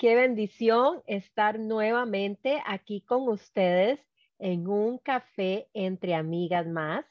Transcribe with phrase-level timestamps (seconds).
[0.00, 4.00] Qué bendición estar nuevamente aquí con ustedes
[4.38, 7.04] en un café entre amigas más.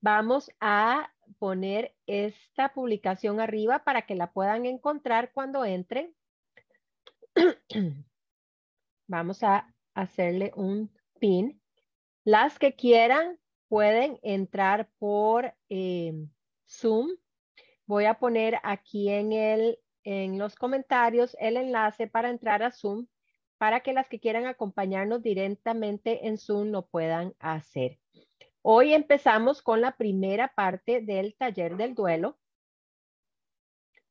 [0.00, 6.14] Vamos a poner esta publicación arriba para que la puedan encontrar cuando entren.
[9.08, 11.60] Vamos a hacerle un pin.
[12.22, 13.36] Las que quieran
[13.66, 16.12] pueden entrar por eh,
[16.68, 17.16] Zoom.
[17.84, 23.06] Voy a poner aquí en el en los comentarios el enlace para entrar a Zoom
[23.58, 28.00] para que las que quieran acompañarnos directamente en Zoom lo puedan hacer.
[28.60, 32.38] Hoy empezamos con la primera parte del taller del duelo.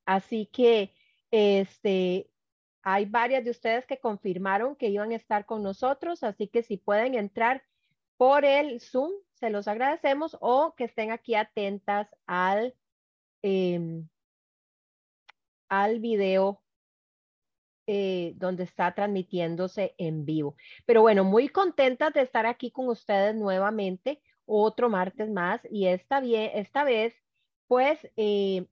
[0.06, 0.94] Así que
[1.32, 2.30] este,
[2.82, 6.78] hay varias de ustedes que confirmaron que iban a estar con nosotros, así que si
[6.78, 7.64] pueden entrar
[8.18, 12.76] por el Zoom, se los agradecemos o que estén aquí atentas al,
[13.42, 14.08] em,
[15.72, 16.62] al video
[17.88, 20.56] eh, donde está transmitiéndose en vivo.
[20.86, 26.20] Pero bueno, muy contentas de estar aquí con ustedes nuevamente, otro martes más, y esta,
[26.20, 27.16] vez,
[27.68, 28.68] pues, eh,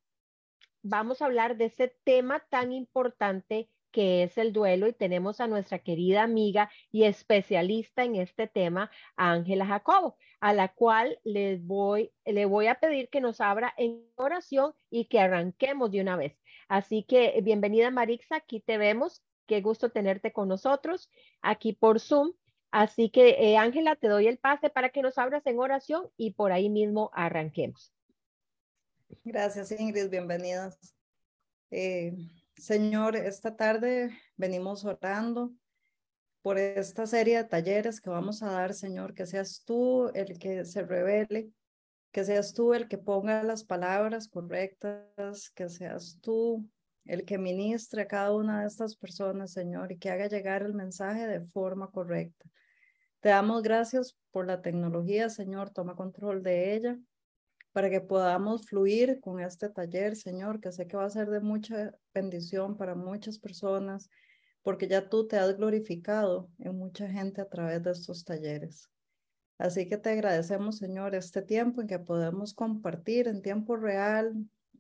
[0.84, 5.48] vamos a hablar de ese tema tan importante que es el duelo y tenemos a
[5.48, 12.12] nuestra querida amiga y especialista en este tema, Ángela Jacobo, a la cual les voy,
[12.26, 16.38] le voy a pedir que nos abra en oración y que arranquemos de una vez.
[16.70, 19.24] Así que eh, bienvenida Marixa, aquí te vemos.
[19.48, 21.10] Qué gusto tenerte con nosotros
[21.42, 22.34] aquí por Zoom.
[22.70, 26.34] Así que eh, Ángela, te doy el pase para que nos abras en oración y
[26.34, 27.92] por ahí mismo arranquemos.
[29.24, 30.78] Gracias Ingrid, bienvenidas.
[31.72, 32.14] Eh,
[32.56, 35.52] señor, esta tarde venimos orando
[36.44, 40.66] por esta serie de talleres que vamos a dar, Señor, que seas tú el que
[40.66, 41.52] se revele
[42.12, 46.68] que seas tú el que ponga las palabras correctas, que seas tú
[47.06, 50.74] el que ministre a cada una de estas personas, Señor, y que haga llegar el
[50.74, 52.46] mensaje de forma correcta.
[53.20, 57.00] Te damos gracias por la tecnología, Señor, toma control de ella
[57.72, 61.40] para que podamos fluir con este taller, Señor, que sé que va a ser de
[61.40, 64.10] mucha bendición para muchas personas,
[64.62, 68.90] porque ya tú te has glorificado en mucha gente a través de estos talleres.
[69.60, 74.34] Así que te agradecemos, Señor, este tiempo en que podemos compartir en tiempo real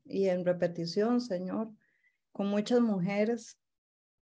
[0.06, 1.69] y en repetición, Señor,
[2.31, 3.59] con muchas mujeres.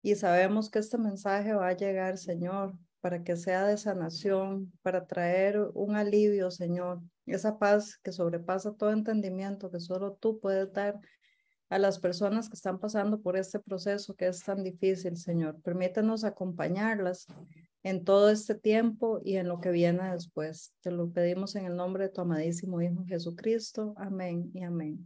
[0.01, 5.05] Y sabemos que este mensaje va a llegar, Señor, para que sea de sanación, para
[5.05, 11.01] traer un alivio, Señor, esa paz que sobrepasa todo entendimiento que solo tú puedes dar
[11.67, 15.61] a las personas que están pasando por este proceso que es tan difícil, Señor.
[15.61, 17.27] Permítanos acompañarlas
[17.85, 20.73] en todo este tiempo y en lo que viene después.
[20.81, 23.93] Te lo pedimos en el nombre de tu amadísimo Hijo Jesucristo.
[23.97, 25.05] Amén y amén.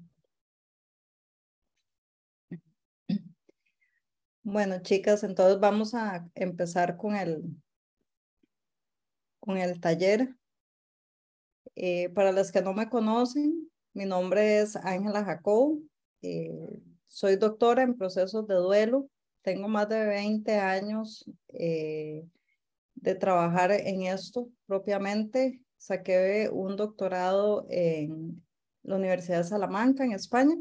[4.43, 7.43] Bueno, chicas, entonces vamos a empezar con el,
[9.41, 10.33] con el taller.
[11.75, 15.81] Eh, para las que no me conocen, mi nombre es Ángela Jacob.
[16.21, 19.09] Eh, soy doctora en procesos de duelo.
[19.41, 22.25] Tengo más de 20 años eh,
[23.01, 25.61] de trabajar en esto propiamente.
[25.77, 28.43] Saqué un doctorado en
[28.83, 30.55] la Universidad de Salamanca, en España,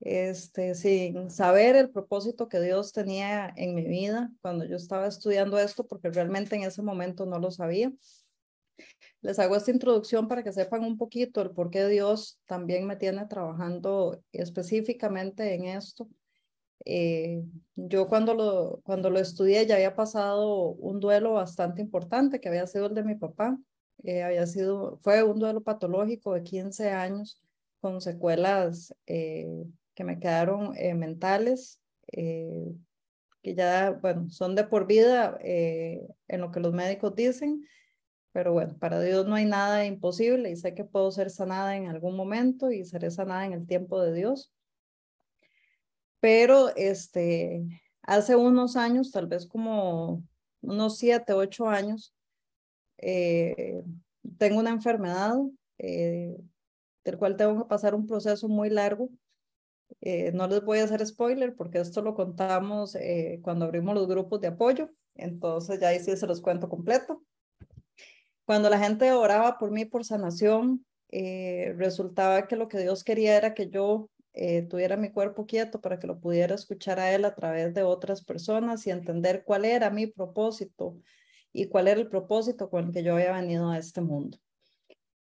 [0.00, 5.58] este, sin saber el propósito que Dios tenía en mi vida cuando yo estaba estudiando
[5.58, 7.92] esto, porque realmente en ese momento no lo sabía.
[9.20, 12.96] Les hago esta introducción para que sepan un poquito el por qué Dios también me
[12.96, 16.08] tiene trabajando específicamente en esto
[16.84, 17.42] eh,
[17.76, 22.66] yo cuando lo, cuando lo estudié ya había pasado un duelo bastante importante que había
[22.66, 23.58] sido el de mi papá.
[24.02, 27.40] Eh, había sido, fue un duelo patológico de 15 años
[27.80, 29.46] con secuelas eh,
[29.94, 32.74] que me quedaron mentales, que
[33.42, 37.66] ya, bueno, son de por vida en lo que los médicos dicen,
[38.32, 41.88] pero bueno, para Dios no hay nada imposible y sé que puedo ser sanada en
[41.88, 44.52] algún momento y seré sanada en el tiempo de Dios
[46.20, 47.66] pero este,
[48.02, 50.22] hace unos años, tal vez como
[50.60, 52.14] unos siete, ocho años,
[52.98, 53.82] eh,
[54.38, 55.34] tengo una enfermedad
[55.78, 56.36] eh,
[57.04, 59.08] del cual tengo que pasar un proceso muy largo.
[60.02, 62.96] Eh, no les voy a hacer spoiler porque esto lo contamos
[63.42, 67.24] cuando abrimos los grupos de apoyo, entonces ya ahí sí se los cuento completo.
[68.44, 73.54] Cuando la gente oraba por mí por sanación, resultaba que lo que Dios quería era
[73.54, 77.34] que yo eh, tuviera mi cuerpo quieto para que lo pudiera escuchar a él a
[77.34, 80.96] través de otras personas y entender cuál era mi propósito
[81.52, 84.38] y cuál era el propósito con el que yo había venido a este mundo.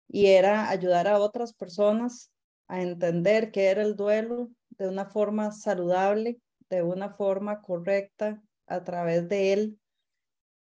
[0.08, 2.32] Y era ayudar a otras personas
[2.68, 8.84] a entender qué era el duelo de una forma saludable, de una forma correcta a
[8.84, 9.80] través de Él,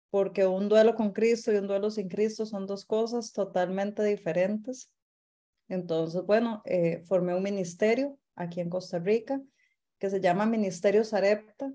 [0.10, 4.92] porque un duelo con Cristo y un duelo sin Cristo son dos cosas totalmente diferentes.
[5.72, 9.42] Entonces, bueno, eh, formé un ministerio aquí en Costa Rica
[9.98, 11.72] que se llama Ministerio Sarepta,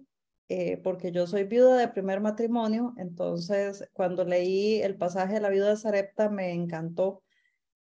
[0.48, 5.48] eh, porque yo soy viuda de primer matrimonio, entonces cuando leí el pasaje de la
[5.48, 7.22] viuda de Sarepta me encantó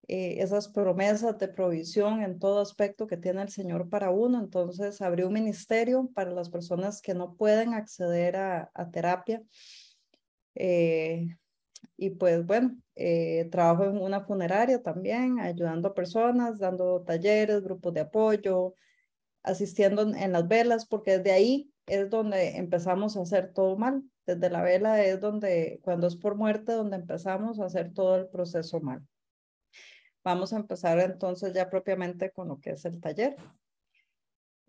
[0.08, 4.40] eh, esas promesas de provisión en todo aspecto que tiene el Señor para uno.
[4.40, 9.42] Entonces abrí un ministerio para las personas que no pueden acceder a, terapia.
[10.54, 11.28] Eh,
[11.98, 17.94] y pues bueno, eh, trabajo en una funeraria también, ayudando a personas, dando talleres, grupos
[17.94, 18.76] de apoyo,
[19.44, 24.04] asistiendo en las velas, porque desde ahí es donde empezamos a hacer todo mal.
[24.26, 28.28] Desde la vela es donde, cuando es por muerte, donde empezamos a hacer todo el
[28.28, 29.06] proceso mal.
[30.24, 33.36] Vamos a empezar entonces ya propiamente con lo que es el taller.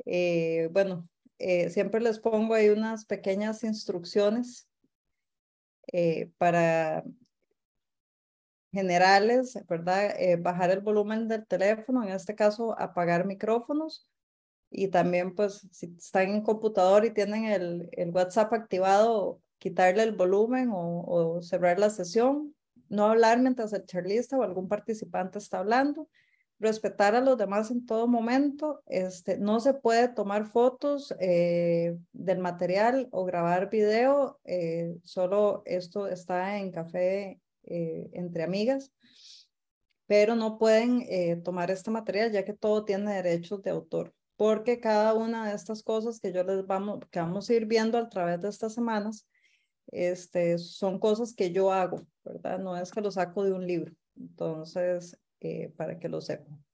[0.05, 1.09] Eh, bueno,
[1.39, 4.69] eh, siempre les pongo ahí unas pequeñas instrucciones
[5.93, 7.05] eh, para
[8.73, 10.15] generales, ¿verdad?
[10.41, 14.07] bajar el volumen del teléfono, en este caso apagar micrófonos
[14.71, 20.13] y también pues si están en computador y tienen el, el WhatsApp activado, quitarle el
[20.13, 22.55] volumen o, o cerrar la sesión
[22.89, 26.09] no hablar mientras el charlista o algún participante está hablando,
[26.59, 32.39] respetar a los demás en todo momento, este, no se puede tomar fotos eh, del
[32.39, 38.93] material o grabar video, eh, solo esto está en café eh, entre amigas,
[40.07, 45.15] pero no pueden tomar este material ya que todo tiene derechos de autor, porque cada
[45.15, 48.41] una de estas cosas que yo les vamos, que vamos a ir viendo a través
[48.41, 49.27] de estas semanas,
[49.89, 52.59] este, son cosas que yo hago, ¿verdad?
[52.59, 53.93] No es que lo saco de un libro.
[54.17, 56.65] Entonces, eh, para que lo sepan.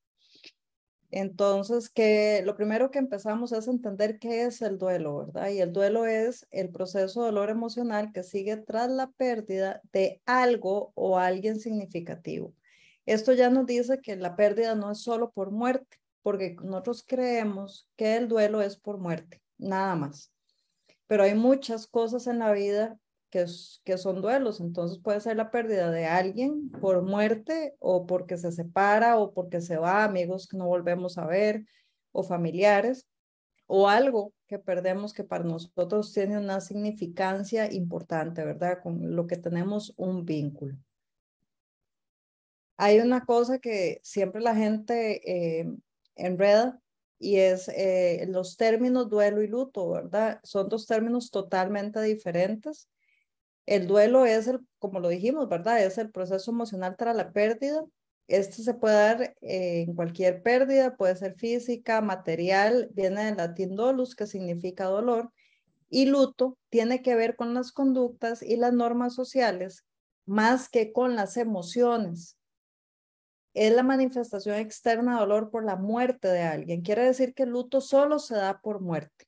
[1.10, 5.50] Entonces, que lo primero que empezamos es entender qué es el duelo, ¿verdad?
[5.50, 10.22] Y el duelo es el proceso de dolor emocional que sigue tras la pérdida de
[10.24, 12.54] algo o alguien significativo.
[13.04, 17.90] Esto ya nos dice que la pérdida no es solo por muerte, porque nosotros creemos
[17.96, 20.32] que el duelo es por muerte, nada más.
[21.08, 22.98] Pero hay muchas cosas en la vida
[23.32, 24.60] que, son duelos.
[24.60, 29.60] Entonces puede ser la pérdida de alguien por muerte o porque se separa o porque
[29.60, 31.64] se va, amigos que no volvemos a ver
[32.12, 33.08] o familiares
[33.66, 38.82] o algo que perdemos que para nosotros tiene una significancia importante, ¿verdad?
[38.82, 40.76] Con lo que tenemos un vínculo.
[42.76, 45.72] Hay una cosa que siempre la gente eh,
[46.16, 46.80] enreda
[47.18, 50.40] y es eh, los términos duelo y luto, ¿verdad?
[50.42, 52.88] Son dos términos totalmente diferentes.
[53.66, 55.82] El duelo es el, como lo dijimos, ¿verdad?
[55.84, 57.84] Es el proceso emocional tras la pérdida.
[58.28, 63.76] Este se puede dar eh, en cualquier pérdida, puede ser física, material, viene del latín
[63.76, 65.32] dolus, que significa dolor,
[65.90, 69.84] y luto tiene que ver con las conductas y las normas sociales
[70.24, 72.38] más que con las emociones.
[73.54, 76.82] Es la manifestación externa de dolor por la muerte de alguien.
[76.82, 79.26] Quiere decir que el luto solo se da por muerte.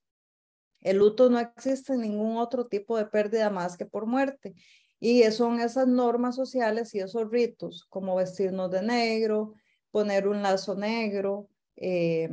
[0.84, 4.54] El luto no existe en ningún otro tipo de pérdida más que por muerte.
[5.00, 9.54] Y son esas normas sociales y esos ritos, como vestirnos de negro,
[9.90, 12.28] poner un lazo negro, eh,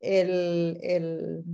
[0.00, 1.44] el, el,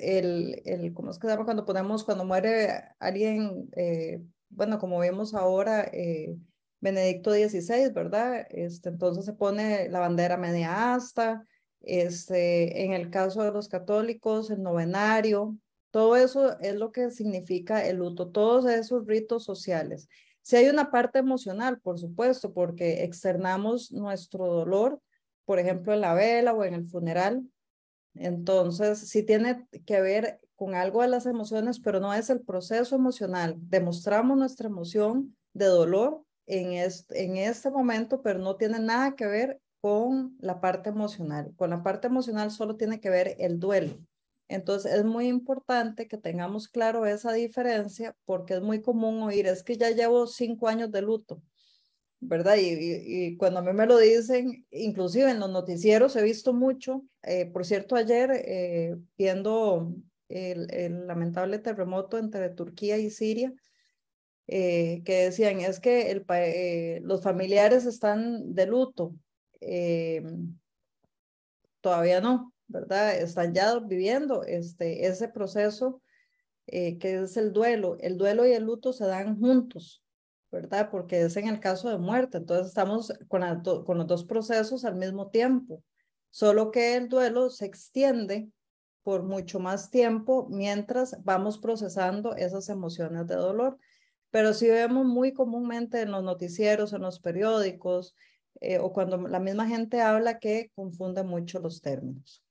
[0.00, 4.98] el, el, ¿cómo es que se llama cuando ponemos, cuando muere alguien, eh, bueno, como
[4.98, 6.36] vemos ahora, eh,
[6.80, 8.46] Benedicto XVI, ¿verdad?
[8.50, 11.44] Este, entonces se pone la bandera media asta,
[11.80, 15.56] este, en el caso de los católicos, el novenario,
[15.90, 20.08] todo eso es lo que significa el luto, todos esos ritos sociales.
[20.42, 25.00] Si hay una parte emocional, por supuesto, porque externamos nuestro dolor,
[25.44, 27.42] por ejemplo, en la vela o en el funeral.
[28.14, 32.96] Entonces, sí tiene que ver con algo de las emociones, pero no es el proceso
[32.96, 33.56] emocional.
[33.58, 39.26] Demostramos nuestra emoción de dolor en este, en este momento, pero no tiene nada que
[39.26, 41.52] ver con la parte emocional.
[41.56, 43.98] Con la parte emocional solo tiene que ver el duelo.
[44.48, 49.62] Entonces es muy importante que tengamos claro esa diferencia porque es muy común oír, es
[49.62, 51.42] que ya llevo cinco años de luto,
[52.20, 52.56] ¿verdad?
[52.58, 57.46] Y, cuando a mí me lo dicen, inclusive en los noticieros he visto mucho, eh,
[57.46, 59.94] por cierto, ayer eh, viendo
[60.28, 63.52] el, lamentable terremoto entre Turquía y Siria,
[64.46, 66.22] eh, que decían, es que
[67.02, 69.14] los familiares están de luto,
[69.60, 70.22] eh,
[71.80, 73.16] todavía no, ¿verdad?
[73.16, 76.02] Están ya viviendo este, ese proceso
[76.66, 77.96] eh, que es el duelo.
[78.00, 80.04] El duelo y el luto se dan juntos,
[80.50, 80.90] ¿verdad?
[80.90, 82.38] Porque es en el caso de muerte.
[82.38, 83.42] Entonces estamos con,
[83.84, 85.82] con los dos procesos al mismo tiempo,
[86.30, 88.50] solo que el duelo se extiende
[89.02, 93.78] por mucho más tiempo mientras vamos procesando esas emociones de dolor.
[94.30, 98.14] Pero sí vemos muy comúnmente en los noticieros, en los periódicos,
[98.60, 102.44] eh, o cuando la misma gente habla que confunde mucho los términos.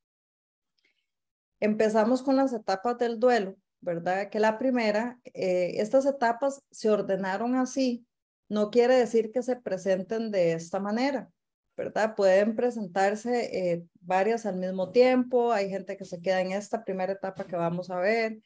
[1.60, 4.30] Empezamos con las etapas del duelo, ¿verdad?
[4.30, 8.06] Que la primera, eh, estas etapas se ordenaron así,
[8.50, 11.30] no quiere decir que se presenten de esta manera,
[11.75, 12.16] ¿verdad?
[12.16, 17.13] Pueden presentarse eh, varias al mismo tiempo, hay gente que se queda en esta primera
[17.13, 18.39] etapa que vamos a ver,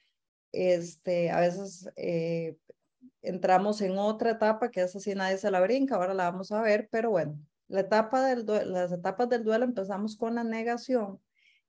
[0.51, 1.89] este, a veces
[3.21, 6.61] entramos en otra etapa que es así nadie se la brinca, ahora la vamos a
[6.61, 11.19] ver, pero bueno, la etapa del las etapas del duelo empezamos con la negación,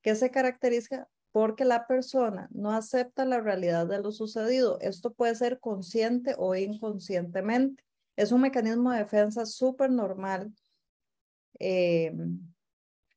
[0.02, 4.78] que se caracteriza porque la persona no acepta la realidad de lo sucedido.
[4.80, 7.82] Esto puede ser consciente o inconscientemente.
[8.16, 10.52] Es un mecanismo de defensa súper normal
[11.58, 12.12] eh,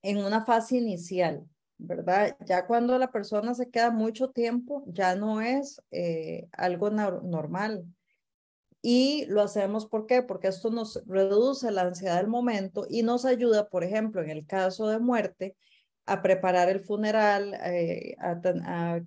[0.01, 1.45] en una fase inicial,
[1.77, 2.37] ¿verdad?
[2.45, 7.85] Ya cuando la persona se queda mucho tiempo, ya no es eh, algo normal.
[8.87, 10.21] Y lo hacemos ¿por qué?
[10.21, 14.45] Porque esto nos reduce la ansiedad del momento y nos ayuda, por ejemplo, en el
[14.45, 15.57] caso de muerte,
[16.05, 18.99] a preparar el funeral, eh, a,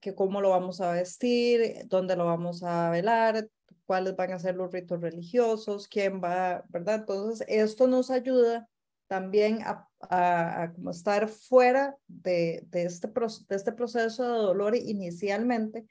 [0.00, 3.48] que, cómo lo vamos a vestir, dónde lo vamos a velar,
[3.86, 6.96] cuáles van a ser los ritos religiosos, quién va, ¿verdad?
[6.96, 8.68] Entonces, esto nos ayuda
[9.06, 15.86] también a, a, como estar fuera de, de, este, de este proceso de dolor inicialmente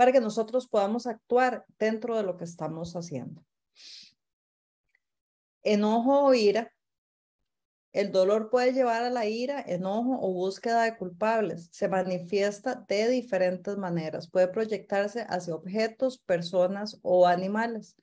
[0.00, 3.44] para que nosotros podamos actuar dentro de lo que estamos haciendo.
[5.62, 6.72] Enojo o ira
[7.92, 11.68] el dolor puede llevar a la ira, enojo o búsqueda de culpables.
[11.70, 14.30] Se manifiesta de diferentes maneras.
[14.30, 17.94] Puede proyectarse hacia objetos, personas o animales.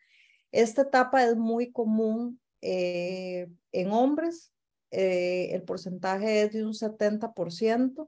[0.51, 4.51] Esta etapa es muy común eh, en hombres.
[4.91, 8.07] Eh, el porcentaje es de un 70%.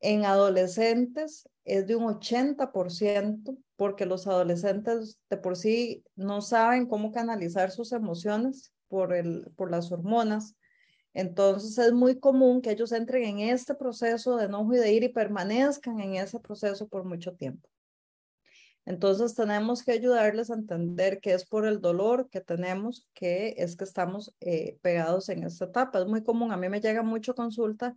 [0.00, 7.12] En adolescentes es de un 80%, porque los adolescentes de por sí no saben cómo
[7.12, 10.54] canalizar sus emociones por, el, por las hormonas.
[11.12, 15.06] Entonces es muy común que ellos entren en este proceso de enojo y de ira
[15.06, 17.68] y permanezcan en ese proceso por mucho tiempo.
[18.84, 23.74] Entonces tenemos que ayudarles a entender que es por el dolor que tenemos que es
[23.74, 25.98] que estamos eh, pegados en esta etapa.
[25.98, 27.96] Es muy común, a mí me llega mucho consulta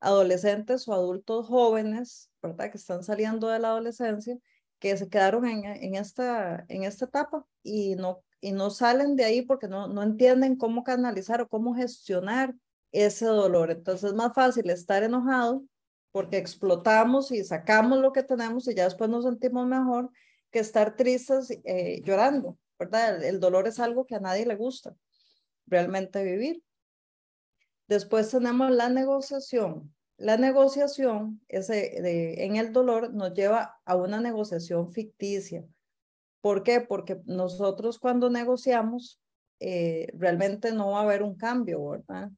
[0.00, 2.70] adolescentes o adultos jóvenes, ¿verdad?
[2.70, 4.38] Que están saliendo de la adolescencia,
[4.78, 9.42] que se quedaron en, esta, en esta etapa y no y no salen de ahí
[9.42, 12.54] porque no, no entienden cómo canalizar o cómo gestionar
[12.92, 13.70] ese dolor.
[13.70, 15.62] Entonces es más fácil estar enojado
[16.10, 20.10] porque explotamos y sacamos lo que tenemos y ya después nos sentimos mejor
[20.50, 23.22] que estar tristes eh, llorando, ¿verdad?
[23.22, 24.94] El, dolor es algo que a nadie le gusta
[25.66, 26.62] realmente vivir.
[27.90, 29.94] Después tenemos la negociación.
[30.16, 35.64] La negociación ese, en el dolor nos lleva a una negociación ficticia
[36.40, 36.80] ¿Por qué?
[36.80, 39.20] Porque nosotros cuando negociamos,
[39.58, 42.30] eh, realmente no va a haber un cambio, ¿verdad?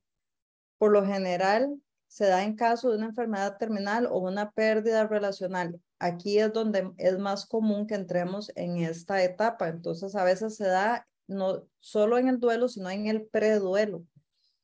[0.79, 5.81] Por lo general, se da en caso de una enfermedad terminal o una pérdida relacional.
[5.99, 9.69] Aquí es donde es más común que entremos en esta etapa.
[9.69, 14.03] Entonces, a veces se da no solo en el duelo, sino en el preduelo.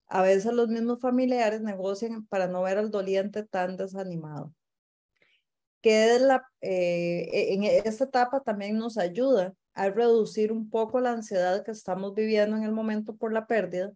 [0.08, 4.52] A veces los mismos familiares negocian para no ver al doliente tan desanimado
[5.80, 11.12] que la, eh, e, en esta etapa también nos ayuda a reducir un poco la
[11.12, 13.92] ansiedad que estamos viviendo en el momento por la pérdida.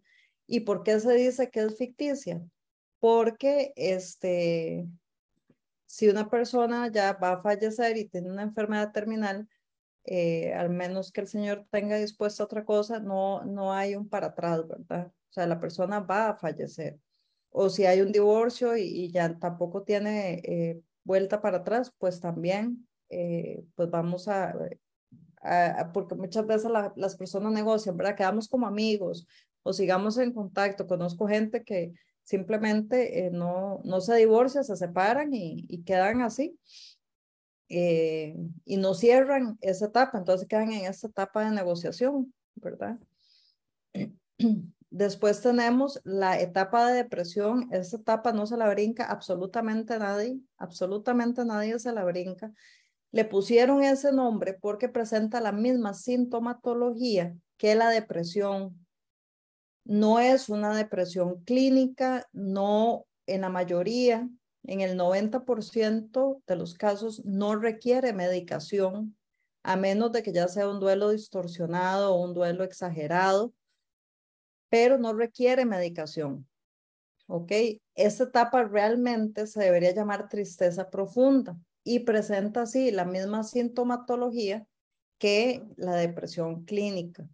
[0.47, 2.41] ¿Y por qué se dice que es ficticia?
[2.99, 4.87] Porque este,
[5.85, 9.47] si una persona ya va a fallecer y tiene una enfermedad terminal,
[10.05, 14.27] eh, al menos que el Señor tenga dispuesta otra cosa, no, no hay un para
[14.27, 15.11] atrás, ¿verdad?
[15.33, 16.99] O sea, la persona va a fallecer.
[17.49, 22.87] O si hay un divorcio y, ya tampoco tiene eh, vuelta para atrás, pues también,
[23.09, 24.53] eh, pues vamos a,
[25.91, 28.15] porque muchas veces las personas negocian, ¿verdad?
[28.15, 29.27] Quedamos como amigos
[29.63, 30.85] o sigamos en contacto.
[30.85, 36.59] Conozco gente que simplemente eh, no, no se divorcia, se separan y, y quedan así.
[37.67, 42.99] Y no cierran esa etapa, entonces quedan en esa etapa de negociación, ¿verdad?
[44.93, 47.67] Después tenemos la etapa de depresión.
[47.71, 52.53] Esta etapa no se la brinca absolutamente nadie, absolutamente nadie se la brinca.
[53.11, 58.85] Le pusieron ese nombre porque presenta la misma sintomatología que la depresión.
[59.83, 64.29] No es una depresión clínica, no en la mayoría,
[64.61, 69.17] en el 90% de los casos no requiere medicación,
[69.63, 73.55] a menos de que ya sea un duelo distorsionado o un duelo exagerado
[74.73, 76.47] pero no requiere medicación.
[77.27, 77.51] ¿ok?
[77.93, 84.65] Esta etapa realmente se debería llamar tristeza profunda y presenta así la misma sintomatología
[85.19, 87.29] que la depresión clínica.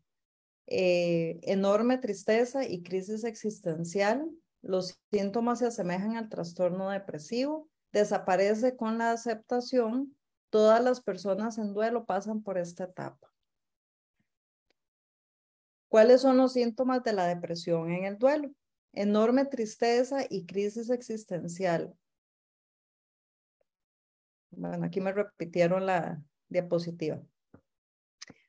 [0.68, 4.30] Eh, enorme tristeza y crisis existencial.
[4.62, 7.70] Los síntomas se asemejan al trastorno depresivo.
[7.94, 10.14] Desaparece con la aceptación.
[10.50, 13.32] Todas las personas en duelo pasan por esta etapa.
[15.90, 18.52] ¿Cuáles son los síntomas de la depresión en el duelo?
[18.94, 21.94] Enorme tristeza y crisis existencial.
[24.52, 27.22] Bueno, aquí me repitieron la diapositiva.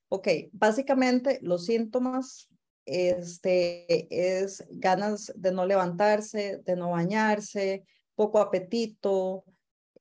[0.09, 2.51] Ok, básicamente los síntomas
[2.85, 9.45] este, es ganas de no levantarse, de no bañarse, poco apetito,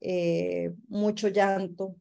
[0.01, 1.95] eh, mucho llanto.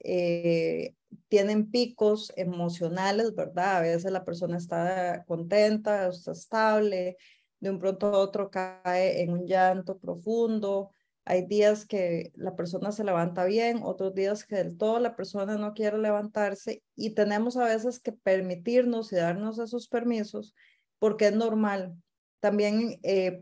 [0.00, 0.94] Eh,
[1.28, 3.78] tienen picos emocionales, ¿verdad?
[3.78, 7.16] A veces la persona está contenta, está estable,
[7.60, 10.90] de un pronto a otro cae en un llanto profundo,
[11.24, 15.56] hay días que la persona se levanta bien, otros días que del todo la persona
[15.56, 20.54] no quiere levantarse y tenemos a veces que permitirnos y darnos esos permisos
[20.98, 21.94] porque es normal.
[22.40, 23.40] También eh,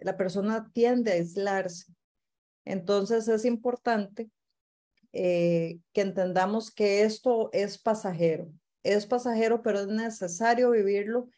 [0.00, 1.92] la persona tiende a aislarse.
[2.64, 4.28] Entonces es importante
[5.12, 8.50] eh, que entendamos que esto es pasajero.
[8.82, 11.28] Es pasajero, pero es necesario vivirlo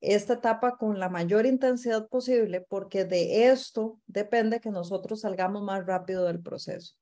[0.00, 5.84] esta etapa con la mayor intensidad posible porque de esto depende que nosotros salgamos más
[5.86, 6.94] rápido del proceso.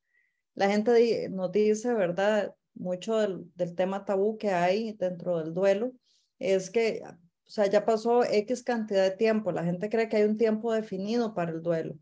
[0.54, 2.54] La gente nos dice, ¿verdad?
[2.74, 5.92] Mucho del, tema tabú que hay dentro del duelo
[6.38, 9.52] es que, o sea, ya pasó X cantidad de tiempo.
[9.52, 11.96] La gente cree que hay un tiempo definido para el duelo.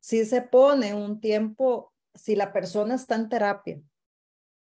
[0.00, 3.80] Si se pone un tiempo, si la persona está en terapia,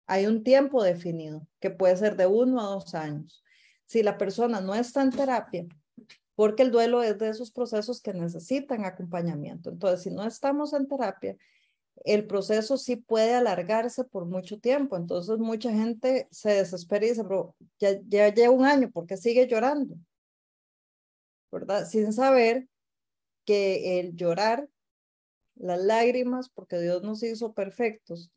[0.07, 3.45] hay un tiempo definido que puede ser de uno a dos años
[3.91, 5.67] si la persona no está en terapia,
[6.37, 9.69] porque el duelo es de esos procesos que necesitan acompañamiento.
[9.69, 11.37] Entonces, si no estamos en terapia,
[12.05, 14.97] el proceso sí puede alargarse por mucho tiempo.
[14.97, 17.25] Entonces, mucha gente se desespera y dice,
[17.81, 19.97] ya, ya lleva un año, ¿por qué sigue llorando?
[21.51, 21.85] ¿Verdad?
[21.85, 22.69] Sin saber
[23.45, 24.69] que el llorar,
[25.61, 28.33] las lágrimas, porque Dios nos hizo perfectos,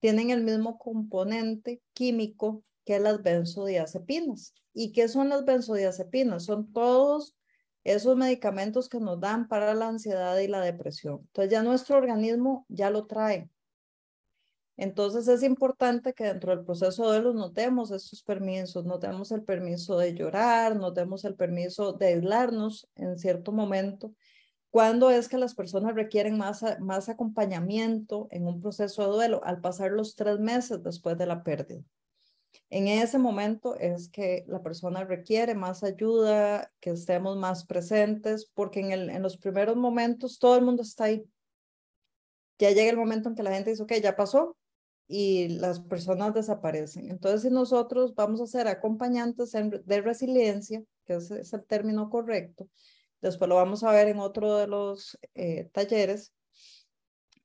[0.00, 4.54] tienen el mismo componente químico que las benzodiazepinas.
[4.72, 6.44] ¿Y qué son las benzodiazepinas?
[6.44, 7.34] Son todos
[7.84, 11.20] esos medicamentos que nos dan para la ansiedad y la depresión.
[11.26, 13.50] Entonces ya nuestro organismo ya lo trae.
[14.76, 19.32] Entonces es importante que dentro del proceso de los nos demos esos permisos, nos demos
[19.32, 24.14] el permiso de llorar, nos demos el permiso de aislarnos en cierto momento.
[24.70, 29.40] ¿Cuándo es que las personas requieren más, más acompañamiento en un proceso de duelo?
[29.44, 31.82] Al pasar los tres meses después de la pérdida.
[32.70, 38.80] En ese momento es que la persona requiere más ayuda, que estemos más presentes, porque
[38.80, 41.24] en, el, en los primeros momentos todo el mundo está ahí.
[42.58, 44.56] Ya llega el momento en que la gente dice, ok, ya pasó
[45.06, 47.10] y las personas desaparecen.
[47.10, 52.68] Entonces, si nosotros vamos a ser acompañantes de resiliencia, que es el término correcto,
[53.20, 56.32] después lo vamos a ver en otro de los eh, talleres,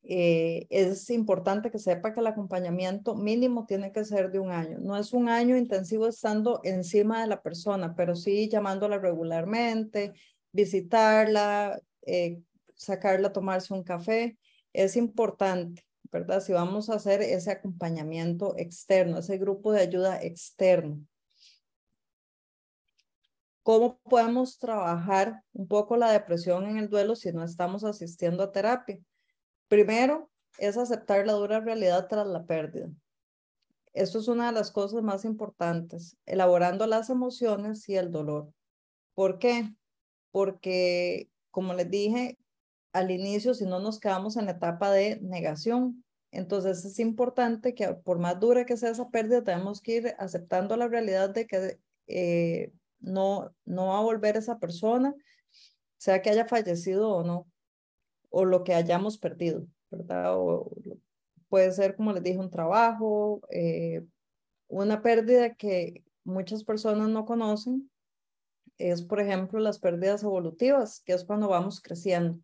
[0.06, 4.78] eh, es importante que sepa que el acompañamiento mínimo tiene que ser de un año.
[4.80, 10.14] No es un año intensivo estando encima de la persona, pero sí llamándola regularmente,
[10.52, 12.42] visitarla, eh,
[12.76, 14.38] sacarla a tomarse un café.
[14.74, 16.42] Es importante, ¿verdad?
[16.42, 21.00] Si vamos a hacer ese acompañamiento externo, ese grupo de ayuda externo.
[23.63, 28.52] ¿Cómo podemos trabajar un poco la depresión en el duelo si no estamos asistiendo a
[28.52, 28.99] terapia?
[29.69, 32.89] Primero es aceptar la dura realidad tras la pérdida.
[33.93, 38.52] Esto es una de las cosas más importantes, elaborando las emociones y el dolor.
[39.13, 39.73] ¿Por qué?
[40.32, 42.38] Porque, como les dije
[42.91, 47.93] al inicio, si no nos quedamos en la etapa de negación, entonces es importante que
[47.93, 51.80] por más dura que sea esa pérdida, tenemos que ir aceptando la realidad de que
[52.08, 52.73] eh,
[53.04, 55.13] no, no va a volver esa persona,
[55.98, 57.48] sea que haya fallecido o no
[58.36, 60.36] o lo que hayamos perdido, ¿verdad?
[61.50, 64.04] Puede ser, como les dije, un trabajo, eh,
[64.68, 67.92] una pérdida que muchas personas no conocen,
[68.80, 72.39] es, por ejemplo, las pérdidas evolutivas, que es cuando vamos creciendo.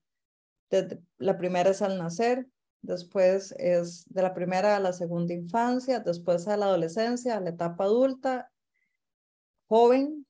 [1.18, 2.48] la primera es al nacer,
[2.84, 7.50] después es de la primera a la segunda infancia, después a la adolescencia, a la
[7.50, 8.52] etapa adulta,
[9.68, 10.28] joven,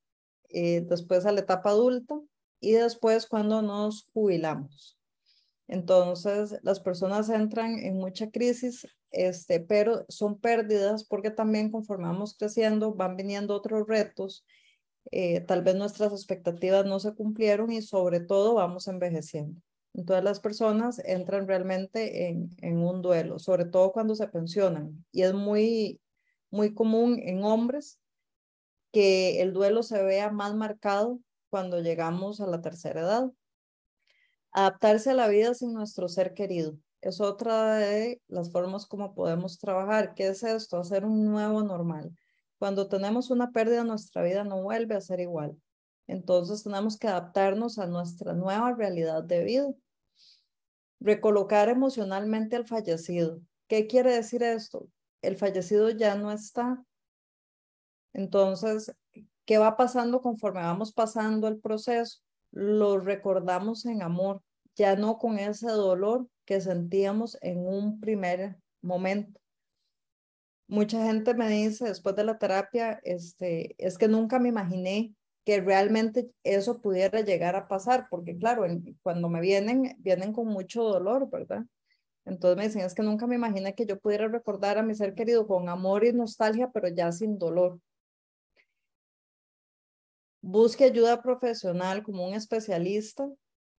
[0.50, 2.20] eh, después a la etapa adulta
[2.60, 4.98] y después cuando nos jubilamos.
[5.68, 12.36] Entonces, las personas entran en mucha crisis, este, pero son pérdidas porque también conforme vamos
[12.38, 14.46] creciendo van viniendo otros retos,
[15.12, 19.62] eh, tal vez nuestras expectativas no se cumplieron y sobre todo vamos envejeciendo.
[19.94, 25.06] Entonces las personas entran realmente en, en un duelo, sobre todo cuando se pensionan.
[25.12, 26.00] Y es muy,
[26.50, 28.00] muy común en hombres
[28.92, 33.32] que el duelo se vea más marcado cuando llegamos a la tercera edad.
[34.52, 39.60] Adaptarse a la vida sin nuestro ser querido es otra de las formas como podemos
[39.60, 40.14] trabajar.
[40.16, 40.78] ¿Qué es esto?
[40.78, 42.12] Hacer un nuevo normal.
[42.58, 45.58] Cuando tenemos una pérdida, nuestra vida no vuelve a ser igual.
[46.08, 49.68] Entonces tenemos que adaptarnos a nuestra nueva realidad de vida.
[51.00, 53.40] Recolocar emocionalmente al fallecido.
[53.68, 54.90] ¿Qué quiere decir esto?
[55.22, 56.84] El fallecido ya no está.
[58.14, 58.94] Entonces,
[59.46, 62.20] ¿qué va pasando conforme vamos pasando el proceso?
[62.52, 64.42] Lo recordamos en amor,
[64.76, 69.40] ya no con ese dolor que sentíamos en un primer momento.
[70.68, 75.62] Mucha gente me dice después de la terapia, este, es que nunca me imaginé que
[75.62, 78.64] realmente eso pudiera llegar a pasar, porque claro,
[79.02, 81.66] cuando me vienen, vienen con mucho dolor, ¿verdad?
[82.26, 85.16] Entonces me dicen, es que nunca me imaginé que yo pudiera recordar a mi ser
[85.16, 87.80] querido con amor y nostalgia, pero ya sin dolor.
[90.42, 93.30] Busque ayuda profesional como un especialista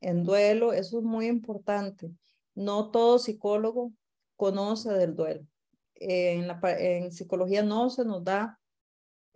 [0.01, 2.11] en duelo, eso es muy importante.
[2.55, 3.93] No todo psicólogo
[4.37, 5.47] conoce del duelo.
[5.95, 8.59] en, la, en psicología no se nos da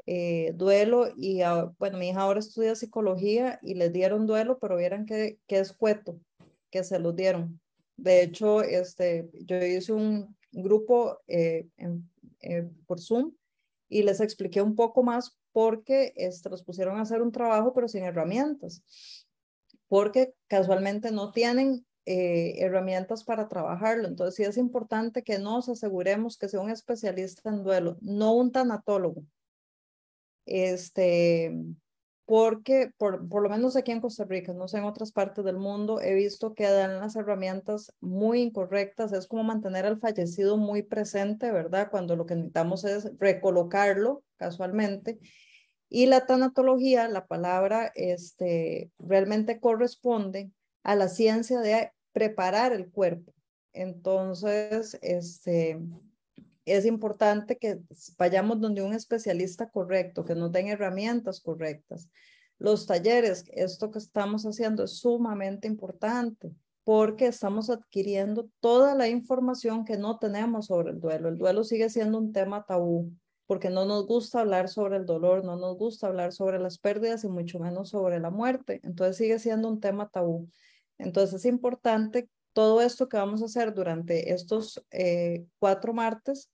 [0.06, 1.40] eh, duelo y
[1.78, 5.72] bueno, mi hija ahora estudia psicología y le dieron duelo, pero vieran que, que es
[5.72, 6.20] cueto
[6.70, 7.60] que se los dieron.
[7.96, 11.68] De hecho, este, yo hice un grupo eh,
[12.40, 13.32] eh, por Zoom
[13.88, 17.86] y les expliqué un poco más porque este, los pusieron a hacer un trabajo pero
[17.86, 18.82] sin herramientas,
[19.86, 24.08] porque casualmente no tienen eh, herramientas para trabajarlo.
[24.08, 28.50] Entonces, sí es importante que nos aseguremos que sea un especialista en duelo, no un
[28.50, 29.22] tanatólogo.
[30.44, 31.56] Este,
[32.26, 35.58] porque por, por lo menos aquí en Costa Rica, no sé, en otras partes del
[35.58, 39.12] mundo, he visto que dan las herramientas muy incorrectas.
[39.12, 41.90] Es como mantener al fallecido muy presente, ¿verdad?
[41.92, 45.20] Cuando lo que necesitamos es recolocarlo casualmente.
[45.88, 50.50] Y la tanatología, la palabra, este, realmente corresponde
[50.82, 53.32] a la ciencia de preparar el cuerpo.
[53.72, 55.78] Entonces, este,
[56.64, 57.80] es importante que
[58.18, 62.08] vayamos donde un especialista correcto, que nos den herramientas correctas.
[62.58, 66.52] Los talleres, esto que estamos haciendo es sumamente importante
[66.84, 71.28] porque estamos adquiriendo toda la información que no tenemos sobre el duelo.
[71.28, 73.10] El duelo sigue siendo un tema tabú
[73.46, 77.24] porque no nos gusta hablar sobre el dolor, no nos gusta hablar sobre las pérdidas
[77.24, 78.80] y mucho menos sobre la muerte.
[78.82, 80.48] Entonces sigue siendo un tema tabú.
[80.98, 86.50] Entonces es importante todo esto que vamos a hacer durante estos eh, cuatro martes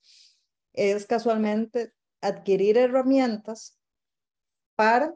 [0.72, 3.78] es casualmente adquirir herramientas
[4.76, 5.14] para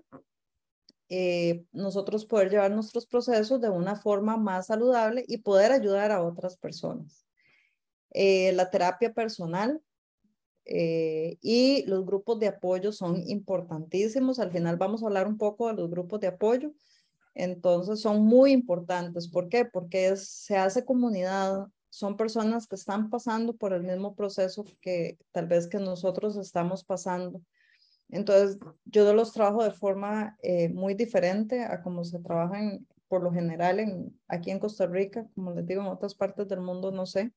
[1.09, 6.23] eh, nosotros poder llevar nuestros procesos de una forma más saludable y poder ayudar a
[6.23, 7.27] otras personas.
[8.11, 9.81] Eh, la terapia personal
[10.67, 14.39] y los grupos de apoyo son importantísimos.
[14.39, 16.73] Al final vamos a hablar un poco de los grupos de apoyo.
[17.35, 19.29] Entonces son muy importantes.
[19.29, 19.65] ¿Por qué?
[19.65, 25.47] Porque se hace comunidad, son personas que están pasando por el mismo proceso que tal
[25.47, 27.41] vez que nosotros estamos pasando.
[28.09, 32.61] Entonces yo los trabajo de forma eh, muy diferente a como se trabaja
[33.09, 36.61] por lo general en, aquí en Costa Rica, como les digo, en otras partes del
[36.61, 37.33] mundo no sé.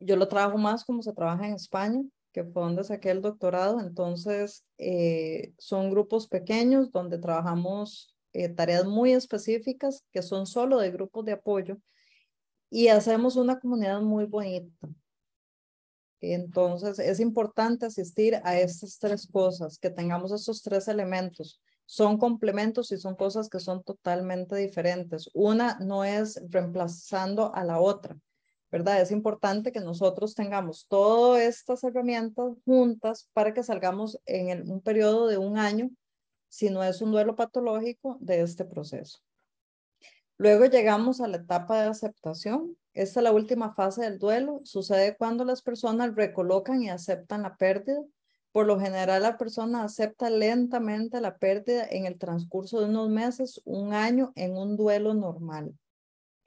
[0.00, 3.80] Yo lo trabajo más como se trabaja en España, que fue donde saqué el doctorado.
[3.80, 10.90] Entonces, eh, son grupos pequeños donde trabajamos eh, tareas muy específicas que son solo de
[10.90, 11.78] grupos de apoyo
[12.70, 14.88] y hacemos una comunidad muy bonita.
[16.20, 21.60] Entonces, es importante asistir a estas tres cosas, que tengamos estos tres elementos.
[21.86, 25.28] Son complementos y son cosas que son totalmente diferentes.
[25.34, 28.16] Una no es reemplazando a la otra,
[28.70, 29.00] ¿verdad?
[29.00, 35.26] Es importante que nosotros tengamos todas estas herramientas juntas para que salgamos en un periodo
[35.26, 35.90] de un año
[36.48, 39.20] si no es un duelo patológico de este proceso.
[40.36, 42.76] Luego llegamos a la etapa de aceptación.
[42.94, 44.60] Esta es la última fase del duelo.
[44.64, 48.00] Sucede cuando las personas recolocan y aceptan la pérdida.
[48.50, 53.60] Por lo general, la persona acepta lentamente la pérdida en el transcurso de unos meses,
[53.64, 55.74] un año, en un duelo normal.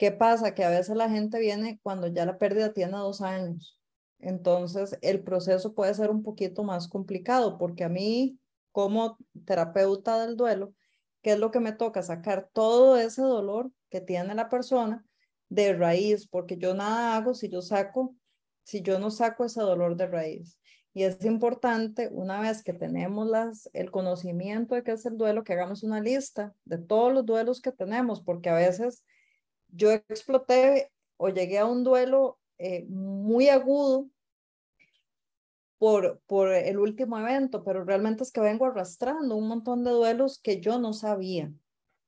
[0.04, 0.54] ¿Qué pasa?
[0.54, 3.80] Que a veces la gente viene cuando ya la pérdida tiene dos años.
[4.20, 8.38] Entonces, el proceso puede ser un poquito más complicado porque a mí
[8.74, 10.74] como terapeuta del duelo,
[11.22, 12.04] ¿qué es lo que me toca?
[12.04, 15.06] Sacar todo ese dolor que tiene la persona
[15.48, 18.14] de raíz, porque yo nada hago si yo saco,
[18.64, 20.60] si yo no saco ese dolor de raíz.
[20.94, 25.46] Y es importante, una vez que tenemos las, el conocimiento de qué es el duelo,
[25.46, 29.06] que hagamos una lista de todos los duelos que tenemos, porque a veces
[29.76, 34.08] yo exploté o llegué a un duelo eh, muy agudo
[35.78, 40.40] por, por el último evento, pero realmente es que vengo arrastrando un montón de duelos
[40.40, 41.52] que yo no sabía,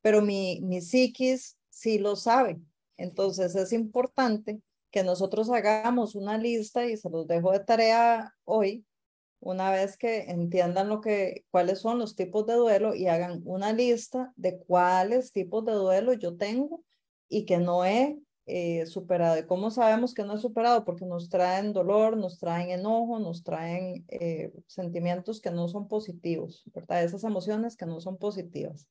[0.01, 2.60] pero mi, mi psiquis sí lo sabe.
[2.97, 8.86] Entonces es importante que nosotros hagamos una lista y se los dejo de tarea hoy,
[9.41, 13.73] una vez que entiendan lo que, cuáles son los tipos de duelo y hagan una
[13.73, 16.82] lista de cuáles tipos de duelo yo tengo
[17.29, 19.38] y que no he eh, superado.
[19.39, 20.85] ¿Y cómo sabemos que no he superado?
[20.85, 26.63] Porque nos traen dolor, nos traen enojo, nos traen eh, sentimientos que no son positivos,
[26.73, 27.03] ¿verdad?
[27.03, 28.88] Esas emociones que no son positivas.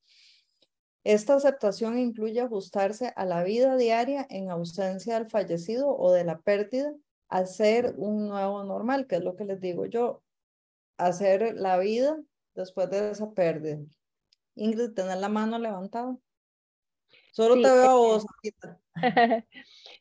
[1.04, 6.40] Esta aceptación incluye ajustarse a la vida diaria en ausencia del fallecido o de la
[6.40, 6.92] pérdida,
[7.28, 10.22] hacer un nuevo normal, que es lo que les digo yo,
[10.96, 12.16] hacer la vida
[12.54, 13.80] después de esa pérdida.
[14.54, 16.16] Ingrid, tener la mano levantada.
[17.34, 18.26] Solo te veo a vos.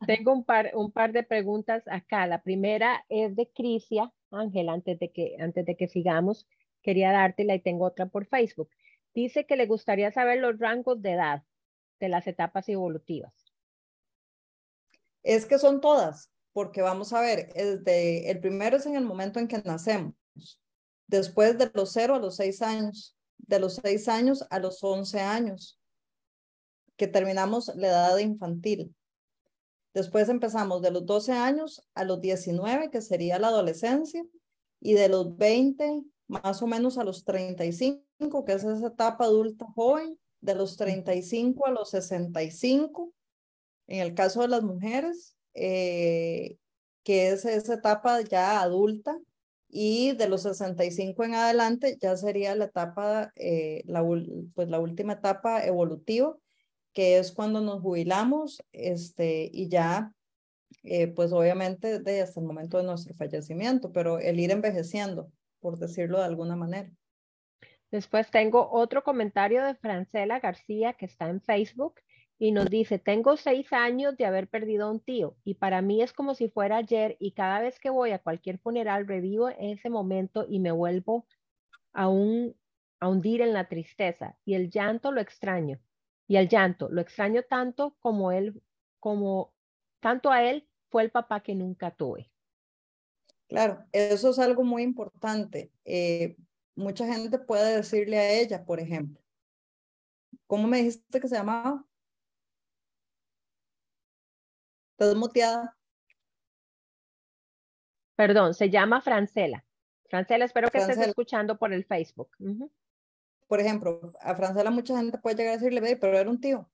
[0.06, 2.28] Tengo un par, un par de preguntas acá.
[2.28, 4.14] La primera es de Crisia.
[4.30, 6.48] Ángel, antes de que, antes de que sigamos,
[6.84, 8.70] quería dártela y tengo otra por Facebook.
[9.16, 11.44] Dice que le gustaría saber los rangos de edad
[12.00, 13.34] de las etapas evolutivas.
[15.24, 19.40] Es que son todas, porque vamos a ver, el, el primero es en el momento
[19.40, 20.14] en que nacemos,
[21.08, 25.20] después de los 0 a los 6 años, de los 6 años a los 11
[25.20, 25.80] años,
[26.98, 28.96] que terminamos la edad infantil.
[29.94, 34.26] Después empezamos de los 12 años a los 19, que sería la adolescencia,
[34.80, 39.66] y de los 20 más o menos a los 35, que es esa etapa adulta
[39.76, 43.14] joven, de los 35 a los 65,
[43.88, 46.58] en el caso de las mujeres, eh,
[47.04, 49.18] que es esa etapa ya adulta,
[49.70, 54.04] y de los 65 en adelante ya sería la etapa, eh, la,
[54.54, 56.36] pues la última etapa evolutiva,
[56.94, 60.14] que es cuando nos jubilamos este, y ya,
[60.84, 65.32] eh, pues obviamente de hasta el momento de nuestro fallecimiento, pero el ir envejeciendo
[65.64, 66.92] por decirlo de alguna manera.
[67.90, 71.96] Después tengo otro comentario de Francela García que está en Facebook
[72.38, 76.02] y nos dice, tengo seis años de haber perdido a un tío y para mí
[76.02, 79.90] es como si fuera ayer y cada vez que voy a cualquier funeral revivo ese
[79.90, 81.26] momento y me vuelvo
[81.94, 82.56] a, un,
[83.00, 85.80] a hundir en la tristeza y el llanto lo extraño
[86.28, 88.62] y el llanto lo extraño tanto como él,
[89.00, 89.54] como
[90.00, 92.30] tanto a él fue el papá que nunca tuve.
[93.48, 95.72] Claro, eso es algo muy importante.
[95.86, 96.36] Eh,
[96.76, 99.22] mucha gente puede decirle a ella, por ejemplo,
[100.48, 101.86] ¿cómo me dijiste que se llamaba?
[104.92, 105.78] ¿Estás muteada?
[108.16, 109.66] Perdón, se llama Francela.
[110.10, 112.30] Francela, espero que estés escuchando por el Facebook.
[113.54, 116.68] Por ejemplo, a Francela mucha gente puede llegar a decirle, pero era un tío.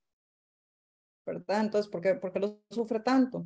[1.25, 1.59] ¿Verdad?
[1.59, 3.45] Entonces, ¿por qué, ¿por qué lo sufre tanto?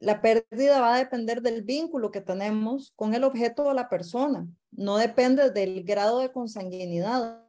[0.00, 4.46] La pérdida va a depender del vínculo que tenemos con el objeto o la persona.
[4.70, 7.42] No depende del grado de consanguinidad,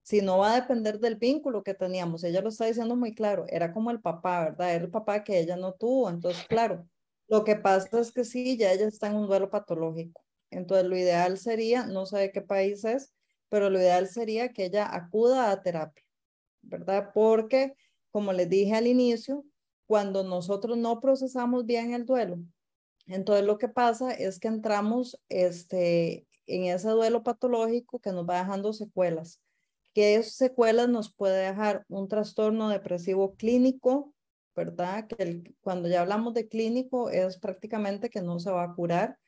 [0.00, 2.24] sino va a depender del vínculo que teníamos.
[2.24, 3.44] Ella lo está diciendo muy claro.
[3.48, 4.76] Era como el papá, ¿verdad?
[4.76, 6.08] Era el papá que ella no tuvo.
[6.08, 6.88] Entonces, claro,
[7.28, 10.24] lo que pasa es que sí, ya ella está en un duelo patológico.
[10.50, 13.12] Entonces, lo ideal sería, no sé de qué país es,
[13.48, 16.04] pero lo ideal sería que ella acuda a terapia,
[16.62, 17.10] ¿verdad?
[17.14, 17.74] Porque,
[18.10, 19.44] como les dije al inicio,
[19.86, 22.38] cuando nosotros no procesamos bien el duelo.
[23.06, 28.38] Entonces lo que pasa es que entramos este, en ese duelo patológico que nos va
[28.38, 29.40] dejando secuelas,
[29.94, 34.12] que esas secuelas nos puede dejar un trastorno depresivo clínico,
[34.54, 35.06] ¿verdad?
[35.06, 39.18] Que cuando ya hablamos de clínico es prácticamente que no se va a curar.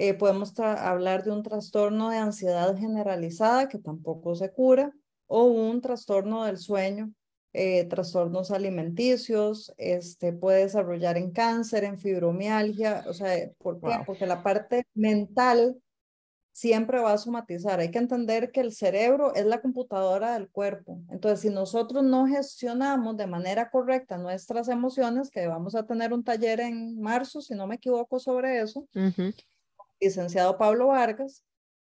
[0.00, 4.92] Eh, podemos hablar de un trastorno de ansiedad generalizada que tampoco se cura
[5.26, 7.12] o un trastorno del sueño
[7.52, 13.88] eh, trastornos alimenticios, este, puede desarrollar en cáncer, en fibromialgia, o sea, ¿por qué?
[14.06, 15.76] Porque la parte mental
[16.52, 17.80] siempre va a somatizar.
[17.80, 21.00] Hay que entender que el cerebro es la computadora del cuerpo.
[21.10, 26.22] Entonces, si nosotros no gestionamos de manera correcta nuestras emociones, que vamos a tener un
[26.22, 28.86] taller en marzo, si no me equivoco, sobre eso,
[30.00, 31.44] licenciado Pablo Vargas,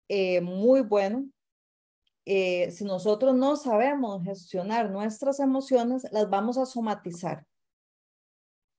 [0.09, 1.29] eh, muy bueno,
[2.27, 7.45] eh, si nosotros no sabemos gestionar nuestras emociones, las vamos a somatizar.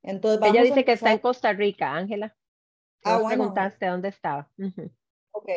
[0.01, 2.35] Entonces, Ella dice que está en Costa Rica, Ángela.
[3.03, 3.43] Ah, bueno.
[3.43, 4.49] preguntaste dónde estaba.
[5.37, 5.49] Ok,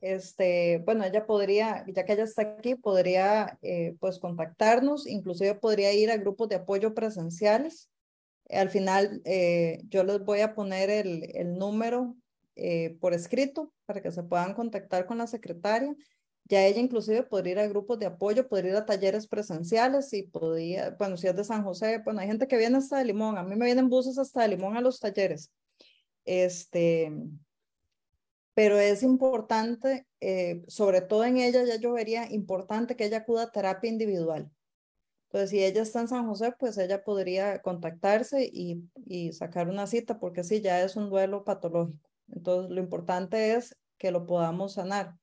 [0.00, 5.92] este, bueno, ella podría, ya que ella está aquí, podría eh, pues contactarnos, inclusive podría
[5.92, 7.90] ir a grupos de apoyo presenciales.
[8.48, 12.16] Al final, eh, yo les voy a poner el, el número
[12.56, 15.94] eh, por escrito para que se puedan contactar con la secretaria.
[16.48, 20.22] Ya ella inclusive podría ir a grupos de apoyo, podría ir a talleres presenciales y
[20.24, 23.36] podría, bueno, si es de San José, bueno, hay gente que viene hasta de Limón,
[23.36, 25.52] a mí me vienen buses hasta de Limón a los talleres.
[26.24, 27.12] Este,
[28.54, 33.44] pero es importante, eh, sobre todo en ella, ya yo vería importante que ella acuda
[33.44, 34.50] a terapia individual.
[35.28, 39.86] Entonces, si ella está en San José, pues ella podría contactarse y, y sacar una
[39.86, 42.08] cita, porque sí, ya es un duelo patológico.
[42.28, 45.14] Entonces, lo importante es que lo podamos sanar.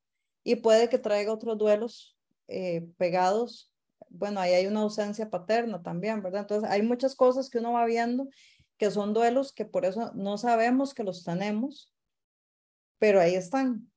[0.43, 3.71] Y puede que traiga otros duelos eh, pegados.
[4.09, 6.41] Bueno, ahí hay una ausencia paterna también, ¿verdad?
[6.41, 8.27] Entonces, hay muchas cosas que uno va viendo
[8.77, 11.93] que son duelos que por eso no sabemos que los tenemos,
[12.99, 13.89] pero ahí están.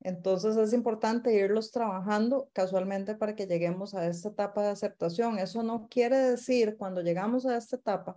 [0.00, 5.38] Entonces es importante irlos trabajando casualmente para que lleguemos a esta etapa de aceptación.
[5.38, 8.16] Eso no quiere decir, cuando llegamos a esta etapa,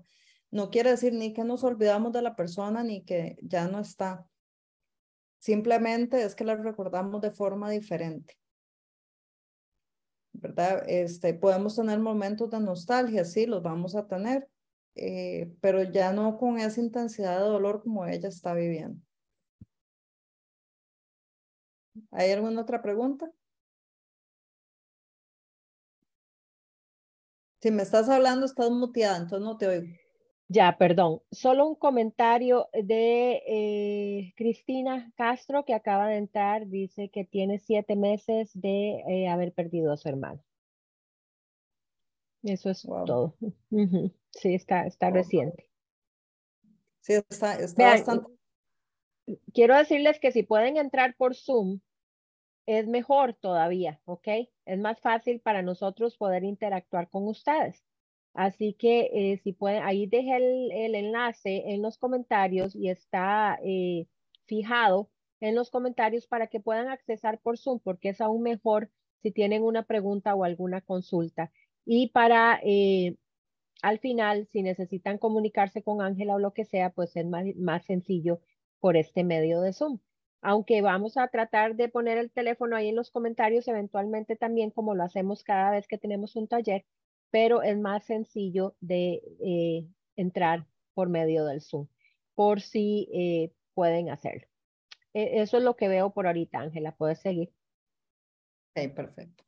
[0.50, 4.26] no quiere decir ni que nos olvidamos de la persona ni que ya no está.
[5.44, 8.38] Simplemente es que la recordamos de forma diferente.
[10.32, 10.86] ¿Verdad?
[10.88, 14.48] Este, podemos tener momentos de nostalgia, sí, los vamos a tener,
[14.96, 19.02] eh, pero ya no con esa intensidad de dolor como ella está viviendo.
[22.12, 23.30] ¿Hay alguna otra pregunta?
[27.62, 30.03] Si me estás hablando, estás muteada, entonces no te oigo.
[30.54, 31.22] Ya, perdón.
[31.32, 36.68] Solo un comentario de eh, Cristina Castro que acaba de entrar.
[36.68, 40.44] Dice que tiene siete meses de eh, haber perdido a su hermano.
[42.44, 43.36] Eso es todo.
[44.32, 45.70] Sí, está, está reciente.
[47.02, 48.34] Sí, está, está bastante
[49.54, 51.80] quiero decirles que si pueden entrar por Zoom,
[52.66, 54.28] es mejor todavía, ¿ok?
[54.66, 57.84] Es más fácil para nosotros poder interactuar con ustedes.
[58.34, 64.08] Así que eh, si pueden, ahí dejé el, enlace en los comentarios y está eh,
[64.46, 68.90] fijado en los comentarios para que puedan accesar por Zoom, porque es aún mejor
[69.22, 71.52] si tienen una pregunta o alguna consulta.
[71.86, 73.18] Y para eh,
[73.84, 77.86] al final, si necesitan comunicarse con Ángela o lo que sea, pues es más, más
[77.86, 78.40] sencillo
[78.80, 80.00] por este medio de Zoom.
[80.42, 84.96] Aunque vamos a tratar de poner el teléfono ahí en los comentarios eventualmente también como
[84.96, 86.86] lo hacemos cada vez que tenemos un taller,
[87.34, 91.88] pero es más sencillo de eh, entrar por medio del Zoom,
[92.36, 94.48] por si eh, pueden hacerlo.
[95.16, 96.96] E, eso es lo que veo por ahorita, Ángela.
[96.96, 97.52] Puedes seguir.
[98.76, 99.44] Ok, perfecto.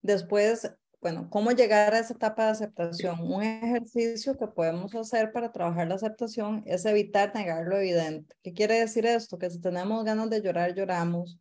[0.00, 3.20] Después bueno, ¿cómo llegar a esa etapa de aceptación?
[3.20, 8.34] Un ejercicio que podemos hacer para trabajar la aceptación es evitar negar lo evidente.
[8.42, 9.38] ¿Qué quiere decir esto?
[9.38, 11.38] Que si tenemos ganas de llorar, lloramos.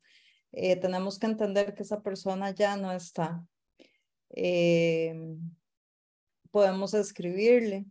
[0.52, 3.47] Eh, tenemos que entender que esa persona ya no está.
[4.32, 5.38] Eh,
[6.52, 7.86] podemos escribirle,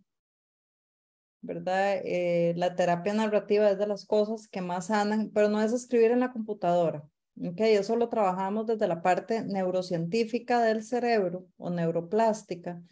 [1.40, 2.00] ¿verdad?
[2.04, 6.10] Eh, la terapia narrativa es de las cosas que más sanan, pero no es escribir
[6.10, 7.08] en la computadora.
[7.38, 12.82] Ok, eso lo trabajamos desde la parte neurocientífica del cerebro o neuroplástica,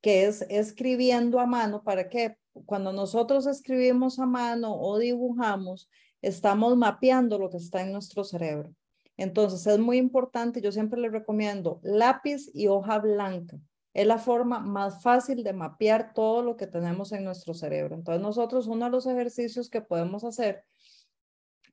[0.00, 1.84] que es escribiendo a mano.
[1.84, 2.36] ¿Para qué?
[2.66, 5.88] Cuando nosotros escribimos a mano o dibujamos,
[6.22, 8.74] estamos mapeando lo que está en nuestro cerebro.
[9.16, 13.58] Entonces es muy importante, yo siempre les recomiendo lápiz y hoja blanca.
[13.92, 17.94] Es la forma más fácil de mapear todo lo que tenemos en nuestro cerebro.
[17.94, 20.64] Entonces nosotros uno de los ejercicios que podemos hacer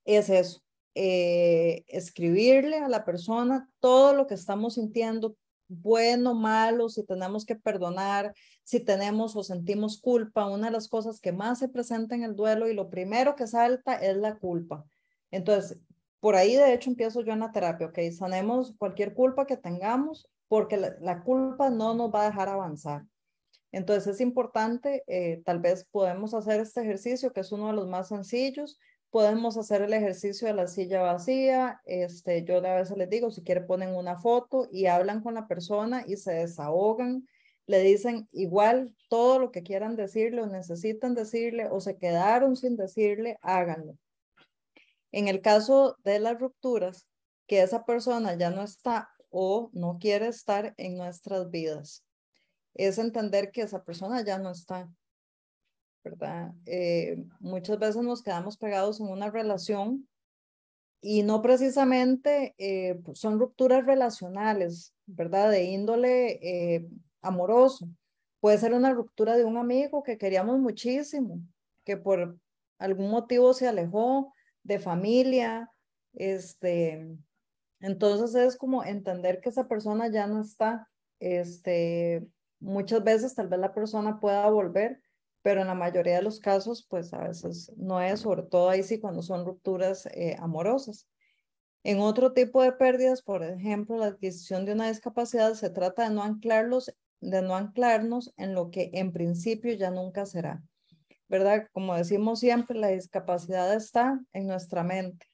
[0.06, 0.62] es eso,
[0.94, 5.36] eh, escribirle a la persona todo lo que estamos sintiendo,
[5.68, 10.48] bueno, malo, si tenemos que perdonar, si tenemos o sentimos culpa.
[10.48, 13.48] Una de las cosas que más se presenta en el duelo y lo primero que
[13.48, 14.86] salta es la culpa.
[15.32, 15.80] Entonces,
[16.22, 20.30] por ahí de hecho empiezo yo en la terapia, ok, sanemos cualquier culpa que tengamos
[20.48, 23.04] porque la, culpa no nos va a dejar avanzar.
[23.74, 27.88] Entonces es importante, eh, tal vez podemos hacer este ejercicio que es uno de los
[27.88, 28.80] más sencillos,
[29.12, 31.82] Podemos hacer el ejercicio de la silla vacía.
[31.84, 35.50] Este, yo a veces les digo, si quieren ponen una foto y hablan con la
[35.50, 37.28] persona y se desahogan.
[37.68, 42.78] Le dicen igual todo lo que quieran decirle o necesitan decirle o se quedaron sin
[42.78, 43.98] decirle, háganlo.
[45.12, 47.08] En el caso de las rupturas,
[47.48, 52.04] que esa persona ya no está o no quiere estar en nuestras vidas,
[52.74, 54.90] es entender que esa persona ya no está
[56.04, 56.52] ¿verdad?
[56.66, 60.08] Eh, muchas veces nos quedamos pegados en una relación
[61.02, 65.52] y no precisamente eh, pues, son rupturas relacionales, ¿verdad?
[65.52, 66.88] De índole eh,
[67.22, 67.88] amoroso.
[68.40, 71.40] Puede ser una ruptura de un amigo que queríamos muchísimo,
[71.84, 72.38] que por
[72.80, 74.34] algún motivo se alejó
[74.64, 75.72] de familia,
[76.14, 77.18] este,
[77.80, 80.90] entonces es como entender que esa persona ya no está,
[81.20, 82.28] este,
[82.60, 85.02] muchas veces tal vez la persona pueda volver,
[85.42, 88.84] pero en la mayoría de los casos, pues a veces no es, sobre todo ahí
[88.84, 91.08] sí cuando son rupturas eh, amorosas.
[91.84, 96.14] En otro tipo de pérdidas, por ejemplo, la adquisición de una discapacidad, se trata de
[96.14, 100.62] no anclarlos, de no anclarnos en lo que en principio ya nunca será.
[101.32, 101.70] ¿Verdad?
[101.72, 105.28] Como decimos siempre, la discapacidad está en nuestra mente.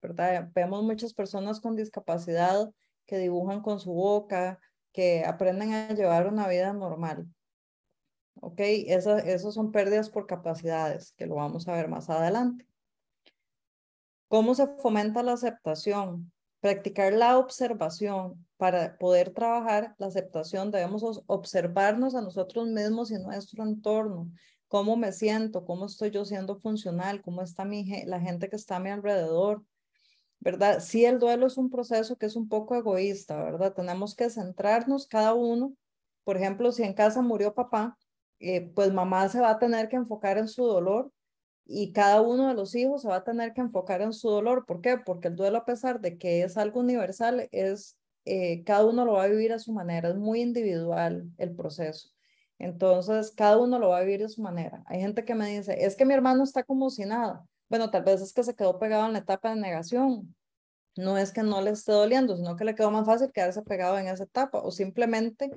[0.00, 0.48] ¿Verdad?
[0.54, 2.70] Vemos muchas personas con discapacidad
[3.04, 4.60] que dibujan con su boca,
[4.92, 7.26] que aprenden a llevar una vida normal.
[8.34, 8.60] ¿Ok?
[8.60, 12.64] Esas son pérdidas por capacidades, que lo vamos a ver más adelante.
[14.28, 16.32] ¿Cómo se fomenta la aceptación?
[16.60, 18.46] Practicar la observación.
[18.56, 24.30] Para poder trabajar la aceptación debemos observarnos a nosotros mismos y nuestro entorno.
[24.70, 25.64] ¿Cómo me siento?
[25.64, 27.22] ¿Cómo estoy yo siendo funcional?
[27.22, 29.64] ¿Cómo está mi, la gente que está a mi alrededor?
[30.38, 30.78] ¿Verdad?
[30.78, 33.74] Sí, el duelo es un proceso que es un poco egoísta, ¿verdad?
[33.74, 35.74] Tenemos que centrarnos cada uno.
[36.22, 37.98] Por ejemplo, si en casa murió papá,
[38.38, 41.12] eh, pues mamá se va a tener que enfocar en su dolor
[41.64, 44.66] y cada uno de los hijos se va a tener que enfocar en su dolor.
[44.66, 44.98] ¿Por qué?
[44.98, 49.14] Porque el duelo, a pesar de que es algo universal, es eh, cada uno lo
[49.14, 52.10] va a vivir a su manera, es muy individual el proceso.
[52.60, 54.82] Entonces, cada uno lo va a vivir de su manera.
[54.86, 57.44] Hay gente que me dice, es que mi hermano está como si nada.
[57.70, 60.34] Bueno, tal vez es que se quedó pegado en la etapa de negación.
[60.96, 63.98] No es que no le esté doliendo, sino que le quedó más fácil quedarse pegado
[63.98, 65.50] en esa etapa o simplemente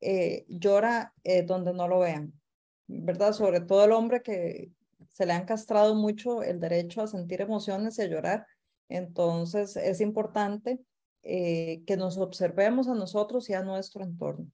[0.00, 2.32] eh, llora eh, donde no lo vean,
[2.86, 3.32] ¿verdad?
[3.34, 4.70] Sobre todo el hombre que,
[5.10, 8.46] se le han castrado mucho el derecho a sentir emociones y a llorar.
[8.88, 10.80] Entonces es importante
[11.22, 14.50] eh, que nos observemos a nosotros y a nuestro entorno.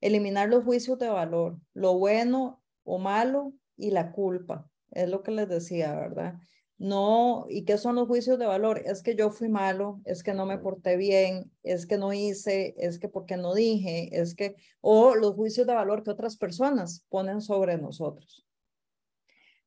[0.00, 4.68] Eliminar los juicios de valor, lo bueno o malo y la culpa.
[4.90, 6.34] Es lo que les decía, ¿verdad?
[6.78, 8.82] No, ¿y qué son los juicios de valor?
[8.86, 12.74] Es que yo fui malo, es que no me porté bien, es que no hice,
[12.78, 17.04] es que porque no dije, es que, o los juicios de valor que otras personas
[17.10, 18.46] ponen sobre nosotros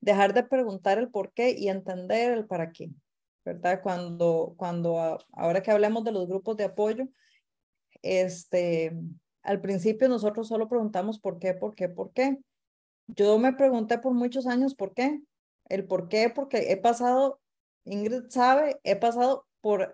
[0.04, 2.90] dejar de preguntar el por qué y entender el para qué,
[3.46, 3.82] ¿verdad?
[3.82, 7.08] Cuando, cuando ahora que hablemos de los grupos de apoyo,
[8.02, 8.94] este,
[9.44, 12.40] al principio nosotros solo preguntamos por qué, por qué, por qué.
[13.08, 15.22] Yo me pregunté por muchos años por qué.
[15.70, 17.40] El por qué, porque he pasado,
[17.86, 19.94] Ingrid sabe, he pasado por,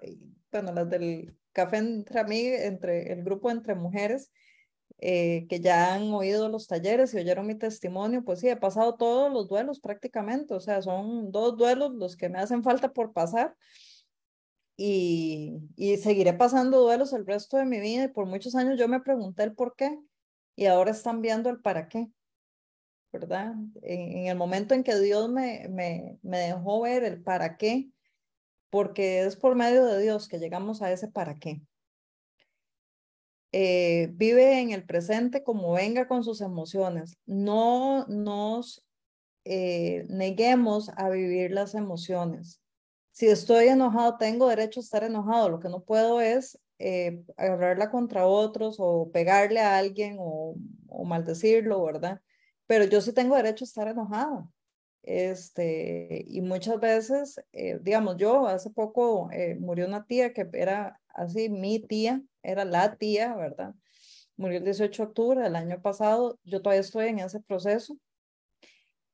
[0.51, 4.31] bueno, las del café entre amigas, entre el grupo entre mujeres,
[4.99, 8.95] eh, que ya han oído los talleres y oyeron mi testimonio, pues sí, he pasado
[8.95, 13.13] todos los duelos prácticamente, o sea, son dos duelos los que me hacen falta por
[13.13, 13.55] pasar
[14.81, 19.01] y, seguiré pasando duelos el resto de mi vida y por muchos años yo me
[19.01, 19.99] pregunté el por qué
[20.55, 22.09] y ahora están viendo el para qué,
[23.11, 23.55] ¿verdad?
[23.81, 27.89] En, el momento en que Dios me, me, me dejó ver el para qué,
[28.69, 31.61] porque es por medio de Dios que llegamos a ese para qué.
[33.51, 37.17] Eh, vive en el presente como venga con sus emociones.
[37.25, 38.85] No nos
[39.43, 42.61] eh, neguemos a vivir las emociones.
[43.19, 45.49] Si estoy enojado, tengo derecho a estar enojado.
[45.49, 50.55] Lo que no puedo es eh, agarrarla contra otros o pegarle a alguien o,
[50.87, 52.21] o, maldecirlo, ¿verdad?
[52.65, 54.49] Pero yo sí tengo derecho a estar enojado.
[55.03, 57.41] Este, y muchas veces,
[57.81, 63.35] digamos, yo hace poco murió una tía que era así, mi tía, era la tía,
[63.35, 63.75] ¿verdad?
[64.37, 67.97] Murió el 18 de octubre del año pasado, yo todavía estoy en ese proceso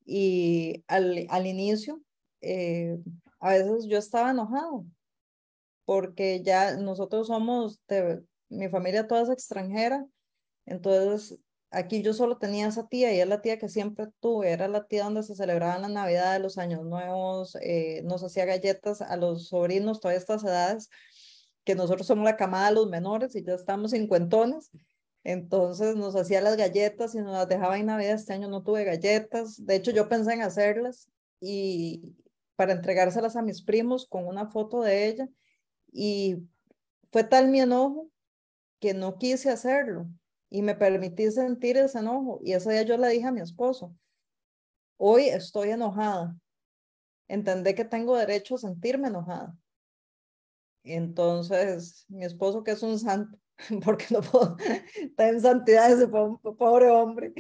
[0.06, 2.03] y al, al inicio,
[2.41, 2.99] eh,
[3.46, 4.86] a veces yo estaba enojado
[5.86, 10.04] porque ya nosotros somos, de, mi familia toda es extranjera,
[10.66, 11.38] entonces
[11.70, 14.88] aquí yo solo tenía esa tía y es la tía que siempre tuve, era la
[14.88, 19.16] tía donde se celebraban la Navidad de los años nuevos, eh, nos hacía galletas a
[19.16, 20.89] los sobrinos, todas estas edades,
[21.64, 24.72] que nosotros somos la camada de los menores y ya estamos cincuentones.
[25.24, 28.14] Entonces nos hacía las galletas y nos las dejaba en Navidad.
[28.14, 29.66] Este año no tuve galletas.
[29.66, 31.10] De hecho, yo pensé en hacerlas
[31.41, 32.16] y
[32.56, 35.30] para entregárselas a mis primos con una foto de ella.
[35.91, 36.38] Y
[37.12, 38.10] fue tal mi enojo
[38.80, 40.08] que no quise hacerlo
[40.49, 42.39] y me permití sentir ese enojo.
[42.43, 43.95] Y ese día yo le dije a mi esposo,
[44.97, 46.36] hoy estoy enojada.
[47.28, 49.58] Entendé que tengo derecho a sentirme enojada.
[50.84, 53.39] Entonces, mi esposo, que es un santo,
[53.84, 54.58] porque no puedo
[54.95, 57.34] estar en santidad ese pobre hombre.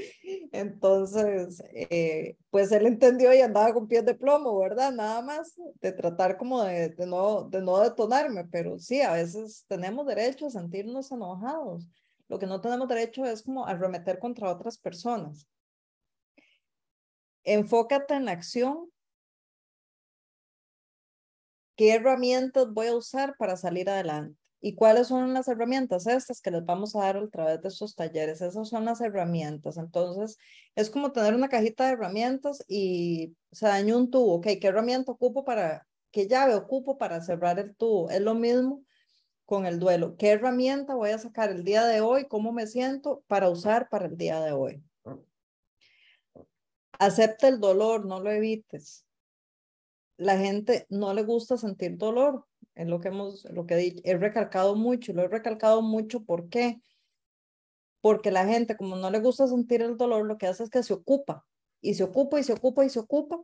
[0.51, 4.91] Entonces, eh, pues él entendió y andaba con pies de plomo, ¿verdad?
[4.91, 9.65] Nada más de tratar como de, de, no, de no detonarme, pero sí, a veces
[9.67, 11.87] tenemos derecho a sentirnos enojados.
[12.27, 15.47] Lo que no tenemos derecho es como arremeter contra otras personas.
[17.43, 18.89] Enfócate en la acción
[21.75, 24.44] ¿Qué herramientas voy a usar para salir adelante?
[24.61, 27.95] ¿Y cuáles son las herramientas estas que les vamos a dar a través de estos
[27.95, 28.41] talleres?
[28.41, 29.77] Esas son las herramientas.
[29.77, 30.37] Entonces,
[30.75, 34.41] es como tener una cajita de herramientas y se dañó un tubo.
[34.41, 38.09] ¿qué herramienta ocupo para, qué llave ocupo para cerrar el tubo?
[38.09, 38.83] Es lo mismo
[39.45, 40.17] con el duelo.
[40.17, 42.27] ¿Qué herramienta voy a sacar el día de hoy?
[42.27, 44.83] ¿Cómo me siento para usar para el día de hoy?
[46.97, 49.05] Acepta el dolor, no lo evites.
[50.17, 52.45] La gente no le gusta sentir dolor,
[52.75, 56.81] es lo que hemos, lo que he recalcado mucho, lo he recalcado mucho, ¿por qué?
[58.01, 60.83] Porque la gente, como no le gusta sentir el dolor, lo que hace es que
[60.83, 61.45] se ocupa,
[61.81, 63.41] y se ocupa, y se ocupa, y se ocupa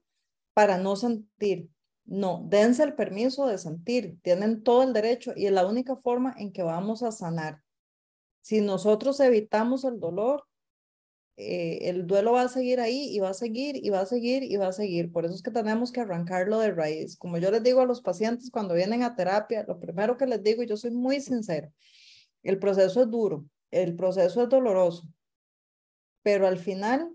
[0.54, 1.70] para no sentir.
[2.04, 6.36] No, dense el permiso de sentir, tienen todo el derecho y es la única forma
[6.38, 7.62] en que vamos a sanar.
[8.42, 10.46] Si nosotros evitamos el dolor,
[11.42, 14.44] eh, el duelo va a seguir ahí y va a seguir y va a seguir
[14.44, 15.12] y va a seguir.
[15.12, 17.18] Por eso es que tenemos que arrancarlo de raíz.
[17.18, 20.42] Como yo les digo a los pacientes cuando vienen a terapia, lo primero que les
[20.44, 21.72] digo, y yo soy muy sincera,
[22.44, 25.08] el proceso es duro, el proceso es doloroso,
[26.24, 27.12] pero al final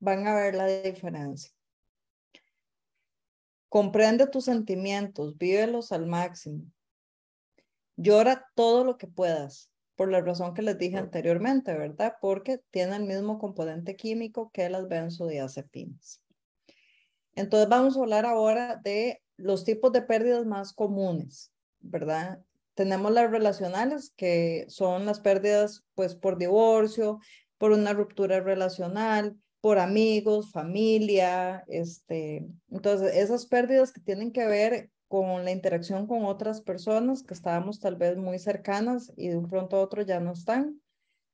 [0.00, 1.52] van a ver la diferencia.
[3.68, 6.64] Comprende tus sentimientos, vívelos al máximo.
[7.96, 9.71] Llora todo lo que puedas,
[10.02, 12.16] por la razón que les dije anteriormente, ¿verdad?
[12.20, 16.20] Porque tiene el mismo componente químico que las benzodiazepinas.
[17.36, 22.40] Entonces vamos a hablar ahora de los tipos de pérdidas más comunes, ¿verdad?
[22.74, 27.20] Tenemos las relacionales, que son las pérdidas pues por divorcio,
[27.56, 34.90] por una ruptura relacional, por amigos, familia, este, entonces esas pérdidas que tienen que ver
[35.12, 39.46] con la interacción con otras personas que estábamos tal vez muy cercanas y de un
[39.46, 40.80] pronto a otro ya no están,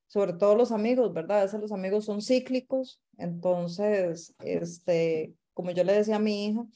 [0.09, 1.39] sobre todo los amigos, ¿verdad?
[1.39, 6.67] A veces los amigos son cíclicos, entonces, este, como yo le decía a mi hija,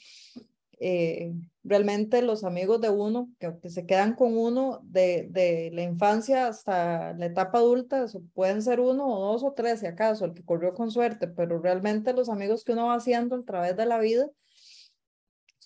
[0.79, 1.33] eh,
[1.65, 7.15] realmente los amigos de uno, que, se quedan con uno de, de, la infancia hasta
[7.15, 10.73] la etapa adulta, pueden ser uno o dos o tres, si acaso, el que corrió
[10.73, 14.31] con suerte, pero realmente los amigos que uno va haciendo a través de la vida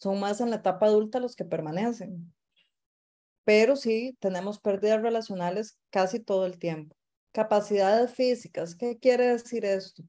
[0.01, 2.33] son más en la etapa adulta los que permanecen.
[3.45, 6.97] Pero sí, tenemos pérdidas relacionales casi todo el tiempo.
[7.33, 10.03] Capacidades físicas, ¿qué quiere decir esto?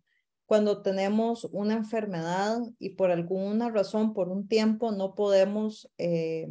[0.48, 6.48] cuando tenemos una enfermedad y por alguna razón, por un tiempo, no podemos eh,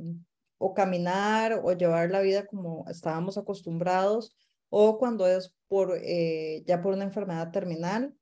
[0.59, 4.37] o caminar o llevar la vida como estábamos acostumbrados,
[4.68, 8.14] o cuando es por, eh, ya por una enfermedad terminal.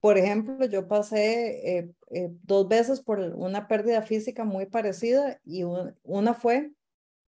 [0.00, 1.78] Por ejemplo, yo pasé
[2.10, 5.64] eh, dos veces por una pérdida física muy parecida y
[6.02, 6.72] una fue,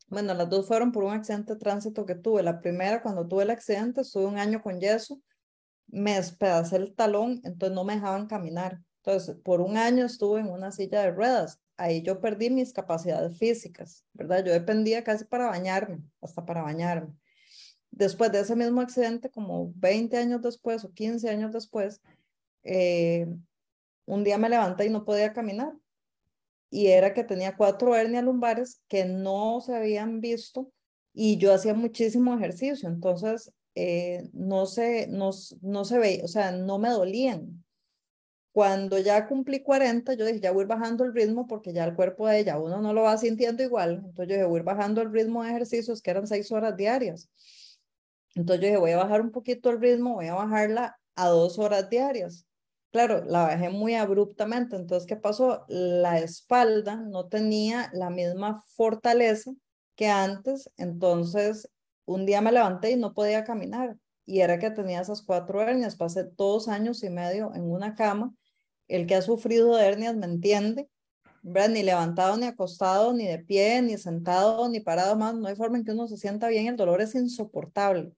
[0.09, 2.43] bueno, las dos fueron por un accidente de tránsito que tuve.
[2.43, 5.21] La primera, cuando tuve el accidente, estuve un año con yeso
[5.93, 8.81] me despedacé el talón, entonces no me dejaban caminar.
[9.05, 11.61] Entonces, por un año estuve en una silla de ruedas.
[11.77, 14.45] Ahí yo perdí mis capacidades físicas, ¿verdad?
[14.45, 17.15] Yo dependía casi para bañarme, hasta para bañarme.
[17.91, 22.01] Después de ese mismo accidente, como 20 años después o 15 años después,
[22.63, 23.27] eh,
[24.07, 25.73] un día me levanté y no podía caminar.
[26.71, 30.73] Y era que tenía cuatro hernias lumbares que no se habían visto
[31.13, 32.89] y yo hacía muchísimo ejercicio.
[32.89, 37.65] Entonces, eh, no, se, no, no se ve, o sea, no me dolían.
[38.53, 42.29] Cuando ya cumplí 40, yo dije, ya voy bajando el ritmo porque ya el cuerpo
[42.29, 44.03] de ella, uno no lo va sintiendo igual.
[44.05, 47.31] Entonces yo dije, voy bajando el ritmo de ejercicios que eran seis horas diarias.
[48.35, 51.59] Entonces yo dije, voy a bajar un poquito el ritmo, voy a bajarla a dos
[51.59, 52.47] horas diarias.
[52.93, 54.77] Claro, la bajé muy abruptamente.
[54.77, 55.65] Entonces, ¿qué pasó?
[55.69, 59.53] La espalda no tenía la misma fortaleza
[59.97, 60.71] que antes.
[60.77, 61.71] Entonces,
[62.05, 65.97] un día me levanté y no podía caminar y era que tenía esas cuatro hernias.
[65.97, 68.35] Pasé dos años y medio en una cama.
[68.89, 70.89] El que ha sufrido de hernias me entiende,
[71.43, 75.35] Ni levantado, ni acostado, ni de pie, ni sentado, ni parado más.
[75.35, 76.67] No hay forma en que uno se sienta bien.
[76.69, 78.13] El dolor es insoportable.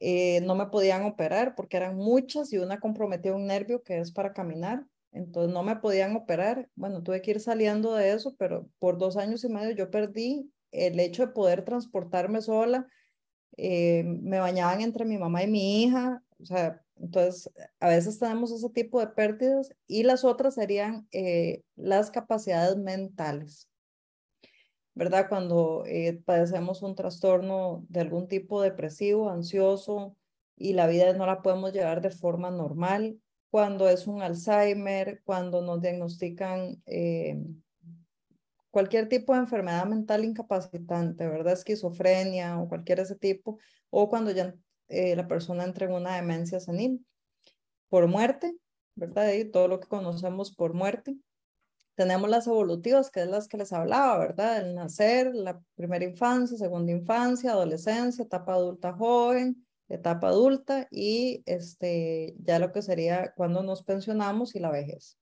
[0.00, 4.12] Eh, no me podían operar porque eran muchas y una comprometía un nervio que es
[4.12, 4.86] para caminar.
[5.12, 6.68] Entonces no me podían operar.
[6.74, 10.52] Bueno, tuve que ir saliendo de eso, pero por dos años y medio yo perdí
[10.70, 12.86] el hecho de poder transportarme sola,
[13.56, 18.52] eh, me bañaban entre mi mamá y mi hija, o sea, entonces a veces tenemos
[18.52, 23.68] ese tipo de pérdidas y las otras serían eh, las capacidades mentales,
[24.98, 25.28] ¿verdad?
[25.28, 30.16] Cuando eh, padecemos un trastorno de algún tipo depresivo, ansioso
[30.56, 35.62] y la vida no la podemos llevar de forma normal, cuando es un Alzheimer, cuando
[35.62, 36.82] nos diagnostican
[38.70, 41.52] cualquier tipo de enfermedad mental incapacitante, ¿verdad?
[41.52, 44.52] Esquizofrenia o cualquier ese tipo, o cuando ya
[44.88, 47.06] eh, la persona entra en una demencia senil,
[47.88, 48.52] por muerte,
[48.96, 49.32] ¿verdad?
[49.32, 51.16] Y todo lo que conocemos por muerte.
[51.98, 54.58] Tenemos las evolutivas, que es las que les hablaba, ¿verdad?
[54.58, 62.36] El nacer, la primera infancia, segunda infancia, adolescencia, etapa adulta joven, etapa adulta y este,
[62.38, 65.18] ya lo que sería cuando nos pensionamos y la vejez.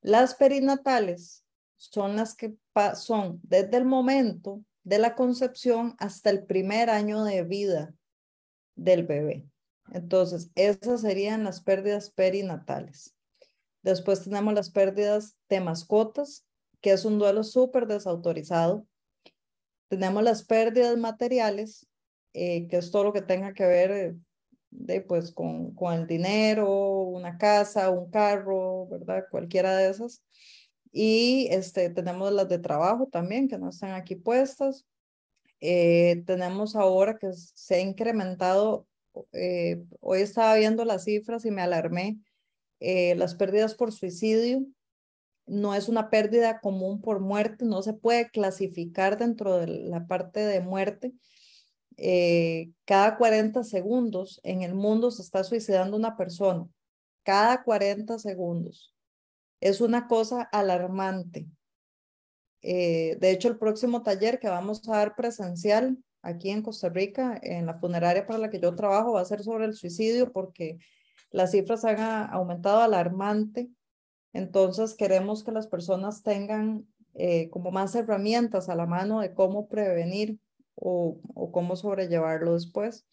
[0.00, 1.44] Las perinatales
[1.76, 2.54] son las que
[2.94, 7.92] son desde el momento de la concepción hasta el primer año de vida
[8.76, 9.44] del bebé.
[9.90, 13.16] Entonces, esas serían las pérdidas perinatales.
[13.82, 16.44] Después tenemos las pérdidas de mascotas,
[16.80, 18.86] que es un duelo súper desautorizado.
[19.88, 21.86] Tenemos las pérdidas materiales,
[22.32, 24.16] eh, que es todo lo que tenga que ver eh,
[24.70, 29.24] de, pues, con, con el dinero, una casa, un carro, ¿verdad?
[29.30, 30.22] Cualquiera de esas.
[30.92, 34.86] Y este, tenemos las de trabajo también, que no están aquí puestas.
[35.60, 38.86] Eh, tenemos ahora que se ha incrementado,
[40.00, 42.18] hoy estaba viendo las cifras y me alarmé,
[42.80, 44.64] las pérdidas por suicidio.
[45.46, 50.40] No es una pérdida común por muerte, no se puede clasificar dentro de la parte
[50.40, 51.12] de muerte,
[52.02, 56.66] eh, cada 40 segundos en el mundo se está suicidando una persona.
[57.24, 58.94] Cada 40 segundos.
[59.60, 61.46] Es una cosa alarmante.
[62.62, 67.38] Eh, de hecho, el próximo taller que vamos a dar presencial aquí en Costa Rica,
[67.42, 70.78] en la funeraria para la que yo trabajo, va a ser sobre el suicidio porque
[71.30, 72.00] las cifras han
[72.32, 73.70] aumentado alarmante.
[74.32, 79.68] Entonces, queremos que las personas tengan eh, como más herramientas a la mano de cómo
[79.68, 80.38] prevenir
[80.74, 81.20] o,
[81.52, 83.06] cómo sobrellevarlo después.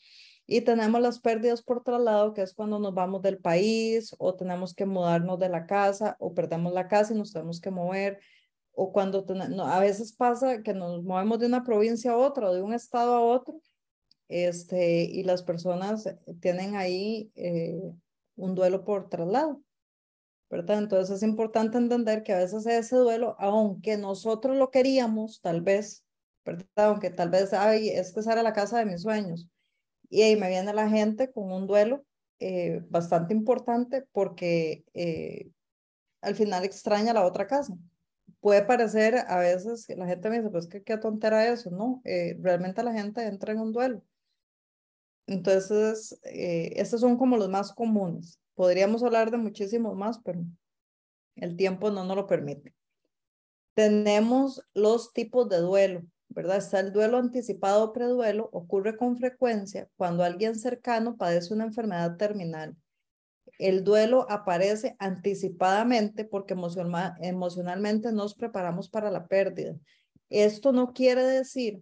[0.45, 4.73] Y tenemos las pérdidas por traslado, que es cuando nos vamos del país o tenemos
[4.73, 8.19] que mudarnos de la casa o perdemos la casa y nos tenemos que mover.
[8.71, 9.25] O cuando
[9.65, 13.15] a veces pasa que nos movemos de una provincia a otra o de un estado
[13.15, 13.59] a otro
[14.29, 16.07] este, y las personas
[16.41, 17.81] tienen ahí eh,
[18.37, 19.61] un duelo por traslado.
[20.49, 20.79] ¿verdad?
[20.79, 26.05] Entonces es importante entender que a veces ese duelo, aunque nosotros lo queríamos, tal vez,
[26.75, 29.47] aunque tal vez, ay, es que esa era la casa de mis sueños.
[30.09, 32.05] Y ahí me viene la gente con un duelo
[32.39, 35.49] eh, bastante importante porque eh,
[36.21, 37.73] al final extraña la otra casa.
[38.39, 42.01] Puede parecer a veces que la gente me dice, pues que qué tontera eso, ¿no?
[42.05, 44.01] Eh, realmente la gente entra en un duelo.
[45.27, 48.39] Entonces, estos son como los más comunes.
[48.55, 50.43] Podríamos hablar de muchísimos más, pero
[51.35, 52.73] el tiempo no nos lo permite.
[53.75, 56.01] Tenemos los tipos de duelo.
[56.29, 56.57] ¿verdad?
[56.57, 62.17] Está el duelo anticipado o preduelo, ocurre con frecuencia cuando alguien cercano padece una enfermedad
[62.17, 62.75] terminal.
[63.57, 66.53] El duelo aparece anticipadamente porque
[67.21, 69.75] emocionalmente nos preparamos para la pérdida.
[70.29, 71.81] Esto no quiere decir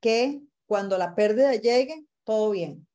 [0.00, 2.86] que cuando la pérdida llegue, todo bien,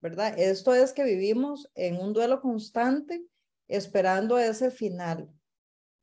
[0.00, 0.38] ¿verdad?
[0.38, 3.24] Esto es que vivimos en un duelo constante
[3.68, 5.34] esperando ese final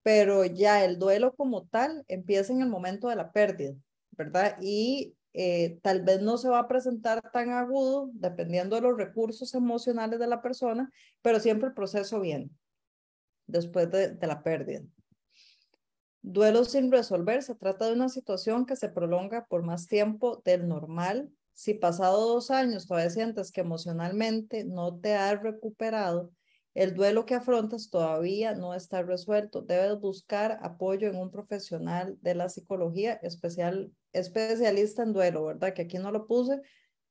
[0.03, 3.75] pero ya el duelo como tal empieza en el momento de la pérdida,
[4.11, 4.57] ¿verdad?
[4.61, 9.53] Y eh, tal vez no se va a presentar tan agudo, dependiendo de los recursos
[9.53, 12.49] emocionales de la persona, pero siempre el proceso viene
[13.45, 14.81] después de, de la pérdida.
[16.23, 20.67] Duelo sin resolver se trata de una situación que se prolonga por más tiempo del
[20.67, 21.31] normal.
[21.53, 26.31] Si pasado dos años todavía sientes que emocionalmente no te has recuperado,
[26.73, 29.61] el duelo que afrontas todavía no está resuelto.
[29.61, 35.73] Debes buscar apoyo en un profesional de la psicología, especial, especialista en duelo, ¿verdad?
[35.73, 36.61] Que aquí no lo puse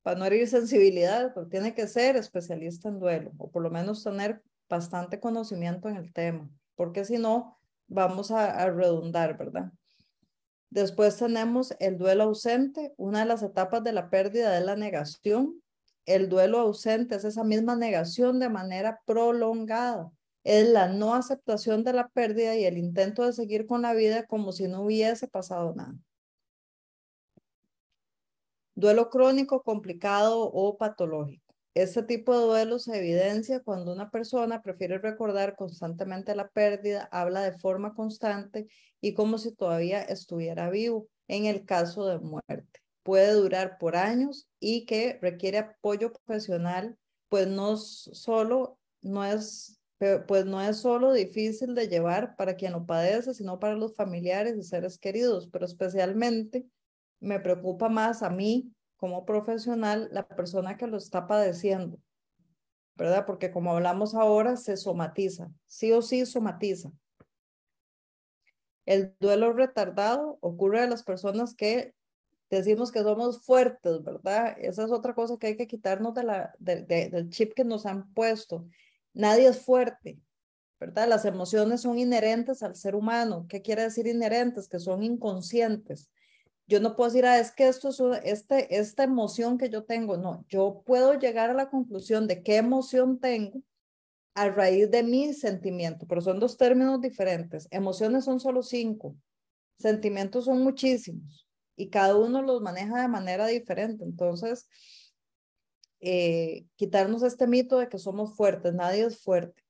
[0.03, 4.03] para no herir sensibilidad, pero tiene que ser especialista en duelo o por lo menos
[4.03, 9.72] tener bastante conocimiento en el tema, porque si no, vamos a, a redundar, ¿verdad?
[10.70, 12.94] Después tenemos el duelo ausente.
[12.96, 15.60] Una de las etapas de la pérdida es la negación
[16.06, 20.10] el duelo ausente es esa misma negación de manera prolongada.
[20.42, 24.26] Es la no aceptación de la pérdida y el intento de seguir con la vida
[24.26, 25.94] como si no hubiese pasado nada.
[28.74, 31.39] Duelo crónico, complicado o patológico.
[31.74, 37.42] Este tipo de duelo se evidencia cuando una persona prefiere recordar constantemente la pérdida, habla
[37.42, 38.66] de forma constante
[39.00, 42.80] y como si todavía estuviera vivo en el caso de muerte.
[43.04, 46.98] Puede durar por años y que requiere apoyo profesional,
[47.28, 49.76] pues no solo no es
[50.26, 54.56] pues no es solo difícil de llevar para quien lo padece, sino para los familiares
[54.56, 56.64] y seres queridos, pero especialmente
[57.20, 61.98] me preocupa más a mí como profesional la persona que lo está padeciendo,
[62.96, 63.24] ¿verdad?
[63.24, 66.92] Porque como hablamos ahora, se somatiza, sí o sí somatiza.
[68.84, 71.94] El duelo retardado ocurre a las personas que
[72.51, 74.55] decimos que somos fuertes, ¿verdad?
[74.59, 78.12] Esa es otra cosa que hay que quitarnos de la, del chip que nos han
[78.12, 78.66] puesto.
[79.14, 80.20] Nadie es fuerte.
[80.78, 81.09] ¿verdad?
[81.09, 83.46] Las emociones son inherentes al ser humano.
[83.48, 84.66] ¿Qué quiere decir inherentes?
[84.66, 86.11] Que son inconscientes.
[86.70, 90.16] Yo no puedo decir, ah, es que esto es este, esta emoción que yo tengo.
[90.16, 93.60] No, yo puedo llegar a la conclusión de qué emoción tengo
[94.34, 97.66] a raíz de mi sentimiento, pero son dos términos diferentes.
[97.72, 99.16] Emociones son solo cinco,
[99.78, 104.04] sentimientos son muchísimos y cada uno los maneja de manera diferente.
[104.04, 104.68] Entonces,
[105.98, 109.60] eh, quitarnos este mito de que somos fuertes, nadie es fuerte.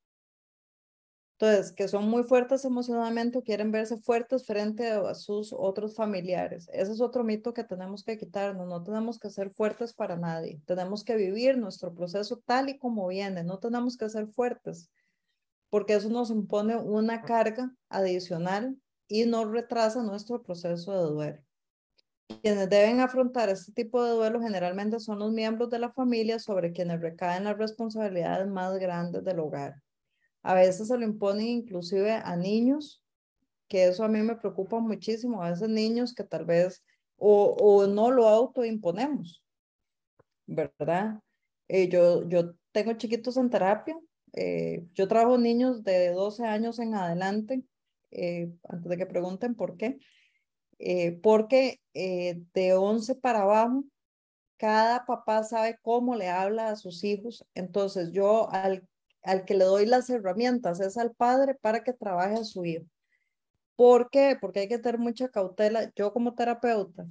[1.41, 6.69] Entonces, que son muy fuertes emocionalmente o quieren verse fuertes frente a sus otros familiares.
[6.71, 8.67] Ese es otro mito que tenemos que quitarnos.
[8.67, 10.61] No tenemos que ser fuertes para nadie.
[10.67, 13.43] Tenemos que vivir nuestro proceso tal y como viene.
[13.43, 14.91] No tenemos que ser fuertes
[15.71, 21.43] porque eso nos impone una carga adicional y nos retrasa nuestro proceso de duelo.
[22.43, 26.71] Quienes deben afrontar este tipo de duelo generalmente son los miembros de la familia sobre
[26.71, 29.81] quienes recaen las responsabilidades más grandes del hogar.
[30.43, 33.03] A veces se lo imponen inclusive a niños,
[33.67, 35.43] que eso a mí me preocupa muchísimo.
[35.43, 36.83] A veces niños que tal vez
[37.17, 39.43] o, o no lo autoimponemos,
[40.47, 41.19] ¿verdad?
[41.67, 43.95] Eh, yo, yo tengo chiquitos en terapia.
[44.33, 47.63] Eh, yo trabajo niños de 12 años en adelante,
[48.11, 49.99] eh, antes de que pregunten por qué.
[51.21, 53.83] porque de 11 para abajo,
[54.57, 57.45] cada papá sabe cómo le habla a sus hijos.
[57.53, 58.87] Entonces yo al
[59.23, 62.85] al que le doy las herramientas es al padre para que trabaje a su hijo.
[63.75, 64.37] ¿Por qué?
[64.39, 65.91] Porque hay que tener mucha cautela.
[65.95, 67.07] Yo como terapeuta,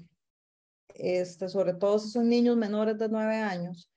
[0.94, 3.90] este, sobre todo si son niños menores de nueve años,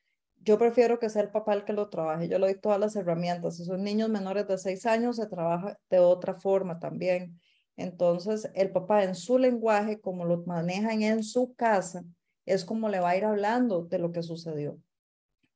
[0.44, 2.28] yo prefiero que sea el papá el que lo trabaje.
[2.28, 3.58] Yo le doy todas las herramientas.
[3.58, 7.40] Si son niños menores de seis años, se trabaja de otra forma también.
[7.78, 12.04] Entonces, el papá en su lenguaje, como lo manejan en su casa,
[12.46, 14.78] es como le va a ir hablando de lo que sucedió,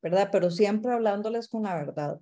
[0.02, 0.30] ¿verdad?
[0.32, 2.20] Pero siempre hablándoles con la verdad.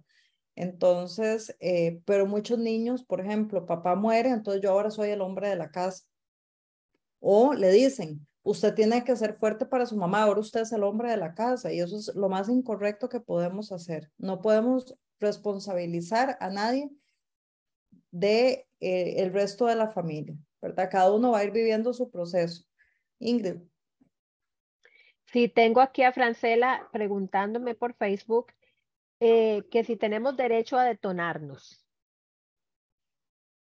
[0.56, 5.50] Entonces, eh, pero muchos niños, por ejemplo, papá muere, entonces yo ahora soy el hombre
[5.50, 6.06] de la casa.
[7.20, 10.84] O le dicen, usted tiene que ser fuerte para su mamá, ahora usted es el
[10.84, 14.12] hombre de la casa y eso es lo más incorrecto que podemos hacer.
[14.18, 16.90] No podemos responsabilizar a nadie
[18.12, 20.90] de eh, el resto de la familia, ¿verdad?
[20.90, 22.64] Cada uno va a ir viviendo su proceso.
[23.20, 23.58] Ingrid.
[25.26, 28.54] Sí, tengo aquí a Francela preguntándome por Facebook
[29.20, 31.86] eh, que si tenemos derecho a detonarnos.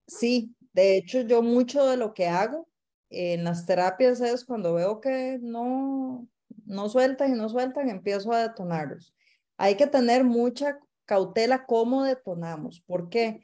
[0.07, 2.67] Sí, de hecho yo mucho de lo que hago
[3.09, 6.27] en las terapias es cuando veo que no,
[6.65, 9.13] no sueltan y no sueltan, empiezo a detonarlos.
[9.57, 13.41] Hay que tener mucha cautela cómo detonamos, porque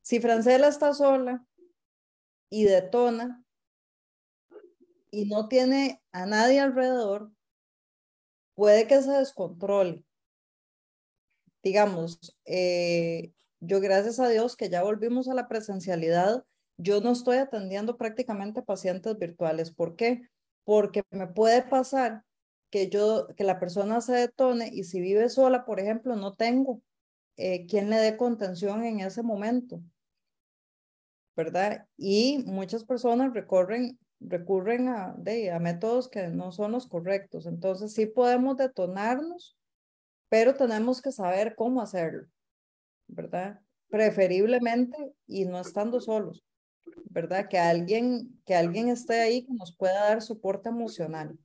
[0.00, 1.44] si Francela está sola
[2.48, 3.44] y detona
[5.10, 7.30] y no tiene a nadie alrededor,
[8.54, 10.04] puede que se descontrole
[11.62, 16.44] digamos, eh, yo gracias a Dios que ya volvimos a la presencialidad,
[16.76, 19.70] yo no estoy atendiendo prácticamente pacientes virtuales.
[19.70, 20.22] ¿Por qué?
[20.64, 22.24] Porque me puede pasar
[22.70, 26.82] que yo, que la persona se detone y si vive sola, por ejemplo, no tengo
[27.36, 29.80] eh, quien le dé contención en ese momento.
[31.36, 31.86] ¿Verdad?
[31.96, 37.46] Y muchas personas recorren, recurren a, a métodos que no son los correctos.
[37.46, 39.56] Entonces, sí podemos detonarnos
[40.32, 42.26] pero tenemos que saber cómo hacerlo,
[43.06, 43.60] ¿verdad?
[43.90, 46.42] Preferiblemente y no estando solos,
[47.10, 47.50] ¿verdad?
[47.50, 51.38] Que alguien, que alguien esté ahí que nos pueda dar soporte emocional.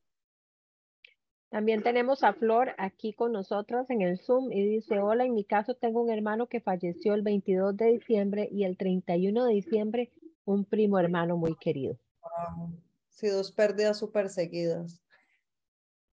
[1.50, 5.44] También tenemos a Flor aquí con nosotros en el Zoom y dice, hola, en mi
[5.44, 10.14] caso tengo un hermano que falleció el 22 de diciembre y el 31 de diciembre
[10.46, 11.98] un primo hermano muy querido.
[13.10, 15.02] Sí, dos pérdidas súper seguidas.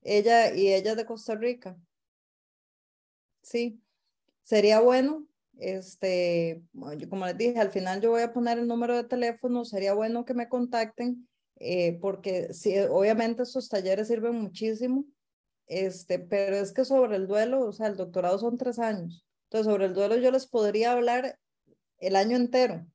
[0.03, 1.79] Ella y ella es de Costa Rica.
[3.45, 3.79] Sí,
[4.43, 5.27] sería bueno,
[5.59, 6.65] este,
[7.11, 10.25] como les dije, al final yo voy a poner el número de teléfono, sería bueno
[10.25, 15.05] que me contacten, eh, porque sí, obviamente esos talleres sirven muchísimo,
[15.67, 19.71] este, pero es que sobre el duelo, o sea, el doctorado son tres años, entonces
[19.71, 21.39] sobre el duelo yo les podría hablar
[21.99, 22.87] el año entero,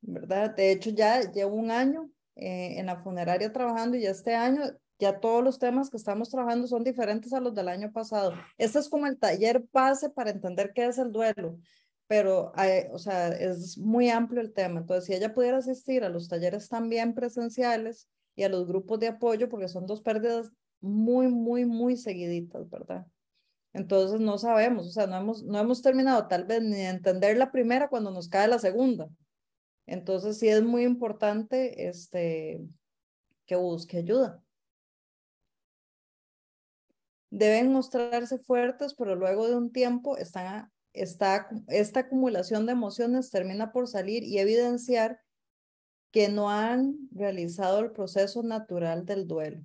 [0.00, 0.56] ¿verdad?
[0.56, 4.62] De hecho, ya llevo un año eh, en la funeraria trabajando y ya este año
[5.00, 8.34] ya todos los temas que estamos trabajando son diferentes a los del año pasado.
[8.58, 11.58] Este es como el taller base para entender qué es el duelo,
[12.06, 12.52] pero,
[12.92, 14.80] o sea, es muy amplio el tema.
[14.80, 19.08] Entonces, si ella pudiera asistir a los talleres también presenciales y a los grupos de
[19.08, 23.06] apoyo, porque son dos pérdidas muy, muy, muy seguiditas, ¿verdad?
[23.72, 27.36] Entonces, no sabemos, o sea, no hemos, no hemos terminado tal vez ni de entender
[27.38, 29.08] la primera cuando nos cae la segunda.
[29.86, 32.60] Entonces, sí es muy importante este,
[33.46, 34.42] que busque ayuda
[37.30, 43.86] deben mostrarse fuertes, pero luego de un tiempo están esta acumulación de emociones termina por
[43.86, 45.20] salir y evidenciar
[46.10, 49.64] que no han realizado el proceso natural del duelo.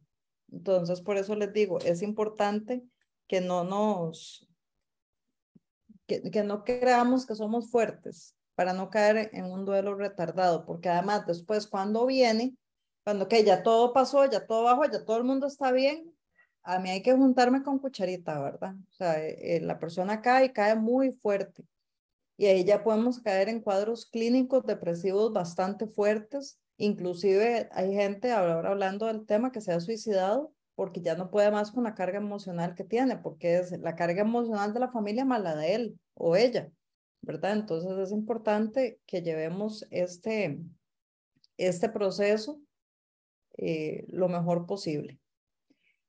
[0.51, 2.84] Entonces, por eso les digo, es importante
[3.28, 4.47] que no nos,
[6.05, 10.89] que, que no creamos que somos fuertes para no caer en un duelo retardado, porque
[10.89, 12.55] además después cuando viene,
[13.03, 16.14] cuando que ya todo pasó, ya todo bajó, ya todo el mundo está bien,
[16.66, 18.74] a mí hay que juntarme con cucharita, ¿verdad?
[18.89, 21.63] O sea, eh, la persona cae y cae muy fuerte.
[22.38, 26.59] Y ahí ya podemos caer en cuadros clínicos depresivos bastante fuertes.
[26.78, 31.51] Inclusive hay gente ahora hablando del tema que se ha suicidado porque ya no puede
[31.51, 35.24] más con la carga emocional que tiene, porque es la carga emocional de la familia
[35.24, 36.70] más de él o ella,
[37.22, 37.53] ¿verdad?
[37.53, 40.59] Entonces es importante que llevemos este,
[41.57, 42.59] este proceso
[43.57, 45.20] eh, lo mejor posible.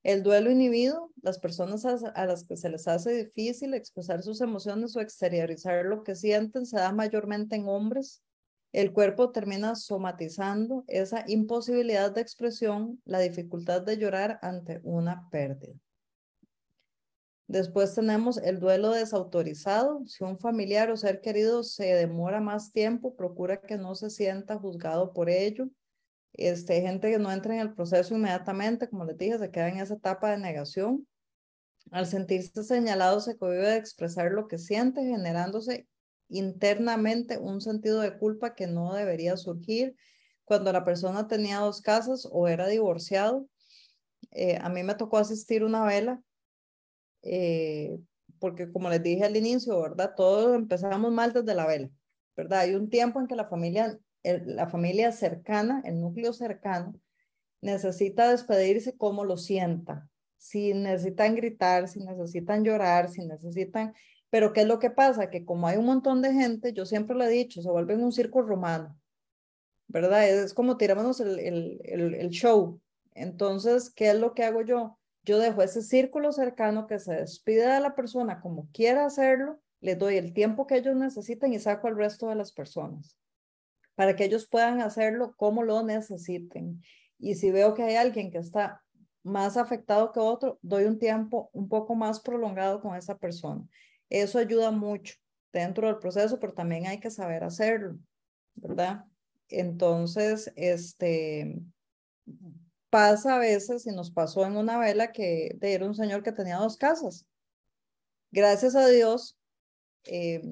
[0.06, 4.94] El duelo inhibido, las personas a, las que se les hace difícil expresar sus emociones
[4.94, 8.22] o exteriorizar lo que sienten se da mayormente en hombres.
[8.70, 15.74] El cuerpo termina somatizando esa imposibilidad de expresión, la dificultad de llorar ante una pérdida.
[17.48, 20.06] Después tenemos el duelo desautorizado.
[20.06, 24.56] Si un familiar o ser querido se demora más tiempo, procura que no se sienta
[24.56, 25.68] juzgado por ello
[26.36, 29.78] este, gente que no entra en el proceso inmediatamente, como les dije, se queda en
[29.78, 31.06] esa etapa de negación.
[31.90, 35.86] Al sentirse señalado, se cohibe de expresar lo que siente, generándose
[36.28, 39.96] internamente un sentido de culpa que no debería surgir.
[40.44, 43.48] Cuando la persona tenía dos casas o era divorciado,
[44.32, 46.20] eh, a mí me tocó asistir una vela,
[47.22, 47.98] eh,
[48.38, 50.14] porque como les dije al inicio, ¿verdad?
[50.16, 51.90] Todos empezamos mal desde la vela,
[52.36, 52.60] ¿verdad?
[52.60, 53.98] Hay un tiempo en que la familia
[54.44, 56.94] la familia cercana, el núcleo cercano,
[57.60, 60.08] necesita despedirse como lo sienta.
[60.36, 63.94] Si necesitan gritar, si necesitan llorar, si necesitan...
[64.28, 65.30] Pero ¿qué es lo que pasa?
[65.30, 68.12] Que como hay un montón de gente, yo siempre lo he dicho, se vuelve un
[68.12, 68.98] circo romano,
[69.86, 70.28] ¿verdad?
[70.28, 72.80] Es como tiramos el, el, el, show.
[73.14, 74.98] Entonces, ¿qué es lo que hago yo?
[75.24, 79.98] Yo dejo ese círculo cercano que se despide de la persona como quiera hacerlo, les
[79.98, 83.16] doy el tiempo que ellos necesiten y saco al resto de las personas
[83.96, 86.82] para que ellos puedan hacerlo como lo necesiten.
[87.18, 88.82] Y si veo que hay alguien que está
[89.24, 93.66] más afectado que otro, doy un tiempo un poco más prolongado con esa persona.
[94.08, 95.16] Eso ayuda mucho
[95.52, 97.98] dentro del proceso, pero también hay que saber hacerlo,
[98.54, 99.04] ¿verdad?
[99.48, 101.60] Entonces, este,
[102.90, 106.58] pasa a veces, y nos pasó en una vela que era un señor que tenía
[106.58, 107.26] dos casas.
[108.30, 109.38] Gracias a Dios,
[110.04, 110.42] eh,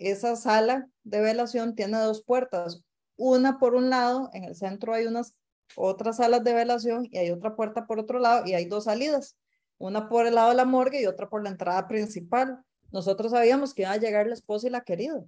[0.00, 2.82] esa sala de velación tiene dos puertas.
[3.16, 5.34] Una por un lado, en el centro hay unas
[5.76, 9.36] otras salas de velación y hay otra puerta por otro lado y hay dos salidas.
[9.78, 12.64] Una por el lado de la morgue y otra por la entrada principal.
[12.90, 15.22] Nosotros sabíamos que iba a llegar la esposa y la querida.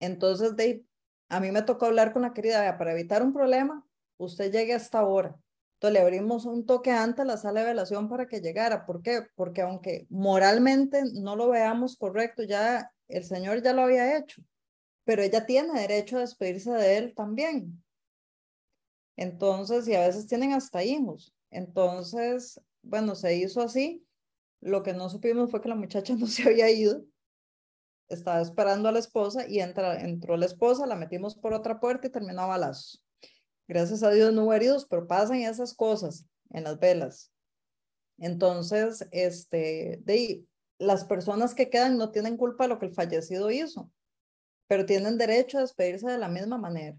[0.00, 0.84] Entonces, de,
[1.28, 3.86] a mí me tocó hablar con la querida, para evitar un problema,
[4.18, 5.36] usted llegue hasta ahora.
[5.74, 8.86] Entonces le abrimos un toque antes a la sala de velación para que llegara.
[8.86, 9.26] ¿Por qué?
[9.34, 14.42] Porque aunque moralmente no lo veamos correcto, ya el Señor ya lo había hecho,
[15.04, 17.82] pero ella tiene derecho a despedirse de él también.
[19.16, 21.34] Entonces, y a veces tienen hasta hijos.
[21.50, 24.06] Entonces, bueno, se hizo así.
[24.60, 27.02] Lo que no supimos fue que la muchacha no se había ido.
[28.08, 32.06] Estaba esperando a la esposa y entra, entró la esposa, la metimos por otra puerta
[32.06, 33.02] y terminó a balazos.
[33.68, 37.32] Gracias a Dios no hubo heridos, pero pasan esas cosas en las velas.
[38.18, 40.44] Entonces, este, de
[40.82, 43.90] las personas que quedan no tienen culpa de lo que el fallecido hizo,
[44.66, 46.96] pero tienen derecho a despedirse de la misma manera.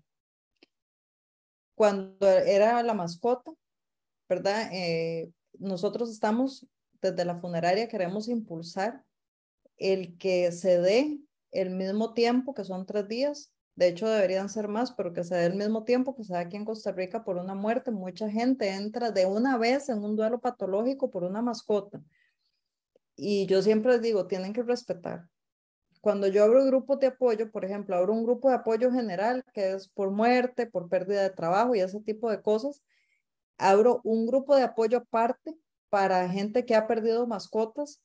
[1.75, 3.51] Cuando era la mascota,
[4.29, 4.69] ¿verdad?
[4.71, 6.65] Eh, nosotros estamos,
[7.01, 9.03] desde la funeraria, queremos impulsar
[9.77, 11.19] el que se dé
[11.51, 15.35] el mismo tiempo, que son tres días, de hecho deberían ser más, pero que se
[15.35, 17.91] dé el mismo tiempo que se da aquí en Costa Rica por una muerte.
[17.91, 22.01] Mucha gente entra de una vez en un duelo patológico por una mascota
[23.15, 25.27] y yo siempre les digo, tienen que respetar.
[26.01, 29.71] Cuando yo abro grupos de apoyo, por ejemplo, abro un grupo de apoyo general que
[29.73, 32.83] es por muerte, por pérdida de trabajo y ese tipo de cosas,
[33.57, 35.55] abro un grupo de apoyo aparte
[35.89, 38.01] para gente que ha perdido mascotas.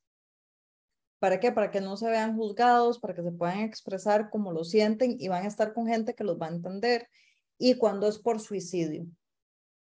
[1.18, 1.50] ¿Para qué?
[1.50, 5.26] Para que no se vean juzgados, para que se puedan expresar como lo sienten y
[5.26, 7.09] van a estar con gente que los va a entender.
[7.59, 9.06] Y cuando es por suicidio.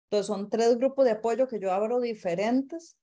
[0.09, 2.97] Entonces son tres grupos de apoyo que yo abro diferentes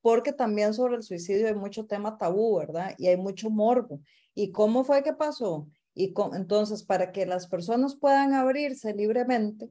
[0.00, 2.94] porque también sobre el suicidio hay mucho tema tabú, ¿verdad?
[2.98, 4.00] Y hay mucho morbo.
[4.34, 5.68] ¿Y cómo fue que pasó?
[5.94, 9.70] Y entonces, para que las personas puedan abrirse libremente,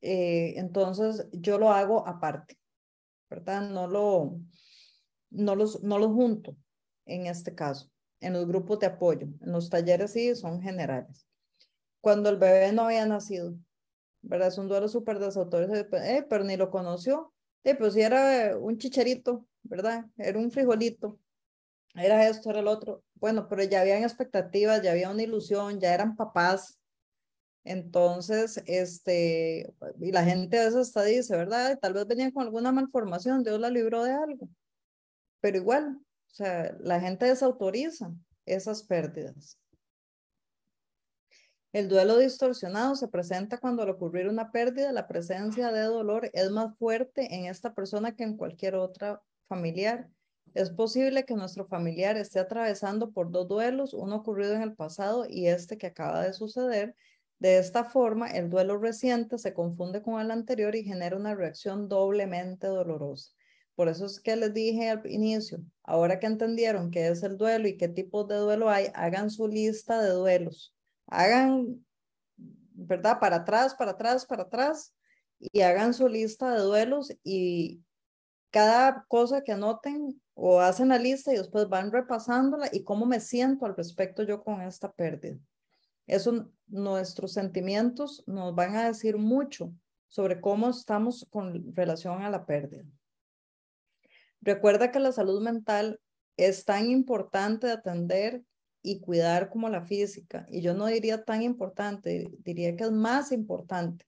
[0.00, 2.56] eh, entonces yo lo hago aparte,
[3.28, 3.68] ¿verdad?
[3.68, 4.40] No lo,
[5.30, 6.56] no los, no los junto
[7.04, 7.90] en este caso.
[8.20, 9.28] en los grupos de apoyo.
[9.40, 11.26] En los talleres sí son generales.
[12.00, 13.54] Cuando el bebé no había nacido,
[14.22, 14.48] ¿verdad?
[14.48, 17.32] Es un duelo súper desautorizado, eh, pero ni lo conoció.
[17.64, 20.04] Eh, pues si era un chicharito, ¿verdad?
[20.16, 21.18] Era un frijolito,
[21.94, 23.02] era esto, era el otro.
[23.14, 26.78] Bueno, pero ya habían expectativas, ya había una ilusión, ya eran papás.
[27.64, 31.78] Entonces, este, y la gente a veces hasta dice, ¿verdad?
[31.80, 34.48] Tal vez venía con alguna malformación, Dios la libró de algo.
[35.40, 38.12] Pero igual, o sea, la gente desautoriza
[38.46, 39.58] esas pérdidas.
[41.72, 46.50] El duelo distorsionado se presenta cuando al ocurrir una pérdida, la presencia de dolor es
[46.50, 50.08] más fuerte en esta persona que en cualquier otra familiar.
[50.54, 55.26] Es posible que nuestro familiar esté atravesando por dos duelos, uno ocurrido en el pasado
[55.28, 56.94] y este que acaba de suceder.
[57.38, 61.88] De esta forma, el duelo reciente se confunde con el anterior y genera una reacción
[61.88, 63.32] doblemente dolorosa.
[63.76, 67.68] Por eso es que les dije al inicio, ahora que entendieron qué es el duelo
[67.68, 70.74] y qué tipos de duelo hay, hagan su lista de duelos.
[71.06, 71.86] Hagan,
[72.36, 73.20] ¿verdad?
[73.20, 74.92] Para atrás, para atrás, para atrás
[75.40, 77.80] y hagan su lista de duelos y
[78.50, 83.20] cada cosa que anoten o hacen la lista y después van repasándola y cómo me
[83.20, 85.38] siento al respecto yo con esta pérdida.
[86.06, 89.72] Eso, nuestros sentimientos nos van a decir mucho
[90.06, 92.84] sobre cómo estamos con relación a la pérdida.
[94.40, 96.00] Recuerda que la salud mental
[96.36, 98.42] es tan importante de atender
[98.82, 100.46] y cuidar como la física.
[100.48, 104.07] Y yo no diría tan importante, diría que es más importante.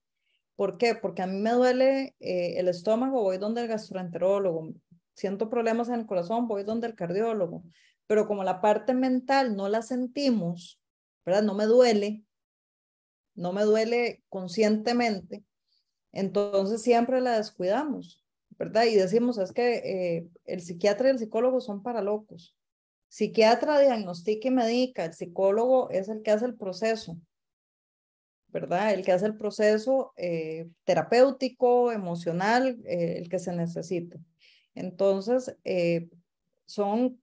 [0.60, 0.94] ¿Por qué?
[0.94, 4.74] Porque a mí me duele eh, el estómago, voy donde el gastroenterólogo.
[5.14, 7.64] Siento problemas en el corazón, voy donde el cardiólogo.
[8.06, 10.78] Pero como la parte mental no la sentimos,
[11.24, 11.44] ¿verdad?
[11.44, 12.24] No me duele,
[13.34, 15.46] no me duele conscientemente,
[16.12, 18.84] entonces siempre la descuidamos, ¿verdad?
[18.84, 22.54] Y decimos, es que eh, el psiquiatra y el psicólogo son para locos.
[23.08, 27.16] Psiquiatra diagnostica y medica, el psicólogo es el que hace el proceso.
[28.52, 28.92] ¿Verdad?
[28.92, 34.18] El que hace el proceso eh, terapéutico, emocional, eh, el que se necesita.
[34.74, 36.08] Entonces, eh,
[36.66, 37.20] son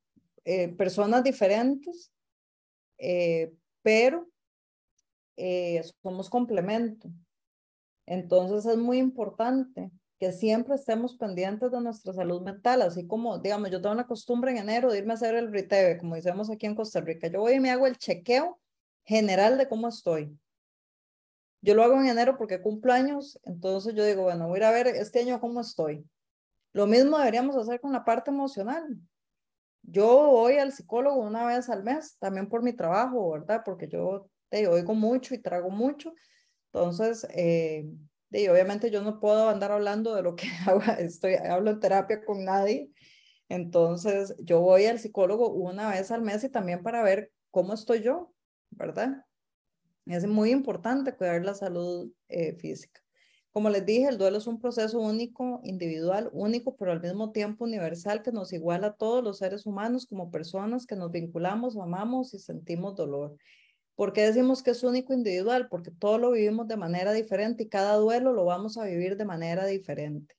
[0.78, 2.14] personas diferentes,
[3.82, 4.30] pero
[6.02, 7.10] somos complemento.
[8.06, 13.70] Entonces, es muy importante que siempre estemos pendientes de nuestra salud mental, así como, digamos,
[13.70, 16.66] yo tengo una costumbre en enero de irme a hacer el RITEVE, como decimos aquí
[16.66, 17.28] en Costa Rica.
[17.28, 18.60] Yo voy y me hago el chequeo
[19.04, 20.38] general de cómo estoy
[21.62, 24.88] yo lo hago en enero porque cumplo años, entonces yo digo, bueno, voy a ver
[24.88, 26.06] este año cómo estoy.
[26.74, 28.86] Lo mismo deberíamos hacer con la parte emocional.
[29.82, 33.62] Yo voy al psicólogo una vez al mes, también por mi trabajo, ¿verdad?
[33.66, 36.14] Porque yo te oigo mucho y trago mucho.
[36.72, 37.88] Entonces, eh,
[38.32, 42.44] obviamente yo no puedo andar hablando de lo que hago, estoy, hablo en terapia con
[42.46, 42.92] nadie.
[43.50, 48.02] Entonces, yo voy al psicólogo una vez al mes y también para ver cómo estoy
[48.02, 48.34] yo,
[48.72, 49.26] ¿verdad?
[50.10, 53.02] Es muy importante cuidar la salud eh, física.
[53.52, 57.66] Como les dije, el duelo es un proceso único, individual, único, pero al mismo tiempo
[57.66, 62.34] universal que nos iguala a todos los seres humanos como personas que nos vinculamos, amamos
[62.34, 63.36] y sentimos dolor.
[63.96, 65.70] ¿Por qué decimos que es único individual?
[65.70, 69.26] Porque todo lo vivimos de manera diferente y cada duelo lo vamos a vivir de
[69.26, 70.36] manera diferente.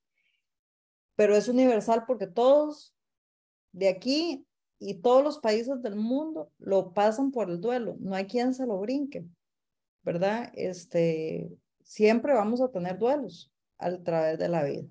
[1.17, 2.95] Pero es universal porque todos
[3.73, 4.47] de aquí
[4.79, 7.97] y todos los países del mundo lo pasan por el duelo.
[7.99, 9.27] No hay quien se lo brinque.
[10.09, 10.51] ¿Verdad?
[10.55, 11.51] Este,
[11.83, 14.85] siempre vamos a tener duelos a través de la vida.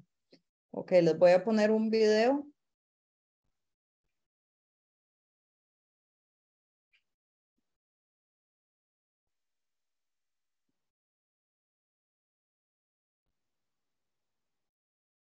[0.69, 2.45] Ok, les voy a poner un video.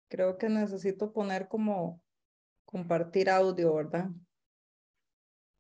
[0.08, 2.02] Creo que necesito poner como
[2.66, 4.10] compartir audio, ¿verdad?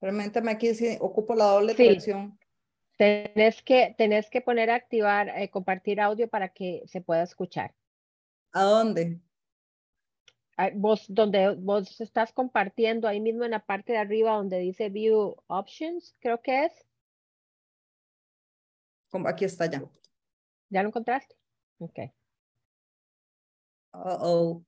[0.01, 1.99] Realmente me aquí sí ocupo la doble sí.
[2.97, 7.75] Tenés que, tenés que poner a activar, eh, compartir audio para que se pueda escuchar.
[8.51, 9.19] ¿A dónde?
[10.57, 14.89] Ah, vos, donde vos estás compartiendo, ahí mismo en la parte de arriba donde dice
[14.89, 16.85] View Options, creo que es.
[19.25, 19.83] Aquí está ya.
[20.69, 21.35] ¿Ya lo encontraste?
[21.79, 21.99] Ok.
[23.93, 24.65] Uh oh.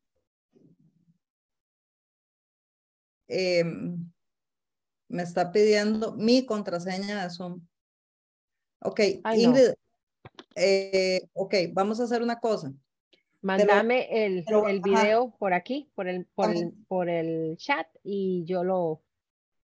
[5.10, 7.62] me está pidiendo mi contraseña de Zoom.
[8.80, 9.00] Ok,
[9.36, 9.74] Ingrid,
[10.56, 12.72] eh, ok, vamos a hacer una cosa.
[13.42, 18.64] Mándame el, el video por aquí, por el, por, el, por el chat y yo
[18.64, 19.04] lo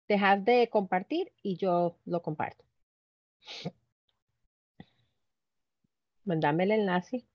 [0.07, 2.65] dejas de compartir y yo lo comparto.
[6.25, 7.27] Mándame el enlace.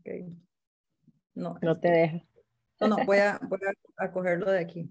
[0.00, 0.36] Okay.
[1.34, 2.24] No, no te deja.
[2.80, 3.58] No, no, voy a, voy
[3.96, 4.88] a cogerlo de aquí.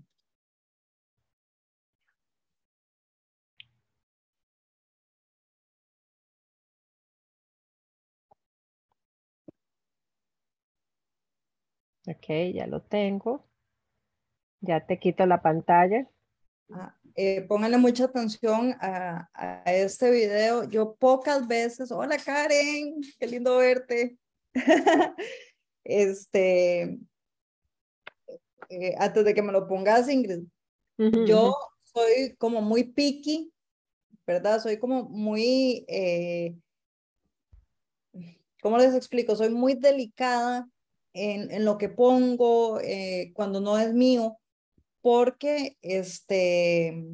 [12.05, 13.47] Ok, ya lo tengo.
[14.59, 16.09] Ya te quito la pantalla.
[16.69, 19.29] Ah, eh, pónganle mucha atención a,
[19.65, 20.63] este video.
[20.65, 24.17] Yo pocas veces, hola Karen, qué lindo verte.
[25.83, 26.99] este,
[28.69, 30.43] eh, antes de que me lo pongas, Ingrid,
[30.97, 33.53] yo soy como muy picky,
[34.27, 34.61] ¿verdad?
[34.61, 36.55] Soy como muy, eh,
[38.61, 39.35] ¿cómo les explico?
[39.35, 40.67] Soy muy delicada
[41.13, 44.39] en, lo que pongo eh, cuando no es mío,
[45.01, 47.05] porque este,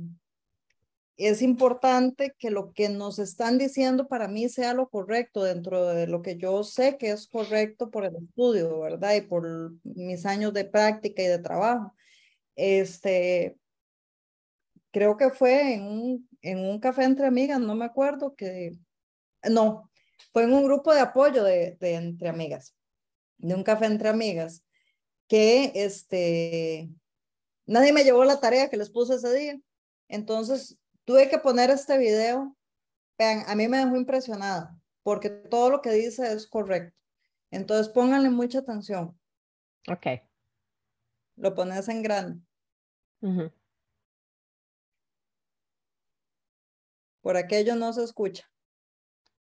[1.17, 6.07] es importante que lo que nos están diciendo para mí sea lo correcto dentro de
[6.07, 9.15] lo que yo sé que es correcto por el estudio, ¿verdad?
[9.15, 11.93] Y por mis años de práctica y de trabajo.
[12.55, 13.57] Este,
[14.91, 18.71] creo que fue en un, en un café entre amigas, no me acuerdo que,
[19.49, 19.89] no,
[20.33, 22.75] fue en un grupo de apoyo de, de entre amigas
[23.39, 24.63] de un café entre amigas,
[25.27, 26.89] que este,
[27.65, 29.59] nadie me llevó la tarea que les puse ese día.
[30.07, 32.55] Entonces, tuve que poner este video.
[33.17, 36.95] Vean, a mí me dejó impresionada porque todo lo que dice es correcto.
[37.51, 39.19] Entonces, pónganle mucha atención.
[39.87, 40.05] Ok.
[41.35, 42.41] Lo pones en grande.
[47.21, 48.49] Por aquello no se escucha.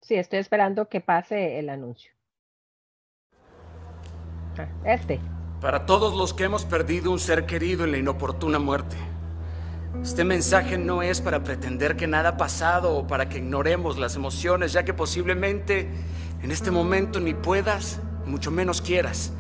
[0.02, 2.13] Sí, estoy esperando que pase el anuncio.
[4.86, 5.20] Este.
[5.62, 8.96] Para todos los que hemos perdido un ser querido en la inoportuna muerte.
[10.02, 14.16] Este mensaje no es para pretender que nada ha pasado o para que ignoremos las
[14.16, 15.88] emociones, ya que posiblemente
[16.42, 19.32] en este momento ni puedas, mucho menos quieras.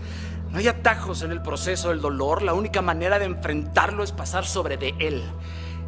[0.52, 4.46] No hay atajos en el proceso del dolor, la única manera de enfrentarlo es pasar
[4.46, 5.24] sobre de él.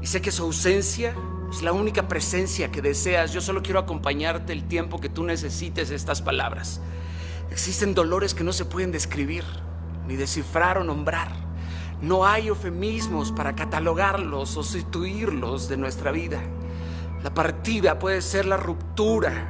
[0.02, 1.14] Y sé que su ausencia
[1.52, 3.32] es la única presencia que deseas.
[3.32, 6.82] Yo solo quiero acompañarte el tiempo que tú necesites estas palabras.
[7.56, 9.46] Existen dolores que no se pueden describir,
[10.10, 11.32] ni descifrar o nombrar.
[12.02, 16.42] No hay eufemismos para catalogarlos o sustituirlos de nuestra vida.
[17.24, 19.48] La partida puede ser la ruptura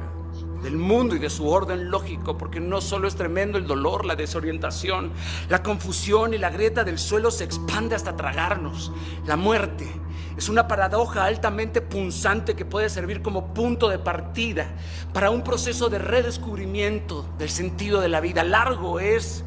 [0.62, 4.14] del mundo y de su orden lógico, porque no solo es tremendo el dolor, la
[4.14, 5.10] desorientación,
[5.48, 8.92] la confusión y la grieta del suelo se expande hasta tragarnos.
[9.26, 9.92] La muerte
[10.36, 14.66] es una paradoja altamente punzante que puede servir como punto de partida
[15.12, 18.44] para un proceso de redescubrimiento del sentido de la vida.
[18.44, 19.44] Largo es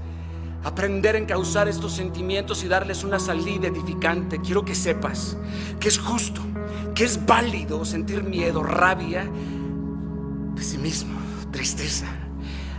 [0.63, 4.41] aprender a encauzar estos sentimientos y darles una salida edificante.
[4.41, 5.37] Quiero que sepas
[5.79, 6.41] que es justo,
[6.95, 9.29] que es válido sentir miedo, rabia,
[10.55, 11.19] pesimismo,
[11.51, 12.07] tristeza,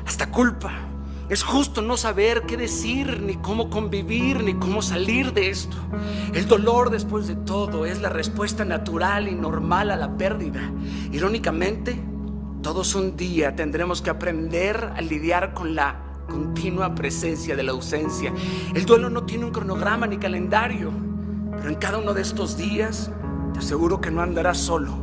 [0.04, 0.89] hasta culpa
[1.30, 5.76] es justo no saber qué decir, ni cómo convivir, ni cómo salir de esto.
[6.34, 10.60] El dolor, después de todo, es la respuesta natural y normal a la pérdida.
[11.12, 12.02] Irónicamente,
[12.62, 18.34] todos un día tendremos que aprender a lidiar con la continua presencia de la ausencia.
[18.74, 20.90] El duelo no tiene un cronograma ni calendario,
[21.52, 23.12] pero en cada uno de estos días
[23.52, 24.98] te aseguro que no andarás solo.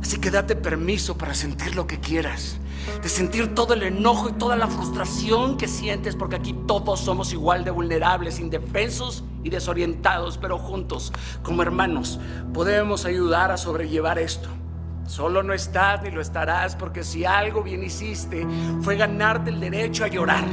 [0.00, 2.60] Así que date permiso para sentir lo que quieras
[3.02, 7.32] de sentir todo el enojo y toda la frustración que sientes, porque aquí todos somos
[7.32, 11.12] igual de vulnerables, indefensos y desorientados, pero juntos,
[11.42, 12.18] como hermanos,
[12.52, 14.48] podemos ayudar a sobrellevar esto.
[15.06, 18.46] Solo no estás ni lo estarás, porque si algo bien hiciste
[18.82, 20.44] fue ganarte el derecho a llorar.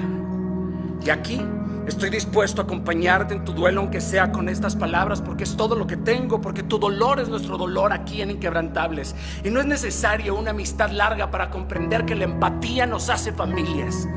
[1.03, 1.41] Y aquí
[1.88, 5.75] Estoy dispuesto a acompañarte en tu duelo, aunque sea con estas palabras, porque es todo
[5.75, 9.15] lo que tengo, porque tu dolor es nuestro dolor aquí en Inquebrantables.
[9.43, 14.08] Y no es necesario una amistad larga para comprender que la empatía nos hace familias.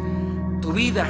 [0.62, 1.07] Tu vida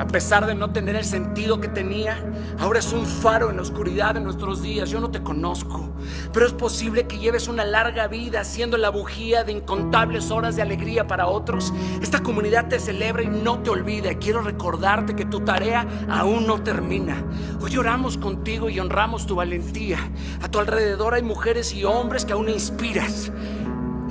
[0.00, 2.24] a pesar de no tener el sentido que tenía,
[2.58, 4.88] ahora es un faro en la oscuridad de nuestros días.
[4.88, 5.90] Yo no te conozco,
[6.32, 10.62] pero es posible que lleves una larga vida siendo la bujía de incontables horas de
[10.62, 11.74] alegría para otros.
[12.00, 14.14] Esta comunidad te celebra y no te olvida.
[14.14, 17.22] Quiero recordarte que tu tarea aún no termina.
[17.60, 19.98] Hoy oramos contigo y honramos tu valentía.
[20.40, 23.30] A tu alrededor hay mujeres y hombres que aún inspiras.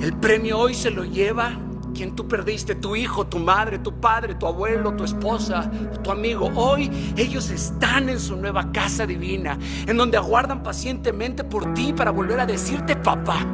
[0.00, 1.58] El premio hoy se lo lleva
[1.94, 5.70] quien tú perdiste, tu hijo, tu madre, tu padre, tu abuelo, tu esposa,
[6.02, 6.50] tu amigo.
[6.54, 12.10] Hoy ellos están en su nueva casa divina, en donde aguardan pacientemente por ti para
[12.10, 13.44] volver a decirte, papá,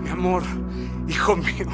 [0.00, 0.42] mi amor,
[1.08, 1.66] hijo mío.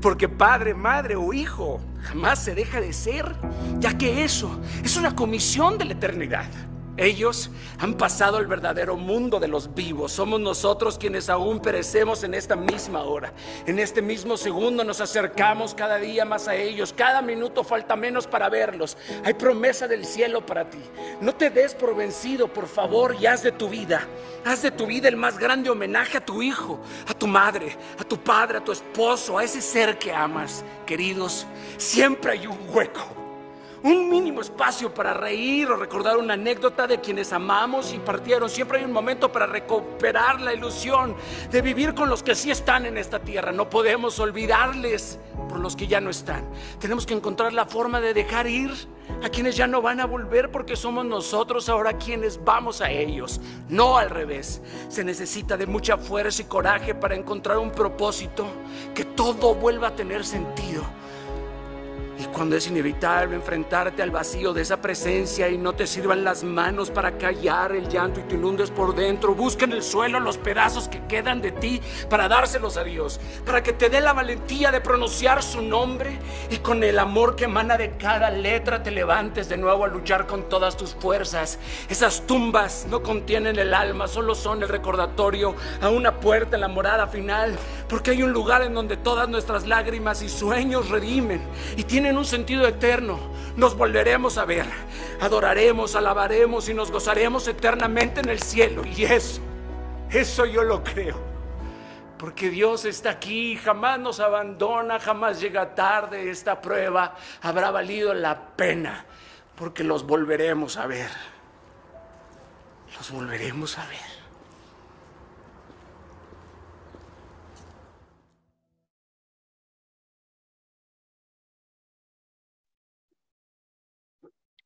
[0.00, 3.34] Porque padre, madre o hijo jamás se deja de ser,
[3.78, 6.46] ya que eso es una comisión de la eternidad.
[6.96, 10.12] Ellos han pasado el verdadero mundo de los vivos.
[10.12, 13.32] Somos nosotros quienes aún perecemos en esta misma hora.
[13.66, 16.94] En este mismo segundo nos acercamos cada día más a ellos.
[16.96, 18.96] Cada minuto falta menos para verlos.
[19.24, 20.78] Hay promesa del cielo para ti.
[21.20, 24.06] No te des por vencido, por favor, y haz de tu vida.
[24.44, 28.04] Haz de tu vida el más grande homenaje a tu hijo, a tu madre, a
[28.04, 30.64] tu padre, a tu esposo, a ese ser que amas.
[30.86, 31.44] Queridos,
[31.76, 33.23] siempre hay un hueco
[33.84, 38.48] un mínimo espacio para reír o recordar una anécdota de quienes amamos y partieron.
[38.48, 41.14] Siempre hay un momento para recuperar la ilusión
[41.50, 43.52] de vivir con los que sí están en esta tierra.
[43.52, 45.18] No podemos olvidarles
[45.50, 46.48] por los que ya no están.
[46.80, 48.70] Tenemos que encontrar la forma de dejar ir
[49.22, 53.38] a quienes ya no van a volver porque somos nosotros ahora quienes vamos a ellos,
[53.68, 54.62] no al revés.
[54.88, 58.46] Se necesita de mucha fuerza y coraje para encontrar un propósito,
[58.94, 60.84] que todo vuelva a tener sentido
[62.34, 66.90] cuando es inevitable enfrentarte al vacío de esa presencia y no te sirvan las manos
[66.90, 70.88] para callar el llanto y te inundes por dentro, busca en el suelo los pedazos
[70.88, 71.80] que quedan de ti
[72.10, 76.18] para dárselos a Dios, para que te dé la valentía de pronunciar su nombre
[76.50, 80.26] y con el amor que emana de cada letra te levantes de nuevo a luchar
[80.26, 81.58] con todas tus fuerzas.
[81.88, 86.68] Esas tumbas no contienen el alma, solo son el recordatorio a una puerta en la
[86.68, 87.56] morada final,
[87.88, 91.42] porque hay un lugar en donde todas nuestras lágrimas y sueños redimen
[91.76, 93.18] y tienen en un sentido eterno.
[93.56, 94.66] Nos volveremos a ver,
[95.20, 98.82] adoraremos, alabaremos y nos gozaremos eternamente en el cielo.
[98.84, 99.40] Y eso,
[100.10, 101.34] eso yo lo creo.
[102.18, 106.30] Porque Dios está aquí, jamás nos abandona, jamás llega tarde.
[106.30, 109.04] Esta prueba habrá valido la pena,
[109.56, 111.10] porque los volveremos a ver.
[112.96, 114.23] Los volveremos a ver.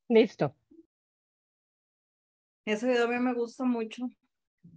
[0.09, 0.55] Listo.
[2.65, 4.09] Ese video a mí me gusta mucho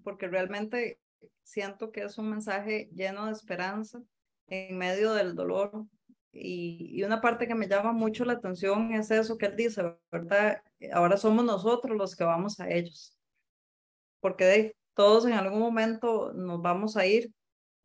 [0.05, 1.01] porque realmente
[1.43, 4.03] siento que es un mensaje lleno de esperanza
[4.47, 5.87] en medio del dolor.
[6.33, 10.63] Y, una parte que me llama mucho la atención es eso que él dice, ¿verdad?
[10.93, 13.19] Ahora somos nosotros los que vamos a ellos.
[14.21, 17.33] Porque de, todos en algún momento nos vamos a ir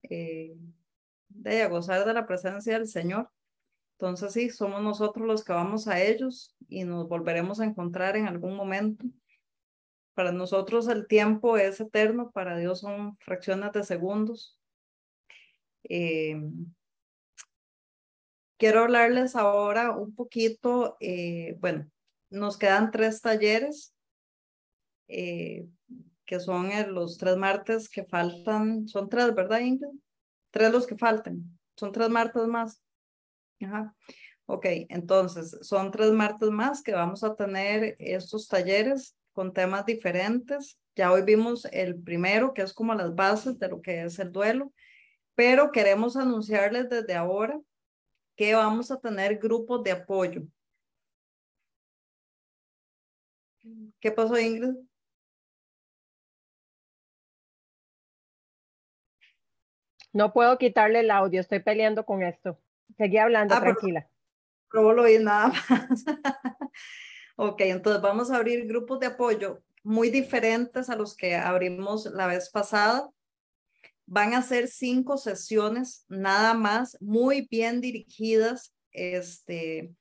[0.03, 0.55] eh,
[1.29, 3.29] de a gozar de la presencia del Señor.
[3.99, 8.27] Entonces sí, somos nosotros los que vamos a ellos y nos volveremos a encontrar en
[8.27, 9.03] algún momento.
[10.13, 14.59] Para nosotros el tiempo es eterno, para Dios son fracciones de segundos.
[15.83, 16.39] Eh,
[18.57, 21.89] quiero hablarles ahora un poquito, eh, bueno,
[22.29, 23.95] nos quedan tres talleres,
[25.07, 25.67] eh,
[26.23, 29.89] que son los tres martes que faltan, son tres, ¿verdad, Ingrid?
[30.51, 32.86] Tres los que faltan, son tres martes más.
[33.61, 33.95] Ajá.
[34.45, 40.79] Ok, entonces son tres martes más que vamos a tener estos talleres con temas diferentes.
[40.95, 44.31] Ya hoy vimos el primero, que es como las bases de lo que es el
[44.31, 44.71] duelo,
[45.35, 47.59] pero queremos anunciarles desde ahora
[48.35, 50.43] que vamos a tener grupos de apoyo.
[53.99, 54.75] ¿Qué pasó, Ingrid?
[60.13, 62.59] No puedo quitarle el audio, estoy peleando con esto.
[62.97, 64.09] Seguí hablando, ah, tranquila.
[64.73, 66.03] No lo oí nada más.
[67.35, 72.27] ok, entonces vamos a abrir grupos de apoyo muy diferentes a los que abrimos la
[72.27, 73.09] vez pasada.
[74.05, 79.93] Van a ser cinco sesiones nada más, muy bien dirigidas, este,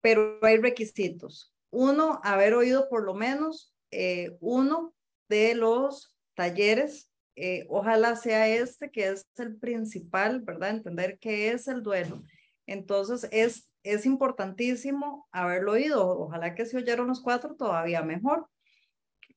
[0.00, 1.52] pero hay requisitos.
[1.70, 4.94] Uno, haber oído por lo menos eh, uno
[5.28, 10.70] de los talleres eh, ojalá sea este que es el principal, ¿verdad?
[10.70, 12.22] Entender qué es el duelo.
[12.66, 16.06] Entonces, es, es importantísimo haberlo oído.
[16.18, 18.48] Ojalá que si oyeron los cuatro, todavía mejor.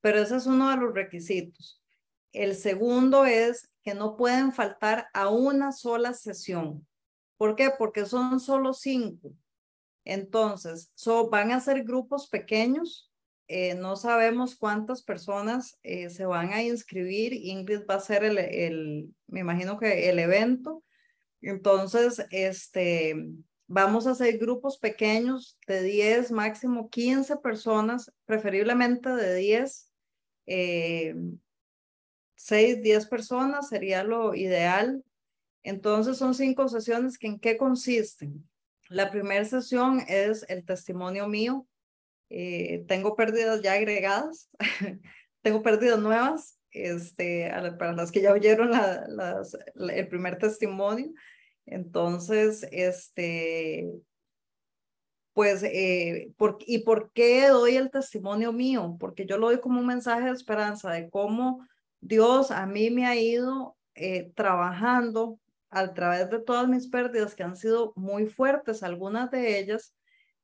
[0.01, 1.81] Pero ese es uno de los requisitos.
[2.31, 6.85] El segundo es que no pueden faltar a una sola sesión.
[7.37, 7.71] ¿Por qué?
[7.77, 9.33] Porque son solo cinco.
[10.05, 10.91] Entonces,
[11.31, 13.06] van a ser grupos pequeños
[13.47, 17.33] eh, no sabemos cuántas personas eh, se van a inscribir.
[17.33, 20.83] Ingrid va a ser el, el, me imagino que el evento.
[21.41, 23.15] Entonces, este,
[23.67, 29.91] vamos a hacer grupos pequeños de 10, máximo 15 personas, preferiblemente de 10,
[30.47, 31.15] eh,
[32.35, 35.03] 6, 10 personas sería lo ideal.
[35.63, 38.45] Entonces, son cinco sesiones que en qué consisten.
[38.89, 41.67] La primera sesión es el testimonio mío,
[42.29, 44.49] eh, tengo pérdidas ya agregadas,
[45.41, 51.11] tengo pérdidas nuevas, este, para las que ya oyeron las, el primer testimonio.
[51.65, 53.89] Entonces, este,
[55.33, 58.97] pues, eh, por, ¿y por qué doy el testimonio mío?
[58.99, 61.65] Porque yo lo doy como un mensaje de esperanza de cómo
[61.99, 65.39] Dios a mí me ha ido eh, trabajando
[65.69, 69.95] a través de todas mis pérdidas que han sido muy fuertes, algunas de ellas,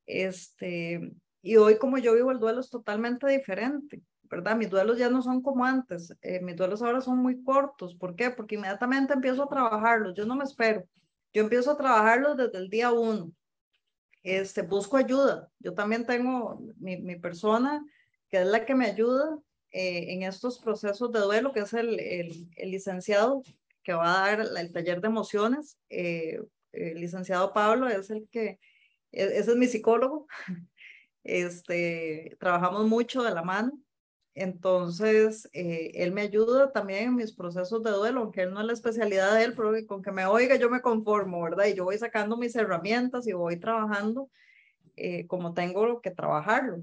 [0.06, 1.12] este,
[1.44, 4.56] y hoy como yo vivo el duelo es totalmente diferente, ¿verdad?
[4.56, 8.16] Mis duelos ya no son como antes, eh, mis duelos ahora son muy cortos, ¿por
[8.16, 8.30] qué?
[8.30, 10.84] Porque inmediatamente empiezo a trabajarlos, yo no me espero,
[11.32, 13.30] yo empiezo a trabajarlos desde el día uno,
[14.22, 17.84] este, busco ayuda, yo también tengo mi, mi persona
[18.30, 19.38] que es la que me ayuda
[19.70, 23.42] eh, en estos procesos de duelo, que es el, el, el licenciado
[23.82, 25.78] que va a dar el taller de emociones.
[25.90, 26.40] Eh,
[26.72, 28.58] el licenciado Pablo es el que,
[29.12, 30.26] e, ese es mi psicólogo.
[31.24, 33.72] Este, trabajamos mucho de la mano.
[34.34, 38.66] Entonces, eh, él me ayuda también en mis procesos de duelo, aunque él no es
[38.66, 41.66] la especialidad de él, pero con que me oiga yo me conformo, ¿verdad?
[41.66, 44.28] Y yo voy sacando mis herramientas y voy trabajando
[44.96, 46.82] eh, como tengo que trabajarlo.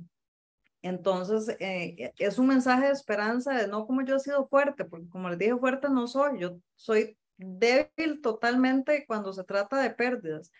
[0.82, 5.10] Entonces, eh, es un mensaje de esperanza de no como yo he sido fuerte, porque
[5.10, 10.52] como les dije, fuerte no soy, yo soy débil totalmente cuando se trata de pérdidas.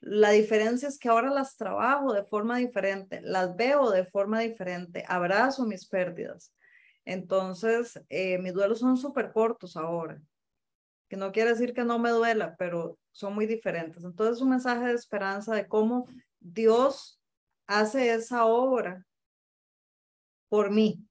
[0.00, 5.04] La diferencia es que ahora las trabajo de forma diferente, las veo de forma diferente,
[5.06, 6.54] abrazo mis pérdidas.
[7.04, 10.20] Entonces, eh, mis duelos son súper cortos ahora,
[11.08, 14.04] que no quiere decir que no me duela, pero son muy diferentes.
[14.04, 16.06] Entonces, es un mensaje de esperanza de cómo
[16.38, 17.20] Dios
[17.66, 19.06] hace esa obra
[20.48, 21.06] por mí,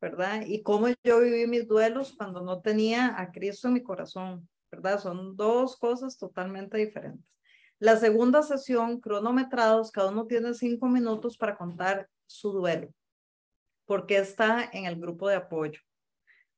[0.00, 0.42] ¿verdad?
[0.46, 5.00] Y cómo yo viví mis duelos cuando no tenía a Cristo en mi corazón, ¿verdad?
[5.00, 7.24] Son dos cosas totalmente diferentes.
[7.78, 12.88] La segunda sesión, cronometrados, cada uno tiene cinco minutos para contar su duelo,
[13.84, 15.80] porque está en el grupo de apoyo.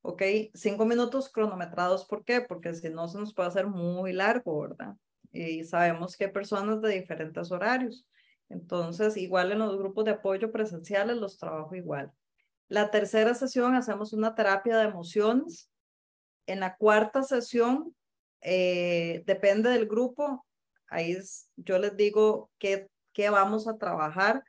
[0.01, 0.21] ¿Ok?
[0.53, 2.41] Cinco minutos cronometrados, ¿por qué?
[2.41, 4.95] Porque si no se nos puede hacer muy largo, ¿verdad?
[5.31, 8.07] Y sabemos que hay personas de diferentes horarios.
[8.49, 12.13] Entonces, igual en los grupos de apoyo presenciales los trabajo igual.
[12.69, 15.69] La tercera sesión hacemos una terapia de emociones.
[16.45, 17.93] En la cuarta sesión,
[18.41, 20.45] eh, depende del grupo,
[20.87, 21.17] ahí
[21.55, 24.43] yo les digo qué, qué vamos a trabajar.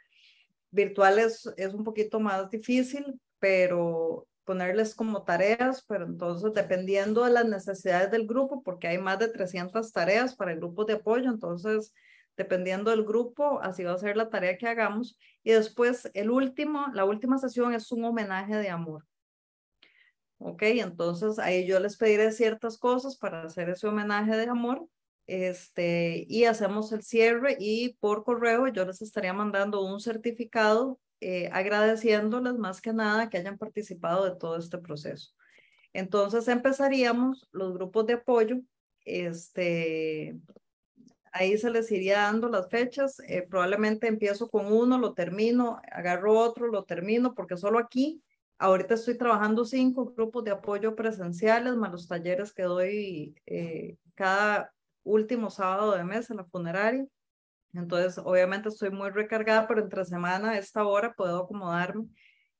[0.70, 7.32] Virtual es, es un poquito más difícil, pero ponerles como tareas, pero entonces dependiendo de
[7.32, 11.30] las necesidades del grupo, porque hay más de 300 tareas para el grupo de apoyo,
[11.30, 11.92] entonces
[12.38, 15.18] dependiendo del grupo, así va a ser la tarea que hagamos.
[15.42, 19.04] Y después, el último, la última sesión es un homenaje de amor.
[20.38, 24.86] Ok, entonces ahí yo les pediré ciertas cosas para hacer ese homenaje de amor.
[25.26, 31.50] Este, y hacemos el cierre y por correo yo les estaría mandando un certificado eh,
[31.52, 35.32] agradeciéndoles más que nada que hayan participado de todo este proceso.
[35.92, 38.56] Entonces empezaríamos los grupos de apoyo,
[39.04, 40.38] este,
[41.32, 43.20] ahí se les iría dando las fechas.
[43.26, 48.22] Eh, probablemente empiezo con uno, lo termino, agarro otro, lo termino, porque solo aquí,
[48.58, 54.72] ahorita estoy trabajando cinco grupos de apoyo presenciales, más los talleres que doy eh, cada
[55.04, 57.06] último sábado de mes en la funeraria.
[57.74, 62.08] Entonces, obviamente estoy muy recargada, pero entre semana a esta hora puedo acomodarme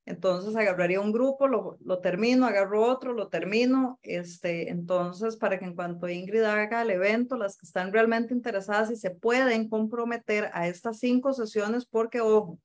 [0.08, 3.98] entonces agarraría un grupo, lo, lo, termino, agarro otro, lo termino.
[4.02, 8.90] Este, entonces, para que en cuanto Ingrid haga el evento, las que están realmente interesadas
[8.90, 12.58] y se pueden comprometer a estas cinco sesiones, porque ojo,